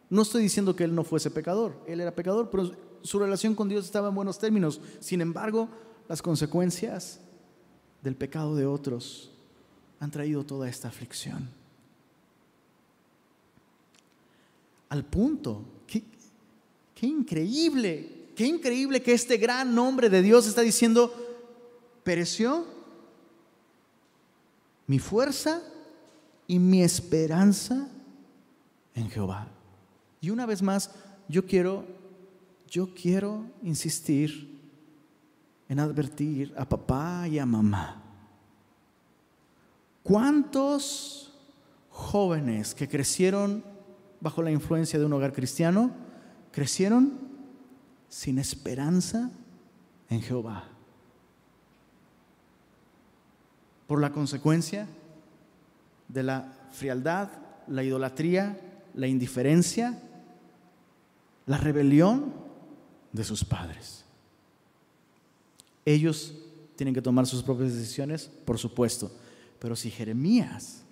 No 0.09 0.23
estoy 0.23 0.43
diciendo 0.43 0.77
que 0.77 0.85
él 0.85 0.95
no 0.95 1.03
fuese 1.03 1.31
pecador, 1.31 1.83
él 1.87 2.01
era 2.01 2.15
pecador, 2.15 2.49
pero 2.49 2.71
su 3.03 3.19
relación 3.19 3.55
con 3.55 3.69
Dios 3.69 3.85
estaba 3.85 4.09
en 4.09 4.15
buenos 4.15 4.39
términos. 4.39 4.81
Sin 5.01 5.21
embargo, 5.21 5.69
las 6.09 6.23
consecuencias 6.23 7.19
del 8.03 8.15
pecado 8.15 8.55
de 8.55 8.67
otros 8.67 9.33
han 10.01 10.11
traído 10.11 10.45
toda 10.45 10.69
esta 10.69 10.89
aflicción. 10.89 11.49
Al 14.89 15.05
punto, 15.05 15.65
qué, 15.87 16.03
increíble 17.07 18.17
qué 18.37 18.47
increíble 18.47 19.03
que 19.03 19.15
este 19.15 19.39
gran 19.39 19.75
nombre 19.75 20.11
de 20.11 20.21
Dios 20.21 20.47
está 20.47 20.61
diciendo, 20.61 21.13
pereció 22.05 22.67
mi 24.87 24.99
fuerza 24.99 25.63
y 26.47 26.59
mi 26.59 26.83
esperanza 26.83 27.89
en 28.95 29.11
Jehová. 29.11 29.49
Y 30.21 30.31
una 30.31 30.47
vez 30.47 30.63
más, 30.63 30.91
yo 31.29 31.47
quiero, 31.47 31.85
yo 32.71 32.95
quiero 32.95 33.47
insistir 33.63 34.55
en 35.69 35.81
advertir 35.81 36.55
a 36.57 36.69
papá 36.69 37.27
y 37.29 37.39
a 37.39 37.47
mamá. 37.47 38.06
¿Cuántos 40.07 41.17
jóvenes 41.97 42.75
que 42.75 42.89
crecieron 42.89 43.65
bajo 44.21 44.43
la 44.43 44.51
influencia 44.51 44.99
de 44.99 45.05
un 45.05 45.13
hogar 45.15 45.33
cristiano 45.33 45.91
crecieron 46.53 47.19
sin 48.09 48.39
esperanza 48.39 49.31
en 50.09 50.21
Jehová. 50.23 50.65
Por 53.87 54.01
la 54.01 54.13
consecuencia 54.13 54.87
de 56.09 56.23
la 56.23 56.53
frialdad, 56.73 57.31
la 57.67 57.83
idolatría, 57.83 58.59
la 58.95 59.07
indiferencia, 59.07 59.99
la 61.47 61.59
rebelión 61.59 62.33
de 63.13 63.25
sus 63.25 63.45
padres. 63.45 64.05
Ellos 65.85 66.35
tienen 66.75 66.95
que 66.95 67.03
tomar 67.03 67.27
sus 67.27 67.43
propias 67.43 67.75
decisiones, 67.75 68.31
por 68.45 68.59
supuesto, 68.59 69.11
pero 69.67 69.75
si 69.75 69.91
Jeremías, 69.91 70.85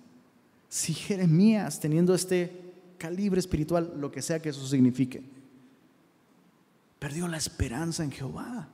si 0.67 0.93
Jeremías 0.93 1.79
teniendo 1.79 2.13
este 2.13 2.73
calibre 2.97 3.39
espiritual, 3.39 3.93
lo 3.95 4.11
que 4.11 4.21
sea 4.21 4.41
que 4.41 4.49
eso 4.49 4.67
signifique, 4.67 5.23
Perdió 6.99 7.29
la 7.29 7.37
esperanza 7.37 8.03
en 8.03 8.11
Jehová. 8.11 8.67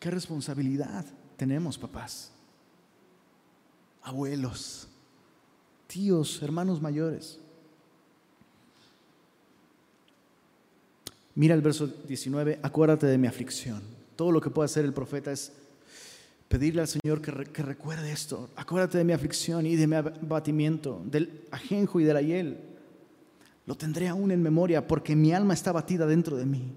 ¿Qué 0.00 0.10
responsabilidad 0.10 1.06
tenemos, 1.36 1.78
papás? 1.78 2.32
Abuelos, 4.02 4.88
tíos, 5.86 6.42
hermanos 6.42 6.82
mayores. 6.82 7.38
Mira 11.36 11.54
el 11.54 11.62
verso 11.62 11.86
19, 11.86 12.58
acuérdate 12.60 13.06
de 13.06 13.18
mi 13.18 13.28
aflicción. 13.28 13.80
Todo 14.16 14.32
lo 14.32 14.40
que 14.40 14.50
puede 14.50 14.64
hacer 14.64 14.84
el 14.84 14.92
profeta 14.92 15.30
es 15.30 15.52
pedirle 16.54 16.82
al 16.82 16.86
Señor 16.86 17.20
que, 17.20 17.32
recuerde 17.32 18.12
esto. 18.12 18.48
Acuérdate 18.54 18.96
de 18.98 19.02
mi 19.02 19.12
aflicción 19.12 19.66
y 19.66 19.74
de 19.74 19.88
mi 19.88 19.96
abatimiento, 19.96 21.02
del 21.04 21.48
ajenjo 21.50 21.98
y 21.98 22.04
de 22.04 22.14
la 22.14 22.22
hiel. 22.22 22.60
Lo 23.66 23.74
tendré 23.74 24.06
aún 24.06 24.30
en 24.30 24.40
memoria 24.40 24.86
porque 24.86 25.16
mi 25.16 25.32
alma 25.32 25.54
está 25.54 25.72
batida 25.72 26.06
dentro 26.06 26.36
de 26.36 26.46
mí. 26.46 26.72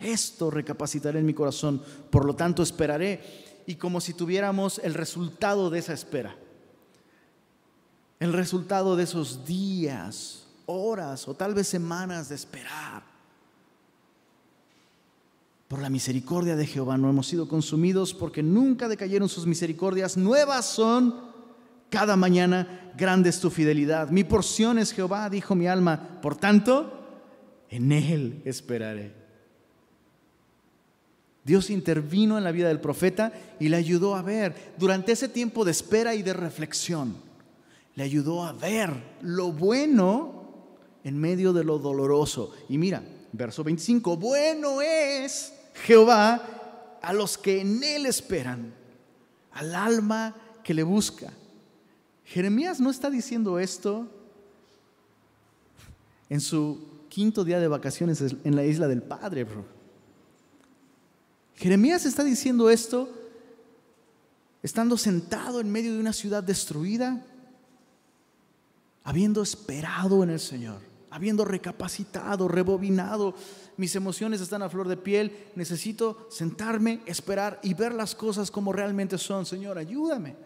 Esto 0.00 0.50
recapacitaré 0.50 1.20
en 1.20 1.26
mi 1.26 1.32
corazón, 1.32 1.80
por 2.10 2.24
lo 2.24 2.34
tanto 2.34 2.64
esperaré 2.64 3.20
y 3.66 3.76
como 3.76 4.00
si 4.00 4.14
tuviéramos 4.14 4.80
el 4.80 4.94
resultado 4.94 5.70
de 5.70 5.78
esa 5.78 5.92
espera, 5.92 6.34
el 8.18 8.32
resultado 8.32 8.96
de 8.96 9.04
esos 9.04 9.44
días, 9.44 10.48
horas 10.66 11.28
o 11.28 11.34
tal 11.34 11.54
vez 11.54 11.68
semanas 11.68 12.30
de 12.30 12.34
esperar. 12.34 13.11
Por 15.72 15.80
la 15.80 15.88
misericordia 15.88 16.54
de 16.54 16.66
Jehová 16.66 16.98
no 16.98 17.08
hemos 17.08 17.26
sido 17.26 17.48
consumidos 17.48 18.12
porque 18.12 18.42
nunca 18.42 18.88
decayeron 18.88 19.30
sus 19.30 19.46
misericordias. 19.46 20.18
Nuevas 20.18 20.66
son 20.66 21.14
cada 21.88 22.14
mañana, 22.14 22.92
grande 22.94 23.30
es 23.30 23.40
tu 23.40 23.48
fidelidad. 23.48 24.10
Mi 24.10 24.22
porción 24.22 24.78
es 24.78 24.92
Jehová, 24.92 25.30
dijo 25.30 25.54
mi 25.54 25.66
alma. 25.66 26.20
Por 26.20 26.36
tanto, 26.36 26.92
en 27.70 27.90
Él 27.90 28.42
esperaré. 28.44 29.14
Dios 31.42 31.70
intervino 31.70 32.36
en 32.36 32.44
la 32.44 32.52
vida 32.52 32.68
del 32.68 32.82
profeta 32.82 33.32
y 33.58 33.70
le 33.70 33.78
ayudó 33.78 34.14
a 34.14 34.20
ver, 34.20 34.74
durante 34.76 35.12
ese 35.12 35.30
tiempo 35.30 35.64
de 35.64 35.70
espera 35.70 36.14
y 36.14 36.22
de 36.22 36.34
reflexión, 36.34 37.16
le 37.94 38.02
ayudó 38.02 38.44
a 38.44 38.52
ver 38.52 38.90
lo 39.22 39.52
bueno 39.52 40.42
en 41.02 41.16
medio 41.16 41.54
de 41.54 41.64
lo 41.64 41.78
doloroso. 41.78 42.52
Y 42.68 42.76
mira, 42.76 43.02
verso 43.32 43.64
25, 43.64 44.18
bueno 44.18 44.82
es 44.82 45.54
Jehová 45.74 46.98
a 47.02 47.12
los 47.12 47.36
que 47.36 47.60
en 47.60 47.82
él 47.82 48.06
esperan, 48.06 48.72
al 49.52 49.74
alma 49.74 50.34
que 50.62 50.74
le 50.74 50.82
busca. 50.82 51.32
Jeremías 52.24 52.80
no 52.80 52.90
está 52.90 53.10
diciendo 53.10 53.58
esto 53.58 54.08
en 56.28 56.40
su 56.40 57.06
quinto 57.08 57.44
día 57.44 57.60
de 57.60 57.68
vacaciones 57.68 58.22
en 58.22 58.56
la 58.56 58.64
isla 58.64 58.88
del 58.88 59.02
Padre, 59.02 59.44
bro. 59.44 59.64
Jeremías 61.56 62.06
está 62.06 62.24
diciendo 62.24 62.70
esto 62.70 63.08
estando 64.62 64.96
sentado 64.96 65.60
en 65.60 65.70
medio 65.70 65.92
de 65.92 66.00
una 66.00 66.12
ciudad 66.12 66.42
destruida, 66.42 67.24
habiendo 69.04 69.42
esperado 69.42 70.22
en 70.22 70.30
el 70.30 70.40
Señor, 70.40 70.80
habiendo 71.10 71.44
recapacitado, 71.44 72.48
rebobinado, 72.48 73.34
mis 73.82 73.96
emociones 73.96 74.40
están 74.40 74.62
a 74.62 74.68
flor 74.68 74.86
de 74.86 74.96
piel, 74.96 75.36
necesito 75.56 76.28
sentarme, 76.30 77.00
esperar 77.04 77.58
y 77.64 77.74
ver 77.74 77.92
las 77.92 78.14
cosas 78.14 78.48
como 78.48 78.72
realmente 78.72 79.18
son. 79.18 79.44
Señor, 79.44 79.76
ayúdame. 79.76 80.36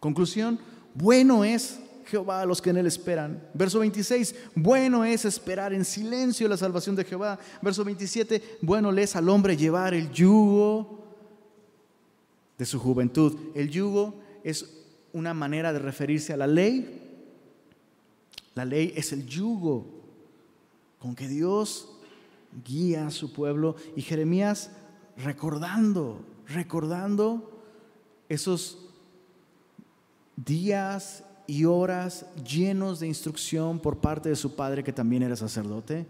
Conclusión, 0.00 0.58
bueno 0.92 1.44
es 1.44 1.78
Jehová 2.04 2.42
a 2.42 2.44
los 2.44 2.60
que 2.60 2.68
en 2.68 2.76
él 2.76 2.86
esperan. 2.86 3.42
Verso 3.54 3.78
26, 3.78 4.34
bueno 4.54 5.02
es 5.02 5.24
esperar 5.24 5.72
en 5.72 5.82
silencio 5.82 6.46
la 6.46 6.58
salvación 6.58 6.94
de 6.94 7.04
Jehová. 7.04 7.38
Verso 7.62 7.82
27, 7.86 8.58
bueno 8.60 8.92
le 8.92 9.04
es 9.04 9.16
al 9.16 9.30
hombre 9.30 9.56
llevar 9.56 9.94
el 9.94 10.12
yugo 10.12 11.06
de 12.58 12.66
su 12.66 12.78
juventud. 12.78 13.34
El 13.54 13.70
yugo 13.70 14.20
es 14.44 14.84
una 15.14 15.32
manera 15.32 15.72
de 15.72 15.78
referirse 15.78 16.34
a 16.34 16.36
la 16.36 16.46
ley. 16.46 17.00
La 18.54 18.66
ley 18.66 18.92
es 18.94 19.14
el 19.14 19.24
yugo 19.24 19.86
con 20.98 21.14
que 21.14 21.28
Dios 21.28 21.95
guía 22.64 23.06
a 23.06 23.10
su 23.10 23.32
pueblo. 23.32 23.76
Y 23.94 24.02
Jeremías 24.02 24.70
recordando, 25.16 26.24
recordando 26.46 27.62
esos 28.28 28.78
días 30.36 31.24
y 31.46 31.64
horas 31.64 32.26
llenos 32.44 33.00
de 33.00 33.06
instrucción 33.06 33.78
por 33.78 33.98
parte 33.98 34.28
de 34.28 34.36
su 34.36 34.54
padre 34.54 34.84
que 34.84 34.92
también 34.92 35.22
era 35.22 35.36
sacerdote. 35.36 36.06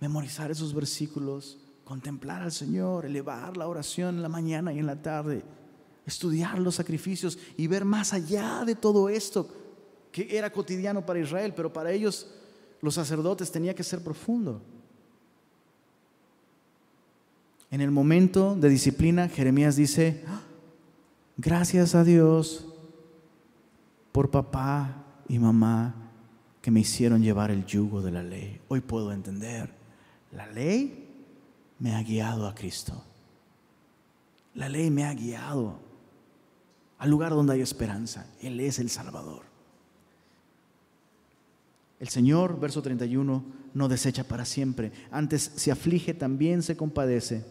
Memorizar 0.00 0.50
esos 0.50 0.74
versículos, 0.74 1.58
contemplar 1.84 2.42
al 2.42 2.52
Señor, 2.52 3.06
elevar 3.06 3.56
la 3.56 3.68
oración 3.68 4.16
en 4.16 4.22
la 4.22 4.28
mañana 4.28 4.72
y 4.72 4.78
en 4.78 4.86
la 4.86 5.00
tarde, 5.00 5.42
estudiar 6.06 6.58
los 6.58 6.74
sacrificios 6.74 7.38
y 7.56 7.66
ver 7.66 7.84
más 7.84 8.12
allá 8.12 8.64
de 8.64 8.74
todo 8.74 9.08
esto 9.08 9.48
que 10.10 10.36
era 10.36 10.52
cotidiano 10.52 11.04
para 11.04 11.18
Israel, 11.18 11.52
pero 11.56 11.72
para 11.72 11.90
ellos 11.90 12.30
los 12.80 12.94
sacerdotes 12.94 13.50
tenía 13.50 13.74
que 13.74 13.82
ser 13.82 14.02
profundo. 14.02 14.62
En 17.70 17.80
el 17.80 17.90
momento 17.90 18.54
de 18.56 18.68
disciplina, 18.68 19.28
Jeremías 19.28 19.76
dice, 19.76 20.24
ah, 20.28 20.42
gracias 21.36 21.94
a 21.94 22.04
Dios 22.04 22.66
por 24.12 24.30
papá 24.30 25.04
y 25.28 25.38
mamá 25.38 25.94
que 26.62 26.70
me 26.70 26.80
hicieron 26.80 27.22
llevar 27.22 27.50
el 27.50 27.66
yugo 27.66 28.00
de 28.00 28.10
la 28.10 28.22
ley. 28.22 28.60
Hoy 28.68 28.80
puedo 28.80 29.12
entender, 29.12 29.70
la 30.32 30.46
ley 30.46 31.08
me 31.78 31.94
ha 31.94 32.02
guiado 32.02 32.46
a 32.46 32.54
Cristo. 32.54 33.04
La 34.54 34.68
ley 34.68 34.90
me 34.90 35.04
ha 35.04 35.12
guiado 35.14 35.78
al 36.98 37.10
lugar 37.10 37.32
donde 37.32 37.54
hay 37.54 37.60
esperanza. 37.60 38.26
Él 38.40 38.60
es 38.60 38.78
el 38.78 38.88
Salvador. 38.88 39.42
El 42.00 42.08
Señor, 42.08 42.58
verso 42.60 42.82
31, 42.82 43.44
no 43.74 43.88
desecha 43.88 44.24
para 44.24 44.44
siempre. 44.44 44.92
Antes 45.10 45.52
se 45.56 45.70
aflige, 45.70 46.14
también 46.14 46.62
se 46.62 46.76
compadece. 46.76 47.44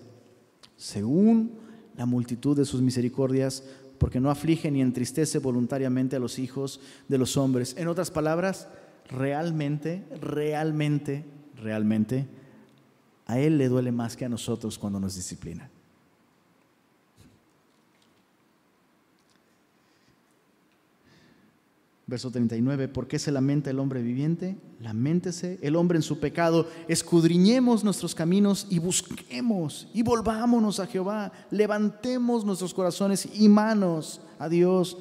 Según 0.76 1.52
la 1.96 2.06
multitud 2.06 2.58
de 2.58 2.66
sus 2.66 2.82
misericordias, 2.82 3.64
porque 3.98 4.20
no 4.20 4.30
aflige 4.30 4.70
ni 4.72 4.82
entristece 4.82 5.40
voluntariamente 5.40 6.16
a 6.16 6.20
los 6.20 6.40
hijos 6.40 6.80
de 7.08 7.18
los 7.18 7.38
hombres. 7.38 7.76
En 7.78 7.88
otras 7.88 8.12
palabras, 8.12 8.68
realmente, 9.10 10.04
realmente, 10.20 11.26
realmente, 11.56 12.28
a 13.26 13.40
Él 13.40 13.58
le 13.58 13.70
duele 13.70 13.92
más 13.92 14.18
que 14.18 14.26
a 14.26 14.30
nosotros 14.30 14.78
cuando 14.78 15.00
nos 15.00 15.16
disciplina. 15.16 15.70
Verso 22.14 22.30
39, 22.30 22.90
¿por 22.90 23.08
qué 23.08 23.18
se 23.18 23.32
lamenta 23.32 23.72
el 23.72 23.80
hombre 23.80 24.04
viviente? 24.04 24.56
Laméntese 24.82 25.58
el 25.64 25.76
hombre 25.76 25.98
en 25.98 26.04
su 26.04 26.20
pecado, 26.20 26.70
escudriñemos 26.88 27.84
nuestros 27.84 28.14
caminos 28.14 28.68
y 28.70 28.78
busquemos 28.78 29.88
y 29.96 30.04
volvámonos 30.04 30.80
a 30.80 30.86
Jehová, 30.86 31.32
levantemos 31.50 32.46
nuestros 32.46 32.72
corazones 32.72 33.28
y 33.34 33.50
manos 33.50 34.22
a 34.38 34.48
Dios 34.48 34.96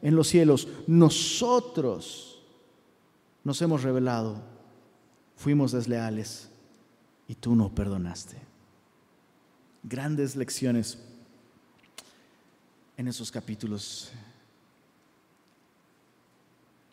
en 0.00 0.16
los 0.16 0.28
cielos. 0.28 0.66
Nosotros 0.86 2.42
nos 3.44 3.60
hemos 3.60 3.82
revelado, 3.82 4.40
fuimos 5.36 5.72
desleales 5.72 6.48
y 7.28 7.34
tú 7.34 7.54
no 7.54 7.74
perdonaste. 7.74 8.38
Grandes 9.82 10.34
lecciones 10.34 10.96
en 12.96 13.06
esos 13.06 13.30
capítulos 13.30 14.14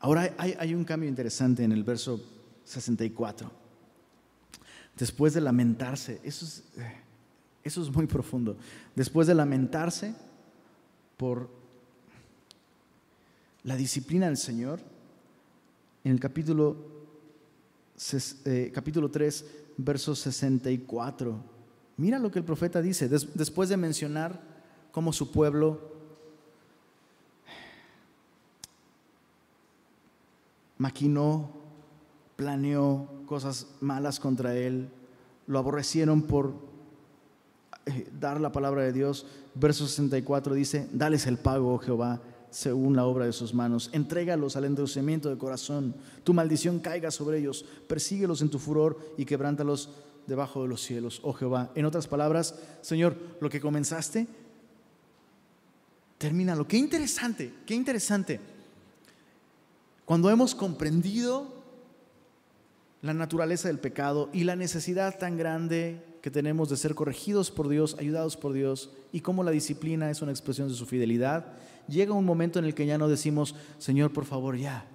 Ahora 0.02 0.34
hay, 0.40 0.74
un 0.74 0.84
cambio 0.84 1.08
interesante 1.08 1.64
en 1.64 1.72
el 1.72 1.84
verso 1.84 2.20
64. 2.66 3.52
Después 4.98 5.36
de 5.36 5.42
lamentarse, 5.42 6.20
eso 6.24 6.44
es, 6.44 6.64
eh, 6.78 6.96
eso 7.64 7.84
es 7.84 7.92
muy 7.92 8.08
profundo. 8.08 8.58
Después 8.96 9.28
de 9.28 9.36
lamentarse 9.36 10.16
por 11.18 11.50
la 13.64 13.76
disciplina 13.76 14.26
del 14.26 14.38
Señor, 14.38 14.80
en 16.04 16.14
el 16.14 16.20
capítulo, 16.20 16.78
eh, 18.46 18.72
capítulo 18.74 19.12
3, 19.12 19.46
verso 19.78 20.16
64, 20.16 21.44
mira 21.98 22.18
lo 22.18 22.32
que 22.32 22.40
el 22.40 22.46
profeta 22.46 22.82
dice, 22.82 23.08
después 23.08 23.70
de 23.70 23.78
mencionar 23.78 24.42
cómo 24.92 25.14
su 25.14 25.32
pueblo 25.32 25.91
maquinó, 30.82 31.52
planeó 32.36 33.08
cosas 33.28 33.68
malas 33.82 34.20
contra 34.20 34.58
él, 34.58 34.90
lo 35.46 35.60
aborrecieron 35.60 36.24
por 36.24 36.56
eh, 37.86 38.10
dar 38.20 38.42
la 38.42 38.52
palabra 38.52 38.82
de 38.82 38.92
Dios. 38.92 39.28
Verso 39.54 39.86
64 39.86 40.56
dice, 40.56 40.90
dales 40.92 41.28
el 41.28 41.38
pago, 41.38 41.72
oh 41.72 41.78
Jehová, 41.78 42.20
según 42.50 42.96
la 42.96 43.06
obra 43.06 43.26
de 43.26 43.32
sus 43.32 43.54
manos. 43.54 43.92
Entrégalos 43.94 44.56
al 44.56 44.66
endurecimiento 44.66 45.30
de 45.30 45.38
corazón. 45.38 45.94
Tu 46.24 46.34
maldición 46.34 46.80
caiga 46.80 47.12
sobre 47.12 47.38
ellos. 47.38 47.64
Persíguelos 47.88 48.42
en 48.42 48.50
tu 48.50 48.58
furor 48.58 48.98
y 49.20 49.26
quebrántalos 49.26 49.92
debajo 50.26 50.64
de 50.64 50.70
los 50.70 50.82
cielos, 50.82 51.20
oh 51.24 51.34
Jehová. 51.34 51.72
En 51.76 51.86
otras 51.86 52.08
palabras, 52.08 52.56
Señor, 52.82 53.16
lo 53.40 53.52
que 53.52 53.62
comenzaste, 53.62 54.28
termínalo. 56.18 56.68
Qué 56.68 56.78
interesante, 56.78 57.54
qué 57.68 57.76
interesante. 57.76 58.40
Cuando 60.12 60.30
hemos 60.30 60.56
comprendido 60.56 61.48
la 63.02 63.14
naturaleza 63.14 63.70
del 63.70 63.80
pecado 63.80 64.30
y 64.34 64.44
la 64.44 64.58
necesidad 64.58 65.18
tan 65.18 65.38
grande 65.38 66.04
que 66.22 66.30
tenemos 66.30 66.68
de 66.68 66.76
ser 66.76 66.96
corregidos 66.96 67.50
por 67.50 67.70
Dios, 67.70 67.96
ayudados 67.98 68.36
por 68.36 68.52
Dios, 68.52 68.90
y 69.14 69.22
cómo 69.22 69.42
la 69.42 69.52
disciplina 69.52 70.12
es 70.12 70.22
una 70.22 70.34
expresión 70.34 70.68
de 70.68 70.74
su 70.74 70.86
fidelidad, 70.86 71.54
llega 71.88 72.12
un 72.12 72.26
momento 72.26 72.60
en 72.60 72.66
el 72.66 72.76
que 72.76 72.86
ya 72.86 72.98
no 72.98 73.08
decimos, 73.08 73.56
Señor, 73.78 74.12
por 74.12 74.26
favor, 74.26 74.58
ya. 74.58 74.86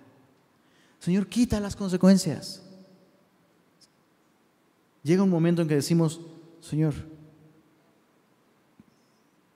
Señor, 0.98 1.28
quita 1.28 1.60
las 1.60 1.76
consecuencias. 1.76 2.62
Llega 5.02 5.22
un 5.22 5.30
momento 5.30 5.62
en 5.62 5.68
que 5.68 5.76
decimos, 5.76 6.20
Señor, 6.60 6.92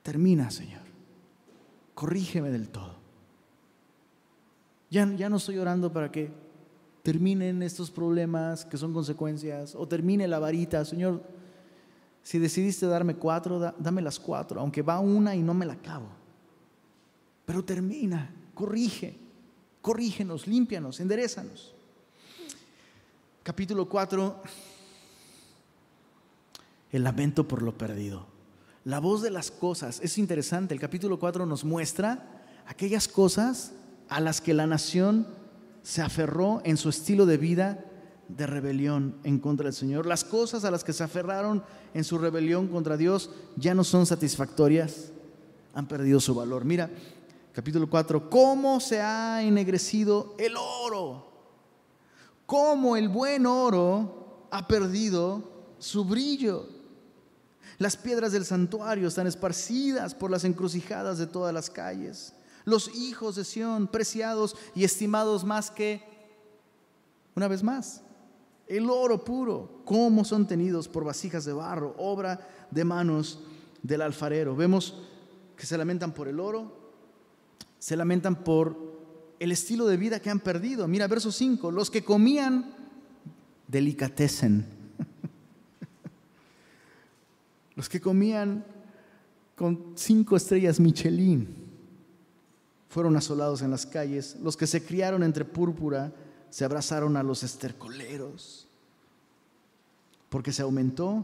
termina, 0.01 0.49
Señor, 0.49 0.81
corrígeme 1.93 2.49
del 2.49 2.67
todo. 2.69 2.90
Ya, 4.91 5.09
ya 5.15 5.29
no 5.29 5.37
estoy 5.37 5.57
orando 5.57 5.91
para 5.91 6.11
que 6.11 6.29
terminen 7.01 7.63
estos 7.63 7.89
problemas 7.89 8.65
que 8.65 8.77
son 8.77 8.93
consecuencias 8.93 9.73
o 9.73 9.87
termine 9.87 10.27
la 10.27 10.37
varita, 10.37 10.83
Señor, 10.83 11.23
si 12.21 12.39
decidiste 12.39 12.85
darme 12.85 13.15
cuatro, 13.15 13.73
dame 13.79 14.01
las 14.01 14.19
cuatro, 14.19 14.59
aunque 14.59 14.81
va 14.81 14.99
una 14.99 15.33
y 15.33 15.41
no 15.41 15.53
me 15.53 15.65
la 15.65 15.73
acabo. 15.73 16.07
Pero 17.45 17.63
termina, 17.63 18.29
corrige, 18.53 19.17
corrígenos, 19.81 20.45
límpianos, 20.45 20.99
enderezanos. 20.99 21.73
Capítulo 23.43 23.87
4, 23.87 24.43
el 26.91 27.03
lamento 27.03 27.47
por 27.47 27.61
lo 27.61 27.75
perdido. 27.77 28.27
La 28.83 28.99
voz 28.99 29.21
de 29.21 29.31
las 29.31 29.51
cosas, 29.51 30.01
es 30.03 30.17
interesante, 30.17 30.73
el 30.73 30.81
capítulo 30.81 31.17
4 31.17 31.45
nos 31.45 31.63
muestra 31.63 32.43
aquellas 32.67 33.07
cosas 33.07 33.71
a 34.11 34.19
las 34.19 34.41
que 34.41 34.53
la 34.53 34.67
nación 34.67 35.25
se 35.83 36.01
aferró 36.01 36.61
en 36.65 36.75
su 36.75 36.89
estilo 36.89 37.25
de 37.25 37.37
vida 37.37 37.85
de 38.27 38.45
rebelión 38.45 39.15
en 39.23 39.39
contra 39.39 39.65
del 39.65 39.73
Señor. 39.73 40.05
Las 40.05 40.25
cosas 40.25 40.65
a 40.65 40.71
las 40.71 40.83
que 40.83 40.91
se 40.91 41.03
aferraron 41.03 41.63
en 41.93 42.03
su 42.03 42.17
rebelión 42.17 42.67
contra 42.67 42.97
Dios 42.97 43.29
ya 43.55 43.73
no 43.73 43.85
son 43.85 44.05
satisfactorias, 44.05 45.13
han 45.73 45.87
perdido 45.87 46.19
su 46.19 46.35
valor. 46.35 46.65
Mira, 46.65 46.89
capítulo 47.53 47.89
4, 47.89 48.29
cómo 48.29 48.81
se 48.81 49.01
ha 49.01 49.41
ennegrecido 49.43 50.35
el 50.37 50.55
oro, 50.57 51.31
cómo 52.45 52.97
el 52.97 53.07
buen 53.07 53.45
oro 53.45 54.47
ha 54.51 54.67
perdido 54.67 55.41
su 55.79 56.03
brillo. 56.03 56.67
Las 57.77 57.95
piedras 57.95 58.33
del 58.33 58.43
santuario 58.43 59.07
están 59.07 59.27
esparcidas 59.27 60.13
por 60.13 60.29
las 60.29 60.43
encrucijadas 60.43 61.17
de 61.17 61.27
todas 61.27 61.53
las 61.53 61.69
calles. 61.69 62.33
Los 62.65 62.95
hijos 62.95 63.35
de 63.35 63.43
Sión, 63.43 63.87
preciados 63.87 64.55
y 64.75 64.83
estimados 64.83 65.43
más 65.43 65.71
que, 65.71 66.03
una 67.35 67.47
vez 67.47 67.63
más, 67.63 68.03
el 68.67 68.89
oro 68.89 69.23
puro, 69.23 69.81
cómo 69.85 70.23
son 70.23 70.47
tenidos 70.47 70.87
por 70.87 71.03
vasijas 71.03 71.45
de 71.45 71.53
barro, 71.53 71.95
obra 71.97 72.47
de 72.69 72.83
manos 72.83 73.39
del 73.83 74.01
alfarero. 74.01 74.55
Vemos 74.55 75.01
que 75.57 75.65
se 75.65 75.77
lamentan 75.77 76.13
por 76.13 76.27
el 76.27 76.39
oro, 76.39 76.91
se 77.79 77.97
lamentan 77.97 78.43
por 78.43 78.91
el 79.39 79.51
estilo 79.51 79.87
de 79.87 79.97
vida 79.97 80.21
que 80.21 80.29
han 80.29 80.39
perdido. 80.39 80.87
Mira, 80.87 81.07
verso 81.07 81.31
5, 81.31 81.71
los 81.71 81.89
que 81.89 82.03
comían 82.03 82.73
delicatecen. 83.67 84.65
los 87.75 87.89
que 87.89 87.99
comían 87.99 88.63
con 89.55 89.93
cinco 89.95 90.35
estrellas 90.35 90.79
Michelin 90.79 91.60
fueron 92.91 93.15
asolados 93.15 93.61
en 93.61 93.71
las 93.71 93.85
calles, 93.85 94.35
los 94.43 94.57
que 94.57 94.67
se 94.67 94.83
criaron 94.83 95.23
entre 95.23 95.45
púrpura 95.45 96.11
se 96.49 96.65
abrazaron 96.65 97.15
a 97.15 97.23
los 97.23 97.41
estercoleros, 97.41 98.67
porque 100.27 100.51
se 100.51 100.61
aumentó 100.61 101.23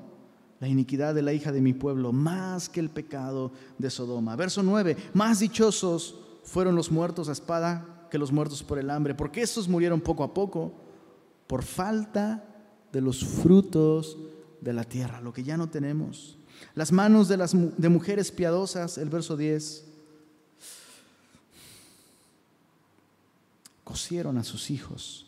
la 0.62 0.70
iniquidad 0.70 1.14
de 1.14 1.22
la 1.22 1.34
hija 1.34 1.52
de 1.52 1.60
mi 1.60 1.74
pueblo 1.74 2.14
más 2.14 2.70
que 2.70 2.80
el 2.80 2.90
pecado 2.90 3.52
de 3.78 3.90
Sodoma. 3.90 4.38
Verso 4.38 4.64
9, 4.64 4.96
más 5.14 5.40
dichosos 5.40 6.18
fueron 6.44 6.74
los 6.74 6.90
muertos 6.90 7.28
a 7.28 7.34
espada 7.34 8.08
que 8.10 8.18
los 8.18 8.32
muertos 8.32 8.64
por 8.64 8.80
el 8.80 8.90
hambre, 8.90 9.14
porque 9.14 9.42
estos 9.42 9.68
murieron 9.68 10.00
poco 10.00 10.24
a 10.24 10.34
poco 10.34 10.72
por 11.48 11.64
falta 11.64 12.46
de 12.94 13.02
los 13.02 13.26
frutos 13.26 14.18
de 14.62 14.72
la 14.72 14.86
tierra, 14.86 15.20
lo 15.20 15.34
que 15.34 15.44
ya 15.44 15.58
no 15.58 15.70
tenemos. 15.70 16.38
Las 16.76 16.94
manos 16.94 17.28
de 17.28 17.36
las 17.36 17.52
de 17.54 17.90
mujeres 17.90 18.32
piadosas, 18.32 18.98
el 18.98 19.10
verso 19.10 19.36
10, 19.36 19.84
a 24.38 24.44
sus 24.44 24.70
hijos. 24.70 25.26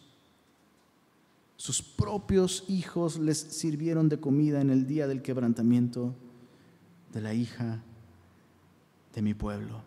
Sus 1.58 1.82
propios 1.82 2.64
hijos 2.68 3.18
les 3.18 3.38
sirvieron 3.38 4.10
de 4.10 4.20
comida 4.20 4.62
en 4.62 4.70
el 4.70 4.86
día 4.86 5.08
del 5.08 5.22
quebrantamiento 5.22 6.14
de 7.12 7.22
la 7.22 7.34
hija 7.34 7.82
de 9.16 9.22
mi 9.22 9.34
pueblo. 9.34 9.82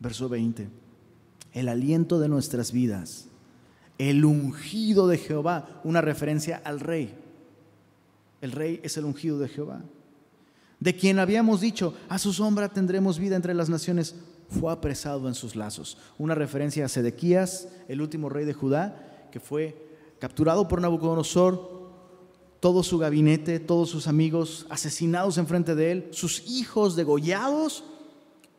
Verso 0.00 0.28
20. 0.28 0.68
El 1.52 1.68
aliento 1.68 2.18
de 2.18 2.28
nuestras 2.28 2.72
vidas, 2.72 3.26
el 3.98 4.24
ungido 4.24 5.06
de 5.06 5.18
Jehová, 5.18 5.80
una 5.84 6.00
referencia 6.00 6.60
al 6.64 6.80
rey. 6.80 7.14
El 8.40 8.52
rey 8.52 8.80
es 8.82 8.96
el 8.96 9.04
ungido 9.04 9.38
de 9.38 9.48
Jehová. 9.48 9.82
De 10.80 10.96
quien 10.96 11.18
habíamos 11.18 11.60
dicho, 11.60 11.94
a 12.08 12.18
su 12.18 12.32
sombra 12.32 12.70
tendremos 12.70 13.18
vida 13.18 13.36
entre 13.36 13.54
las 13.54 13.68
naciones 13.68 14.14
fue 14.48 14.72
apresado 14.72 15.28
en 15.28 15.34
sus 15.34 15.56
lazos. 15.56 15.98
Una 16.18 16.34
referencia 16.34 16.84
a 16.84 16.88
Sedequías, 16.88 17.68
el 17.88 18.00
último 18.00 18.28
rey 18.28 18.44
de 18.44 18.54
Judá, 18.54 19.28
que 19.30 19.40
fue 19.40 19.86
capturado 20.18 20.68
por 20.68 20.80
Nabucodonosor, 20.80 21.76
todo 22.60 22.82
su 22.82 22.98
gabinete, 22.98 23.60
todos 23.60 23.90
sus 23.90 24.06
amigos 24.06 24.66
asesinados 24.70 25.38
enfrente 25.38 25.74
de 25.74 25.92
él, 25.92 26.08
sus 26.12 26.48
hijos 26.48 26.96
degollados 26.96 27.84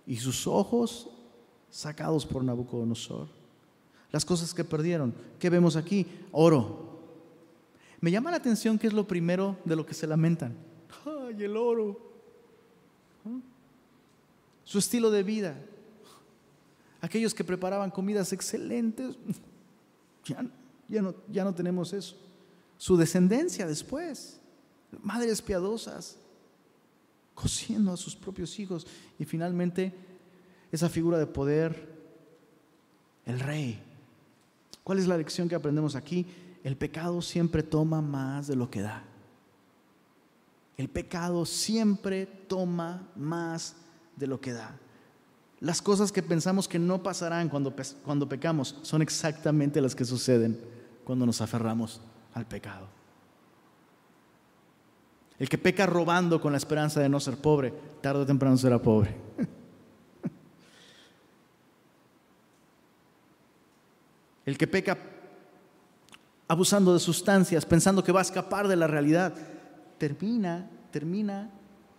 y 0.05 0.17
sus 0.17 0.47
ojos 0.47 1.09
sacados 1.69 2.25
por 2.25 2.43
Nabucodonosor. 2.43 3.27
Las 4.11 4.23
cosas 4.23 4.53
que 4.53 4.63
perdieron, 4.63 5.13
¿qué 5.39 5.49
vemos 5.49 5.75
aquí? 5.75 6.05
Oro. 6.31 6.87
Me 7.99 8.11
llama 8.11 8.31
la 8.31 8.37
atención 8.37 8.77
que 8.77 8.87
es 8.87 8.93
lo 8.93 9.07
primero 9.07 9.57
de 9.65 9.75
lo 9.75 9.85
que 9.85 9.93
se 9.93 10.07
lamentan. 10.07 10.55
¡Ay, 11.05 11.43
el 11.43 11.57
oro! 11.57 11.99
¿Ah? 13.25 13.39
Su 14.63 14.79
estilo 14.79 15.09
de 15.09 15.23
vida, 15.23 15.57
aquellos 17.01 17.33
que 17.33 17.43
preparaban 17.43 17.91
comidas 17.91 18.33
excelentes, 18.33 19.15
ya, 20.25 21.01
no, 21.01 21.15
ya 21.31 21.43
no 21.43 21.53
tenemos 21.53 21.93
eso. 21.93 22.15
Su 22.77 22.97
descendencia 22.97 23.65
después, 23.65 24.39
madres 25.01 25.41
piadosas, 25.41 26.17
cociendo 27.33 27.91
a 27.91 27.97
sus 27.97 28.15
propios 28.15 28.57
hijos 28.59 28.87
y 29.19 29.25
finalmente 29.25 29.93
esa 30.71 30.89
figura 30.89 31.17
de 31.17 31.27
poder, 31.27 31.97
el 33.25 33.39
rey. 33.39 33.79
¿Cuál 34.83 34.99
es 34.99 35.07
la 35.07 35.17
lección 35.17 35.47
que 35.49 35.55
aprendemos 35.55 35.95
aquí? 35.95 36.25
El 36.63 36.77
pecado 36.77 37.21
siempre 37.21 37.61
toma 37.61 38.01
más 38.01 38.47
de 38.47 38.55
lo 38.55 38.71
que 38.71 38.81
da. 38.81 39.03
El 40.77 40.89
pecado 40.89 41.45
siempre 41.45 42.25
toma 42.25 43.09
más 43.15 43.75
de 44.15 44.27
lo 44.27 44.39
que 44.39 44.53
da. 44.53 44.77
Las 45.59 45.81
cosas 45.81 46.11
que 46.11 46.21
pensamos 46.21 46.67
que 46.67 46.77
no 46.77 47.01
pasarán 47.01 47.49
cuando, 47.49 47.73
cuando 48.03 48.29
pecamos 48.29 48.75
son 48.83 49.01
exactamente 49.01 49.81
las 49.81 49.95
que 49.95 50.05
suceden 50.05 50.59
cuando 51.03 51.25
nos 51.25 51.41
aferramos 51.41 51.99
al 52.33 52.45
pecado. 52.45 52.87
El 55.39 55.49
que 55.49 55.57
peca 55.57 55.85
robando 55.85 56.39
con 56.41 56.51
la 56.51 56.57
esperanza 56.57 56.99
de 56.99 57.09
no 57.09 57.19
ser 57.19 57.37
pobre, 57.37 57.73
tarde 58.01 58.21
o 58.21 58.25
temprano 58.25 58.57
será 58.57 58.81
pobre. 58.81 59.15
El 64.45 64.57
que 64.57 64.67
peca 64.67 64.97
abusando 66.47 66.93
de 66.93 66.99
sustancias, 66.99 67.65
pensando 67.65 68.03
que 68.03 68.11
va 68.11 68.19
a 68.19 68.23
escapar 68.23 68.67
de 68.67 68.75
la 68.77 68.87
realidad, 68.87 69.33
termina, 69.97 70.69
termina 70.91 71.51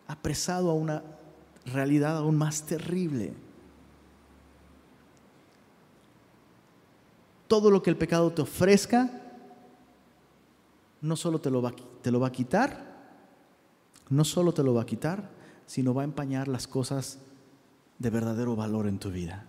apresado 0.07 0.71
a 0.71 0.75
una 0.75 1.03
realidad 1.67 2.17
aún 2.17 2.37
más 2.37 2.63
terrible. 2.63 3.35
Todo 7.49 7.71
lo 7.71 7.83
que 7.83 7.91
el 7.91 7.97
pecado 7.97 8.31
te 8.31 8.43
ofrezca, 8.43 9.11
no 11.01 11.17
solo 11.17 11.41
te 11.41 11.51
lo, 11.51 11.63
va, 11.63 11.71
a 11.71 12.33
quitar, 12.33 12.95
no 14.11 14.25
solo 14.25 14.53
te 14.53 14.63
lo 14.63 14.75
va 14.75 14.83
a 14.83 14.87
quitar, 14.87 15.31
sino 15.67 15.95
va 15.95 16.03
a 16.03 16.05
empañar 16.05 16.47
las 16.47 16.67
cosas 16.67 17.19
de 17.99 18.11
verdadero 18.11 18.55
valor 18.55 18.87
en 18.87 18.99
tu 18.99 19.11
vida. 19.11 19.45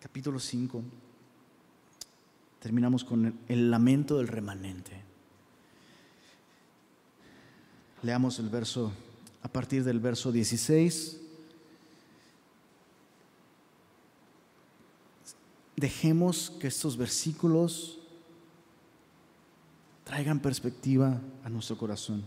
Capítulo 0.00 0.38
5. 0.38 0.82
Terminamos 2.60 3.04
con 3.04 3.26
el, 3.26 3.34
el 3.48 3.70
lamento 3.70 4.18
del 4.18 4.28
remanente. 4.28 5.02
Leamos 8.02 8.38
el 8.38 8.50
verso 8.50 8.92
a 9.42 9.48
partir 9.48 9.82
del 9.82 9.98
verso 9.98 10.30
16 10.30 11.23
dejemos 15.76 16.52
que 16.60 16.68
estos 16.68 16.96
versículos 16.96 17.98
traigan 20.04 20.40
perspectiva 20.40 21.20
a 21.44 21.48
nuestro 21.48 21.76
corazón. 21.76 22.22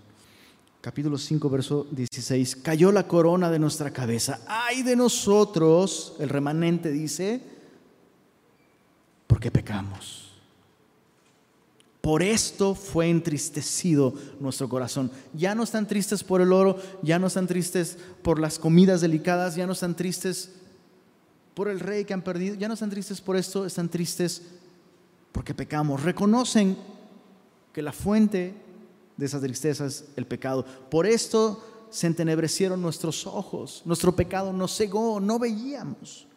Capítulo 0.81 1.17
5, 1.17 1.49
verso 1.49 1.87
16. 1.91 2.57
Cayó 2.57 2.91
la 2.91 3.07
corona 3.07 3.49
de 3.49 3.59
nuestra 3.59 3.91
cabeza. 3.91 4.39
Ay 4.47 4.83
de 4.83 4.95
nosotros, 4.95 6.15
el 6.19 6.29
remanente 6.29 6.91
dice, 6.91 7.41
porque 9.27 9.51
pecamos. 9.51 10.31
Por 12.01 12.23
esto 12.23 12.73
fue 12.73 13.09
entristecido 13.09 14.13
nuestro 14.39 14.69
corazón. 14.69 15.11
Ya 15.33 15.55
no 15.55 15.63
están 15.63 15.87
tristes 15.87 16.23
por 16.23 16.39
el 16.39 16.53
oro, 16.53 16.77
ya 17.01 17.19
no 17.19 17.27
están 17.27 17.47
tristes 17.47 17.97
por 18.21 18.39
las 18.39 18.59
comidas 18.59 19.01
delicadas, 19.01 19.55
ya 19.55 19.67
no 19.67 19.73
están 19.73 19.95
tristes 19.95 20.51
por 21.57 21.69
el 21.69 21.79
rey 21.79 22.05
que 22.05 22.13
han 22.13 22.21
perdido, 22.21 22.53
ya 22.53 22.67
no 22.67 22.75
están 22.75 22.91
tristes 22.91 23.19
por 23.19 23.35
esto, 23.35 23.65
están 23.65 23.89
tristes 23.89 24.43
porque 25.31 25.55
pecamos. 25.55 26.03
Reconocen 26.03 26.77
que 27.73 27.81
la 27.81 27.91
fuente 27.91 28.53
de 29.17 29.25
esa 29.25 29.41
tristeza 29.41 29.87
es 29.87 30.05
el 30.17 30.27
pecado. 30.27 30.63
Por 30.91 31.07
esto 31.07 31.87
se 31.89 32.05
entenebrecieron 32.05 32.79
nuestros 32.79 33.25
ojos, 33.25 33.81
nuestro 33.85 34.15
pecado 34.15 34.53
nos 34.53 34.77
cegó, 34.77 35.19
no 35.19 35.39
veíamos. 35.39 36.27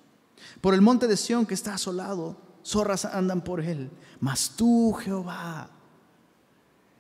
Por 0.63 0.73
el 0.73 0.81
monte 0.81 1.07
de 1.07 1.19
Sión 1.19 1.45
que 1.45 1.53
está 1.53 1.75
asolado 1.75 2.39
zorras 2.65 3.05
andan 3.05 3.43
por 3.43 3.61
él, 3.61 3.91
mas 4.21 4.55
tú, 4.57 4.95
Jehová. 4.95 5.69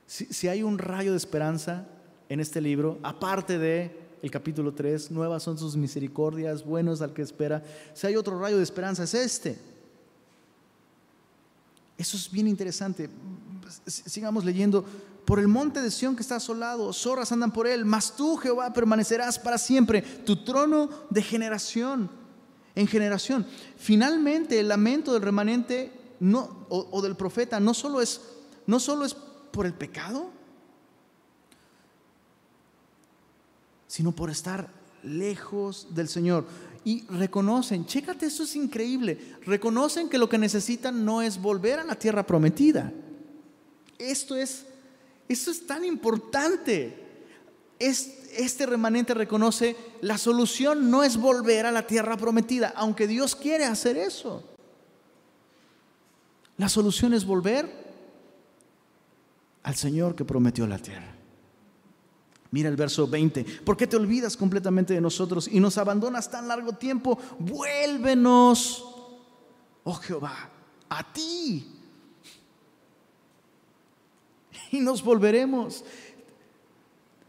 Si, 0.06 0.46
hay 0.46 0.62
un 0.62 0.76
rayo 0.76 1.12
de 1.12 1.16
esperanza 1.16 1.86
en 2.28 2.40
este 2.40 2.60
libro, 2.60 2.98
aparte 3.02 3.58
de 3.58 3.98
el 4.22 4.30
capítulo 4.30 4.72
3, 4.72 5.10
nuevas 5.10 5.42
son 5.42 5.58
sus 5.58 5.76
misericordias, 5.76 6.64
buenos 6.64 7.00
al 7.00 7.12
que 7.12 7.22
espera, 7.22 7.62
si 7.94 8.06
hay 8.06 8.16
otro 8.16 8.38
rayo 8.38 8.56
de 8.56 8.62
esperanza 8.62 9.04
es 9.04 9.14
este. 9.14 9.58
Eso 11.96 12.16
es 12.16 12.30
bien 12.30 12.48
interesante. 12.48 13.10
Sigamos 13.86 14.44
leyendo. 14.44 14.84
Por 15.26 15.38
el 15.38 15.48
monte 15.48 15.80
de 15.80 15.90
Sión 15.90 16.16
que 16.16 16.22
está 16.22 16.36
asolado, 16.36 16.92
zorras 16.92 17.30
andan 17.30 17.52
por 17.52 17.66
él, 17.66 17.84
mas 17.84 18.16
tú, 18.16 18.36
Jehová, 18.36 18.72
permanecerás 18.72 19.38
para 19.38 19.58
siempre, 19.58 20.02
tu 20.02 20.42
trono 20.44 20.88
de 21.10 21.22
generación 21.22 22.10
en 22.74 22.86
generación. 22.86 23.46
Finalmente, 23.76 24.58
el 24.58 24.68
lamento 24.68 25.12
del 25.12 25.22
remanente 25.22 25.92
no, 26.20 26.66
o, 26.68 27.02
del 27.02 27.16
profeta 27.16 27.60
no 27.60 27.74
solo, 27.74 28.00
es, 28.00 28.20
no 28.66 28.80
solo 28.80 29.04
es 29.04 29.14
por 29.14 29.66
el 29.66 29.74
pecado, 29.74 30.30
sino 33.91 34.12
por 34.12 34.30
estar 34.30 34.70
lejos 35.03 35.88
del 35.91 36.09
Señor. 36.09 36.47
Y 36.84 37.05
reconocen, 37.09 37.86
chécate, 37.86 38.26
eso 38.26 38.45
es 38.45 38.55
increíble, 38.55 39.18
reconocen 39.45 40.09
que 40.09 40.16
lo 40.16 40.28
que 40.28 40.38
necesitan 40.38 41.05
no 41.05 41.22
es 41.22 41.43
volver 41.43 41.80
a 41.80 41.84
la 41.84 41.97
tierra 41.97 42.24
prometida. 42.24 42.93
Esto 43.99 44.36
es, 44.36 44.64
esto 45.28 45.51
es 45.51 45.66
tan 45.66 45.84
importante. 45.84 46.97
Es, 47.80 48.30
este 48.36 48.64
remanente 48.64 49.12
reconoce, 49.12 49.76
la 50.03 50.18
solución 50.18 50.88
no 50.88 51.03
es 51.03 51.16
volver 51.16 51.66
a 51.66 51.72
la 51.72 51.84
tierra 51.84 52.16
prometida, 52.16 52.72
aunque 52.76 53.09
Dios 53.09 53.34
quiere 53.34 53.64
hacer 53.64 53.97
eso. 53.97 54.45
La 56.59 56.68
solución 56.68 57.12
es 57.12 57.24
volver 57.24 57.68
al 59.64 59.74
Señor 59.74 60.14
que 60.14 60.24
prometió 60.24 60.64
la 60.68 60.78
tierra. 60.78 61.19
Mira 62.53 62.68
el 62.68 62.76
verso 62.76 63.07
20. 63.07 63.44
¿Por 63.64 63.76
qué 63.76 63.86
te 63.86 63.96
olvidas 63.96 64.36
completamente 64.36 64.94
de 64.94 65.01
nosotros 65.01 65.48
y 65.51 65.61
nos 65.61 65.78
abandonas 65.78 66.30
tan 66.30 66.48
largo 66.48 66.72
tiempo? 66.72 67.18
Vuélvenos, 67.38 68.84
oh 69.84 69.94
Jehová, 69.94 70.51
a 70.88 71.12
ti. 71.12 71.66
Y 74.72 74.80
nos 74.80 75.03
volveremos. 75.03 75.84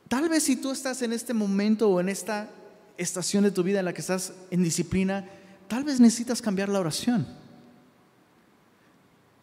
Tal 0.08 0.28
vez 0.28 0.44
si 0.44 0.56
tú 0.56 0.72
estás 0.72 1.02
en 1.04 1.14
este 1.14 1.34
momento 1.34 1.90
o 1.90 2.00
en 2.00 2.10
esta 2.10 2.50
estación 2.98 3.44
de 3.44 3.52
tu 3.52 3.64
vida 3.64 3.80
en 3.80 3.86
la 3.86 3.94
que 3.94 4.02
estás 4.02 4.34
en 4.50 4.64
disciplina, 4.64 5.28
tal 5.68 5.84
vez 5.84 6.00
necesitas 6.00 6.42
cambiar 6.42 6.70
la 6.70 6.80
oración. 6.80 7.28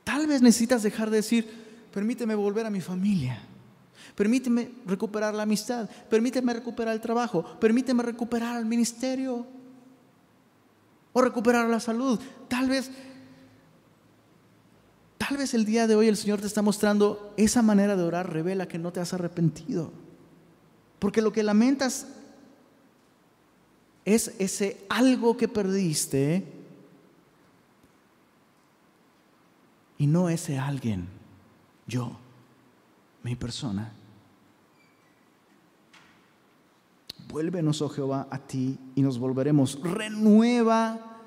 Tal 0.05 0.27
vez 0.27 0.43
necesitas 0.43 0.83
dejar 0.83 1.11
de 1.11 1.17
decir, 1.17 1.49
permíteme 1.93 2.35
volver 2.35 2.67
a 2.67 2.71
mi 2.71 2.81
familia. 2.81 3.48
Permíteme 4.19 4.73
recuperar 4.85 5.33
la 5.33 5.45
amistad. 5.45 5.89
Permíteme 6.11 6.53
recuperar 6.53 6.93
el 6.93 7.01
trabajo. 7.01 7.45
Permíteme 7.61 8.03
recuperar 8.03 8.59
el 8.59 8.67
ministerio. 8.67 9.47
O 11.13 11.23
recuperar 11.23 11.69
la 11.71 11.79
salud. 11.79 12.19
Tal 12.49 12.69
vez, 12.69 12.91
tal 15.19 15.37
vez 15.37 15.55
el 15.55 15.65
día 15.65 15.87
de 15.87 15.95
hoy 15.95 16.09
el 16.09 16.17
Señor 16.17 16.41
te 16.41 16.49
está 16.49 16.63
mostrando 16.63 17.33
esa 17.37 17.63
manera 17.63 17.95
de 17.95 18.03
orar 18.03 18.33
revela 18.33 18.67
que 18.67 18.77
no 18.77 18.93
te 18.93 18.99
has 18.99 19.13
arrepentido. 19.13 19.93
Porque 20.99 21.23
lo 21.23 21.33
que 21.33 21.45
lamentas 21.45 22.09
es 24.05 24.35
ese 24.41 24.85
algo 24.89 25.37
que 25.37 25.47
perdiste 25.47 26.45
y 29.97 30.09
no 30.09 30.29
ese 30.29 30.59
alguien, 30.59 31.07
yo, 31.87 32.19
mi 33.23 33.37
persona. 33.37 33.93
Vuélvenos, 37.29 37.83
oh 37.83 37.89
Jehová, 37.89 38.27
a 38.31 38.39
ti 38.39 38.79
y 38.95 39.03
nos 39.03 39.19
volveremos. 39.19 39.79
Renueva 39.83 41.19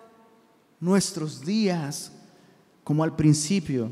nuestros 0.80 1.46
días 1.46 2.12
como 2.84 3.04
al 3.04 3.16
principio, 3.16 3.92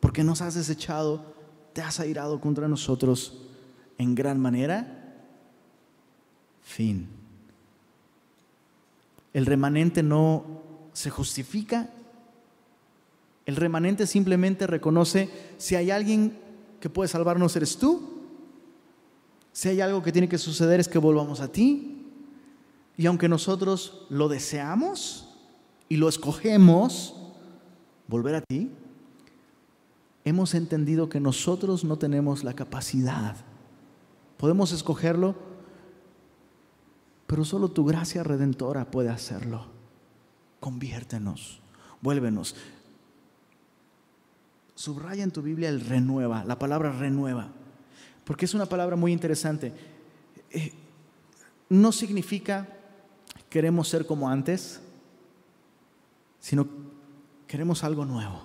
porque 0.00 0.24
nos 0.24 0.42
has 0.42 0.54
desechado, 0.54 1.34
te 1.72 1.80
has 1.80 2.00
airado 2.00 2.40
contra 2.40 2.66
nosotros 2.68 3.40
en 3.98 4.14
gran 4.14 4.40
manera 4.40 5.00
fin. 6.62 7.08
El 9.32 9.46
remanente 9.46 10.02
no 10.02 10.44
se 10.92 11.10
justifica. 11.10 11.90
El 13.46 13.56
remanente 13.56 14.06
simplemente 14.06 14.66
reconoce 14.66 15.28
si 15.58 15.74
hay 15.76 15.90
alguien 15.90 16.38
que 16.80 16.88
puede 16.90 17.08
salvarnos 17.08 17.54
eres 17.56 17.76
tú. 17.76 18.13
Si 19.54 19.68
hay 19.68 19.80
algo 19.80 20.02
que 20.02 20.10
tiene 20.10 20.28
que 20.28 20.36
suceder 20.36 20.80
es 20.80 20.88
que 20.88 20.98
volvamos 20.98 21.40
a 21.40 21.46
ti. 21.46 22.04
Y 22.96 23.06
aunque 23.06 23.28
nosotros 23.28 24.04
lo 24.10 24.28
deseamos 24.28 25.32
y 25.88 25.96
lo 25.96 26.08
escogemos, 26.08 27.14
volver 28.08 28.34
a 28.34 28.40
ti, 28.40 28.72
hemos 30.24 30.54
entendido 30.54 31.08
que 31.08 31.20
nosotros 31.20 31.84
no 31.84 31.96
tenemos 31.96 32.42
la 32.42 32.54
capacidad. 32.54 33.36
Podemos 34.38 34.72
escogerlo, 34.72 35.36
pero 37.28 37.44
solo 37.44 37.70
tu 37.70 37.84
gracia 37.84 38.24
redentora 38.24 38.90
puede 38.90 39.08
hacerlo. 39.08 39.66
Conviértenos, 40.58 41.60
vuélvenos. 42.02 42.56
Subraya 44.74 45.22
en 45.22 45.30
tu 45.30 45.42
Biblia 45.42 45.68
el 45.68 45.80
renueva, 45.80 46.44
la 46.44 46.58
palabra 46.58 46.90
renueva, 46.90 47.52
porque 48.24 48.44
es 48.44 48.54
una 48.54 48.66
palabra 48.66 48.96
muy 48.96 49.12
interesante. 49.12 49.72
Eh, 50.50 50.72
no 51.68 51.92
significa 51.92 52.68
queremos 53.50 53.88
ser 53.88 54.06
como 54.06 54.28
antes, 54.28 54.80
sino 56.40 56.66
queremos 57.46 57.84
algo 57.84 58.04
nuevo. 58.04 58.42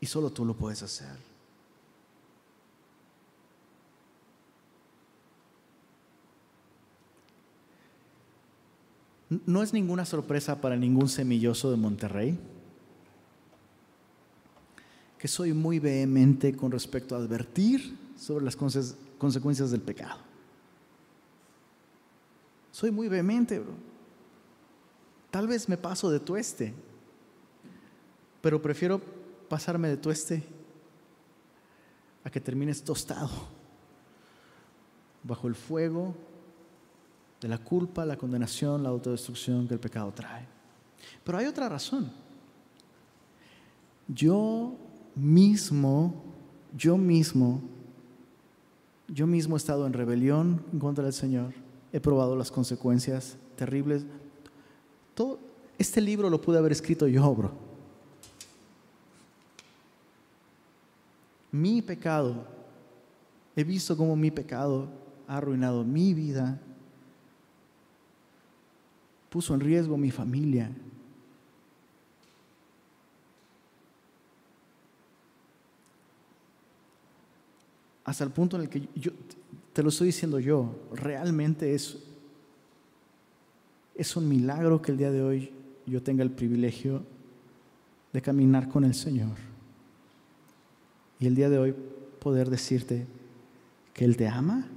Y 0.00 0.06
solo 0.06 0.30
tú 0.30 0.44
lo 0.44 0.54
puedes 0.54 0.82
hacer. 0.82 1.16
No 9.28 9.62
es 9.62 9.72
ninguna 9.72 10.04
sorpresa 10.04 10.60
para 10.60 10.76
ningún 10.76 11.08
semilloso 11.08 11.70
de 11.70 11.76
Monterrey 11.76 12.38
que 15.18 15.26
soy 15.26 15.52
muy 15.52 15.78
vehemente 15.78 16.54
con 16.54 16.70
respecto 16.70 17.14
a 17.14 17.18
advertir 17.18 17.96
sobre 18.16 18.44
las 18.44 18.56
consecuencias 18.56 19.70
del 19.70 19.80
pecado. 19.80 20.18
Soy 22.72 22.90
muy 22.90 23.08
vehemente, 23.08 23.58
bro. 23.58 23.72
Tal 25.30 25.46
vez 25.46 25.68
me 25.68 25.76
paso 25.76 26.10
de 26.10 26.20
tueste, 26.20 26.74
pero 28.40 28.60
prefiero 28.60 29.00
pasarme 29.48 29.88
de 29.88 29.96
tueste 29.96 30.42
a 32.24 32.30
que 32.30 32.40
termines 32.40 32.82
tostado 32.82 33.30
bajo 35.22 35.48
el 35.48 35.54
fuego 35.54 36.14
de 37.40 37.48
la 37.48 37.58
culpa, 37.58 38.04
la 38.04 38.16
condenación, 38.16 38.82
la 38.82 38.88
autodestrucción 38.88 39.68
que 39.68 39.74
el 39.74 39.80
pecado 39.80 40.12
trae. 40.12 40.46
Pero 41.24 41.38
hay 41.38 41.46
otra 41.46 41.68
razón. 41.68 42.10
Yo 44.08 44.74
mismo, 45.14 46.22
yo 46.76 46.96
mismo, 46.96 47.60
yo 49.08 49.26
mismo 49.26 49.56
he 49.56 49.58
estado 49.58 49.86
en 49.86 49.92
rebelión 49.92 50.62
en 50.72 50.78
contra 50.78 51.04
del 51.04 51.12
Señor, 51.12 51.52
he 51.92 52.00
probado 52.00 52.36
las 52.36 52.50
consecuencias 52.50 53.36
terribles. 53.56 54.04
Todo, 55.14 55.38
este 55.78 56.00
libro 56.00 56.30
lo 56.30 56.40
pude 56.40 56.58
haber 56.58 56.72
escrito 56.72 57.06
yo, 57.06 57.34
bro. 57.34 57.66
mi 61.56 61.80
pecado, 61.80 62.44
he 63.54 63.64
visto 63.64 63.96
cómo 63.96 64.14
mi 64.14 64.30
pecado 64.30 64.88
ha 65.26 65.38
arruinado 65.38 65.84
mi 65.84 66.12
vida, 66.12 66.60
puso 69.30 69.54
en 69.54 69.60
riesgo 69.60 69.96
mi 69.96 70.10
familia. 70.10 70.70
Hasta 78.06 78.22
el 78.22 78.30
punto 78.30 78.56
en 78.56 78.62
el 78.62 78.68
que 78.68 78.88
yo, 78.94 79.10
te 79.72 79.82
lo 79.82 79.88
estoy 79.88 80.06
diciendo 80.06 80.38
yo, 80.38 80.74
realmente 80.92 81.74
es, 81.74 81.98
es 83.96 84.16
un 84.16 84.28
milagro 84.28 84.80
que 84.80 84.92
el 84.92 84.98
día 84.98 85.10
de 85.10 85.22
hoy 85.22 85.52
yo 85.86 86.00
tenga 86.00 86.22
el 86.22 86.30
privilegio 86.30 87.02
de 88.12 88.22
caminar 88.22 88.68
con 88.68 88.84
el 88.84 88.94
Señor. 88.94 89.36
Y 91.18 91.26
el 91.26 91.34
día 91.34 91.50
de 91.50 91.58
hoy 91.58 91.74
poder 92.20 92.48
decirte 92.48 93.08
que 93.92 94.04
Él 94.04 94.16
te 94.16 94.28
ama 94.28 94.68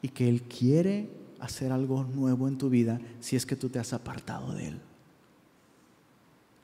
y 0.00 0.08
que 0.08 0.30
Él 0.30 0.42
quiere 0.44 1.10
hacer 1.38 1.72
algo 1.72 2.04
nuevo 2.04 2.48
en 2.48 2.56
tu 2.56 2.70
vida 2.70 2.98
si 3.20 3.36
es 3.36 3.44
que 3.44 3.54
tú 3.54 3.68
te 3.68 3.78
has 3.78 3.92
apartado 3.92 4.54
de 4.54 4.68
Él. 4.68 4.80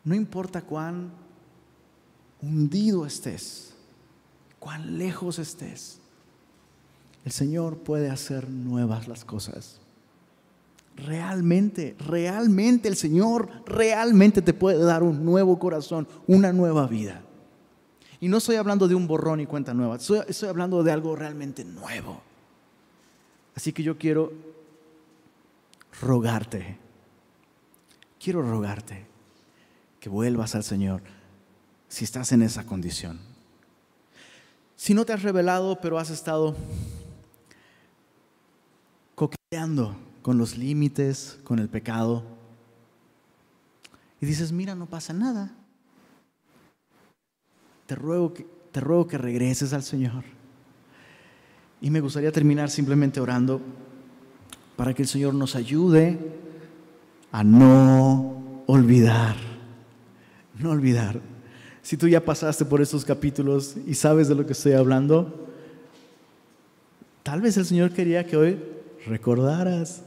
No 0.05 0.15
importa 0.15 0.63
cuán 0.63 1.13
hundido 2.41 3.05
estés, 3.05 3.74
cuán 4.65 4.97
lejos 4.97 5.39
estés, 5.39 6.01
el 7.23 7.33
Señor 7.33 7.77
puede 7.81 8.09
hacer 8.09 8.49
nuevas 8.49 9.09
las 9.09 9.23
cosas. 9.23 9.79
Realmente, 10.97 11.95
realmente 11.99 12.89
el 12.89 12.97
Señor 12.97 13.51
realmente 13.67 14.41
te 14.41 14.55
puede 14.55 14.83
dar 14.83 15.03
un 15.03 15.23
nuevo 15.23 15.59
corazón, 15.59 16.09
una 16.27 16.51
nueva 16.55 16.87
vida. 16.87 17.21
Y 18.21 18.29
no 18.29 18.39
estoy 18.39 18.57
hablando 18.57 18.89
de 18.89 18.95
un 18.95 19.07
borrón 19.07 19.41
y 19.41 19.45
cuenta 19.45 19.75
nueva, 19.75 19.97
estoy, 19.97 20.49
hablando 20.49 20.83
de 20.83 20.93
algo 20.93 21.15
realmente 21.15 21.63
nuevo. 21.63 22.23
Así 23.55 23.71
que 23.75 23.83
yo 23.83 23.99
quiero 23.99 24.33
rogarte, 26.01 26.79
quiero 28.19 28.41
rogarte 28.41 29.05
que 30.01 30.09
vuelvas 30.09 30.55
al 30.55 30.65
Señor 30.65 31.03
si 31.87 32.05
estás 32.05 32.33
en 32.33 32.41
esa 32.41 32.65
condición. 32.65 33.34
Si 34.77 34.95
no 34.95 35.05
te 35.05 35.13
has 35.13 35.23
revelado, 35.23 35.81
pero 35.81 35.99
has 35.99 36.11
estado 36.11 36.57
coqueteando 39.15 39.97
con 40.23 40.39
los 40.39 40.57
límites, 40.57 41.39
con 41.45 41.59
el 41.59 41.69
pecado, 41.69 42.25
y 44.21 44.27
dices, 44.27 44.53
mira, 44.53 44.75
no 44.75 44.87
pasa 44.87 45.13
nada. 45.13 45.53
Te 47.87 47.95
ruego 47.95 48.33
que, 48.33 48.47
te 48.73 48.81
ruego 48.81 49.07
que 49.07 49.19
regreses 49.19 49.73
al 49.73 49.83
Señor. 49.83 50.25
Y 51.81 51.91
me 51.91 52.01
gustaría 52.01 52.33
terminar 52.33 52.71
simplemente 52.71 53.21
orando 53.21 53.61
para 54.77 54.95
que 54.95 55.03
el 55.03 55.09
Señor 55.09 55.35
nos 55.35 55.55
ayude 55.55 56.19
a 57.31 57.45
no 57.45 58.63
olvidar, 58.67 59.37
no 60.59 60.71
olvidar. 60.71 61.21
Si 61.85 61.99
tú 61.99 62.09
ya 62.09 62.25
pasaste 62.25 62.65
por 62.65 62.81
estos 62.81 63.05
capítulos 63.05 63.75
y 63.87 63.95
sabes 63.95 64.27
de 64.27 64.35
lo 64.35 64.47
que 64.47 64.55
estoy 64.55 64.73
hablando, 64.73 65.51
tal 67.23 67.43
vez 67.43 67.59
el 67.59 67.67
Señor 67.67 67.93
quería 67.93 68.27
que 68.27 68.39
hoy 68.39 68.59
recordaras, 69.07 70.03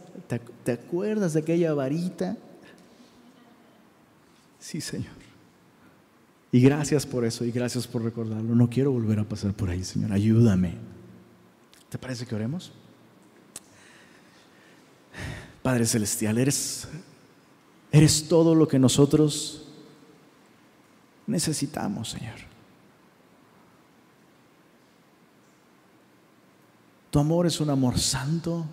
¿te, 0.63 0.71
acuerdas 0.71 1.34
de 1.34 1.41
aquella 1.41 1.75
varita? 1.75 2.36
Sí, 4.59 4.82
Señor. 4.82 5.13
Y 6.51 6.61
gracias 6.61 7.05
por 7.05 7.23
eso 7.23 7.45
y 7.45 7.51
gracias 7.51 7.86
por 7.86 8.03
recordarlo. 8.03 8.55
No 8.55 8.71
quiero 8.71 8.91
volver 8.91 9.19
a 9.19 9.23
pasar 9.23 9.53
por 9.53 9.69
ahí, 9.69 9.84
Señor. 9.84 10.11
Ayúdame. 10.11 10.73
¿Te 11.89 11.99
parece 11.99 12.25
que 12.25 12.34
oremos? 12.34 12.71
Padre 15.61 15.86
Celestial, 15.86 16.39
eres, 16.39 16.88
eres 17.91 18.28
todo 18.28 18.55
lo 18.55 18.67
que 18.67 18.80
nosotros 18.80 19.66
necesitamos, 21.28 22.09
Señor. 22.09 22.36
Tu 27.11 27.19
amor 27.19 27.45
es 27.45 27.59
un 27.61 27.69
amor 27.69 27.99
santo. 27.99 28.65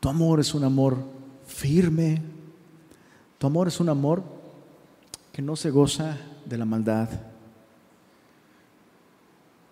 Tu 0.00 0.08
amor 0.08 0.40
es 0.40 0.52
un 0.54 0.64
amor 0.64 0.98
firme. 1.46 2.20
Tu 3.38 3.46
amor 3.46 3.68
es 3.68 3.78
un 3.78 3.88
amor 3.88 4.24
que 5.32 5.42
no 5.42 5.56
se 5.56 5.70
goza 5.70 6.18
de 6.44 6.58
la 6.58 6.64
maldad, 6.64 7.08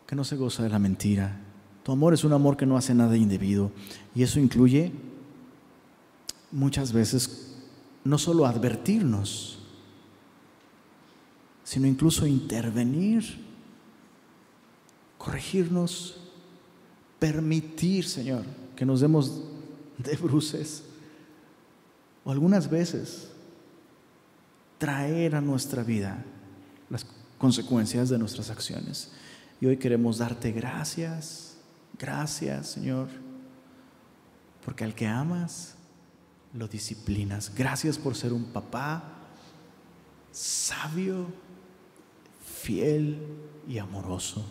que 0.06 0.16
no 0.16 0.24
se 0.24 0.36
goza 0.36 0.62
de 0.62 0.70
la 0.70 0.78
mentira, 0.78 1.40
tu 1.82 1.92
amor 1.92 2.14
es 2.14 2.24
un 2.24 2.32
amor 2.32 2.56
que 2.56 2.66
no 2.66 2.76
hace 2.76 2.94
nada 2.94 3.16
indebido. 3.16 3.70
Y 4.14 4.22
eso 4.22 4.38
incluye 4.38 4.92
muchas 6.50 6.92
veces 6.92 7.56
no 8.04 8.18
solo 8.18 8.46
advertirnos, 8.46 9.59
sino 11.70 11.86
incluso 11.86 12.26
intervenir, 12.26 13.24
corregirnos, 15.18 16.16
permitir, 17.20 18.04
Señor, 18.08 18.44
que 18.74 18.84
nos 18.84 19.00
demos 19.00 19.44
de 19.98 20.16
bruces. 20.16 20.82
O 22.24 22.32
algunas 22.32 22.68
veces 22.68 23.28
traer 24.78 25.36
a 25.36 25.40
nuestra 25.40 25.84
vida 25.84 26.24
las 26.88 27.06
consecuencias 27.38 28.08
de 28.08 28.18
nuestras 28.18 28.50
acciones. 28.50 29.12
Y 29.60 29.66
hoy 29.66 29.76
queremos 29.76 30.18
darte 30.18 30.50
gracias 30.50 31.50
Gracias, 32.00 32.68
Señor, 32.68 33.08
porque 34.64 34.84
al 34.84 34.94
que 34.94 35.06
amas, 35.06 35.74
lo 36.54 36.66
disciplinas. 36.66 37.54
Gracias 37.54 37.98
por 37.98 38.16
ser 38.16 38.32
un 38.32 38.44
papá 38.44 39.04
sabio, 40.32 41.26
fiel 42.62 43.18
y 43.68 43.78
amoroso. 43.78 44.44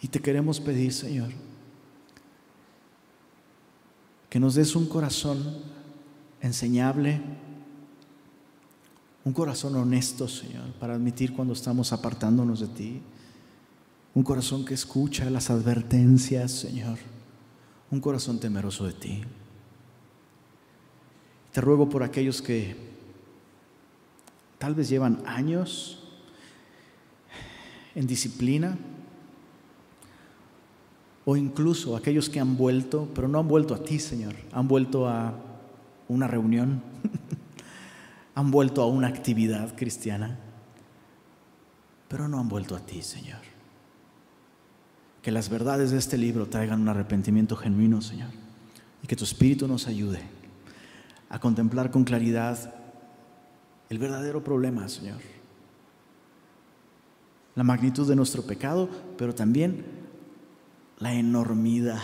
Y 0.00 0.08
te 0.08 0.20
queremos 0.20 0.60
pedir, 0.60 0.92
Señor, 0.92 1.30
que 4.30 4.38
nos 4.38 4.54
des 4.54 4.76
un 4.76 4.86
corazón 4.86 5.62
enseñable, 6.40 7.20
un 9.24 9.32
corazón 9.32 9.74
honesto, 9.76 10.28
Señor, 10.28 10.72
para 10.74 10.94
admitir 10.94 11.34
cuando 11.34 11.52
estamos 11.52 11.92
apartándonos 11.92 12.60
de 12.60 12.68
ti 12.68 13.02
un 14.14 14.22
corazón 14.24 14.64
que 14.64 14.74
escucha 14.74 15.30
las 15.30 15.48
advertencias, 15.48 16.50
Señor, 16.50 16.98
un 17.90 18.00
corazón 18.00 18.40
temeroso 18.40 18.84
de 18.86 18.92
ti. 18.92 19.20
Te 21.52 21.60
ruego 21.60 21.88
por 21.88 22.02
aquellos 22.02 22.42
que 22.42 22.97
tal 24.58 24.74
vez 24.74 24.88
llevan 24.88 25.22
años 25.24 26.04
en 27.94 28.06
disciplina, 28.06 28.76
o 31.24 31.36
incluso 31.36 31.96
aquellos 31.96 32.30
que 32.30 32.40
han 32.40 32.56
vuelto, 32.56 33.08
pero 33.14 33.28
no 33.28 33.38
han 33.38 33.48
vuelto 33.48 33.74
a 33.74 33.82
ti, 33.82 33.98
Señor, 33.98 34.34
han 34.52 34.66
vuelto 34.66 35.08
a 35.08 35.34
una 36.08 36.26
reunión, 36.26 36.80
han 38.34 38.50
vuelto 38.50 38.82
a 38.82 38.86
una 38.86 39.08
actividad 39.08 39.76
cristiana, 39.76 40.38
pero 42.08 42.28
no 42.28 42.40
han 42.40 42.48
vuelto 42.48 42.74
a 42.74 42.80
ti, 42.80 43.02
Señor. 43.02 43.40
Que 45.20 45.30
las 45.30 45.50
verdades 45.50 45.90
de 45.90 45.98
este 45.98 46.16
libro 46.16 46.46
traigan 46.46 46.80
un 46.80 46.88
arrepentimiento 46.88 47.56
genuino, 47.56 48.00
Señor, 48.00 48.30
y 49.02 49.06
que 49.06 49.16
tu 49.16 49.24
Espíritu 49.24 49.68
nos 49.68 49.86
ayude 49.86 50.22
a 51.28 51.38
contemplar 51.38 51.90
con 51.90 52.04
claridad 52.04 52.77
el 53.88 53.98
verdadero 53.98 54.42
problema, 54.42 54.88
Señor. 54.88 55.20
La 57.54 57.64
magnitud 57.64 58.08
de 58.08 58.16
nuestro 58.16 58.42
pecado, 58.42 58.88
pero 59.16 59.34
también 59.34 59.84
la 60.98 61.14
enormidad 61.14 62.00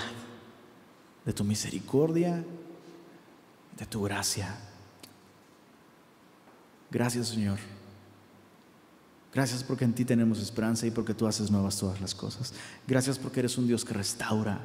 de 1.25 1.33
tu 1.33 1.45
misericordia, 1.45 2.45
de 3.79 3.87
tu 3.87 4.03
gracia. 4.03 4.57
Gracias, 6.91 7.29
Señor 7.29 7.59
Gracias 9.35 9.65
porque 9.65 9.85
en 9.85 9.93
ti 9.93 10.05
tenemos 10.05 10.41
esperanza 10.41 10.87
y 10.87 10.93
porque 10.93 11.13
tú 11.13 11.27
haces 11.27 11.51
nuevas 11.51 11.77
todas 11.77 12.01
las 12.01 12.15
cosas. 12.15 12.55
Gracias 12.87 13.19
porque 13.19 13.41
eres 13.41 13.59
un 13.59 13.67
Dios 13.67 13.85
que 13.85 13.93
restaura 13.93 14.61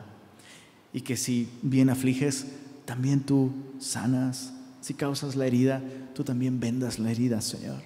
y 0.94 1.02
que 1.02 1.18
si 1.18 1.52
bien 1.64 1.90
afliges, 1.90 2.46
también 2.86 3.22
tú 3.22 3.52
sanas. 3.80 4.54
Si 4.82 4.94
causas 4.94 5.36
la 5.36 5.46
herida, 5.46 5.82
tú 6.14 6.24
también 6.24 6.60
vendas 6.60 7.00
la 7.00 7.12
herida, 7.12 7.42
Señor. 7.42 7.82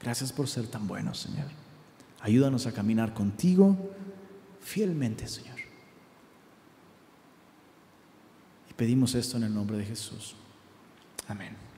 Gracias 0.00 0.32
por 0.32 0.48
ser 0.48 0.66
tan 0.66 0.86
bueno, 0.86 1.14
Señor. 1.14 1.46
Ayúdanos 2.20 2.66
a 2.66 2.72
caminar 2.72 3.14
contigo 3.14 3.76
fielmente, 4.60 5.26
Señor. 5.26 5.58
Y 8.68 8.74
pedimos 8.74 9.14
esto 9.14 9.36
en 9.36 9.44
el 9.44 9.54
nombre 9.54 9.78
de 9.78 9.84
Jesús. 9.84 10.34
Amén. 11.26 11.69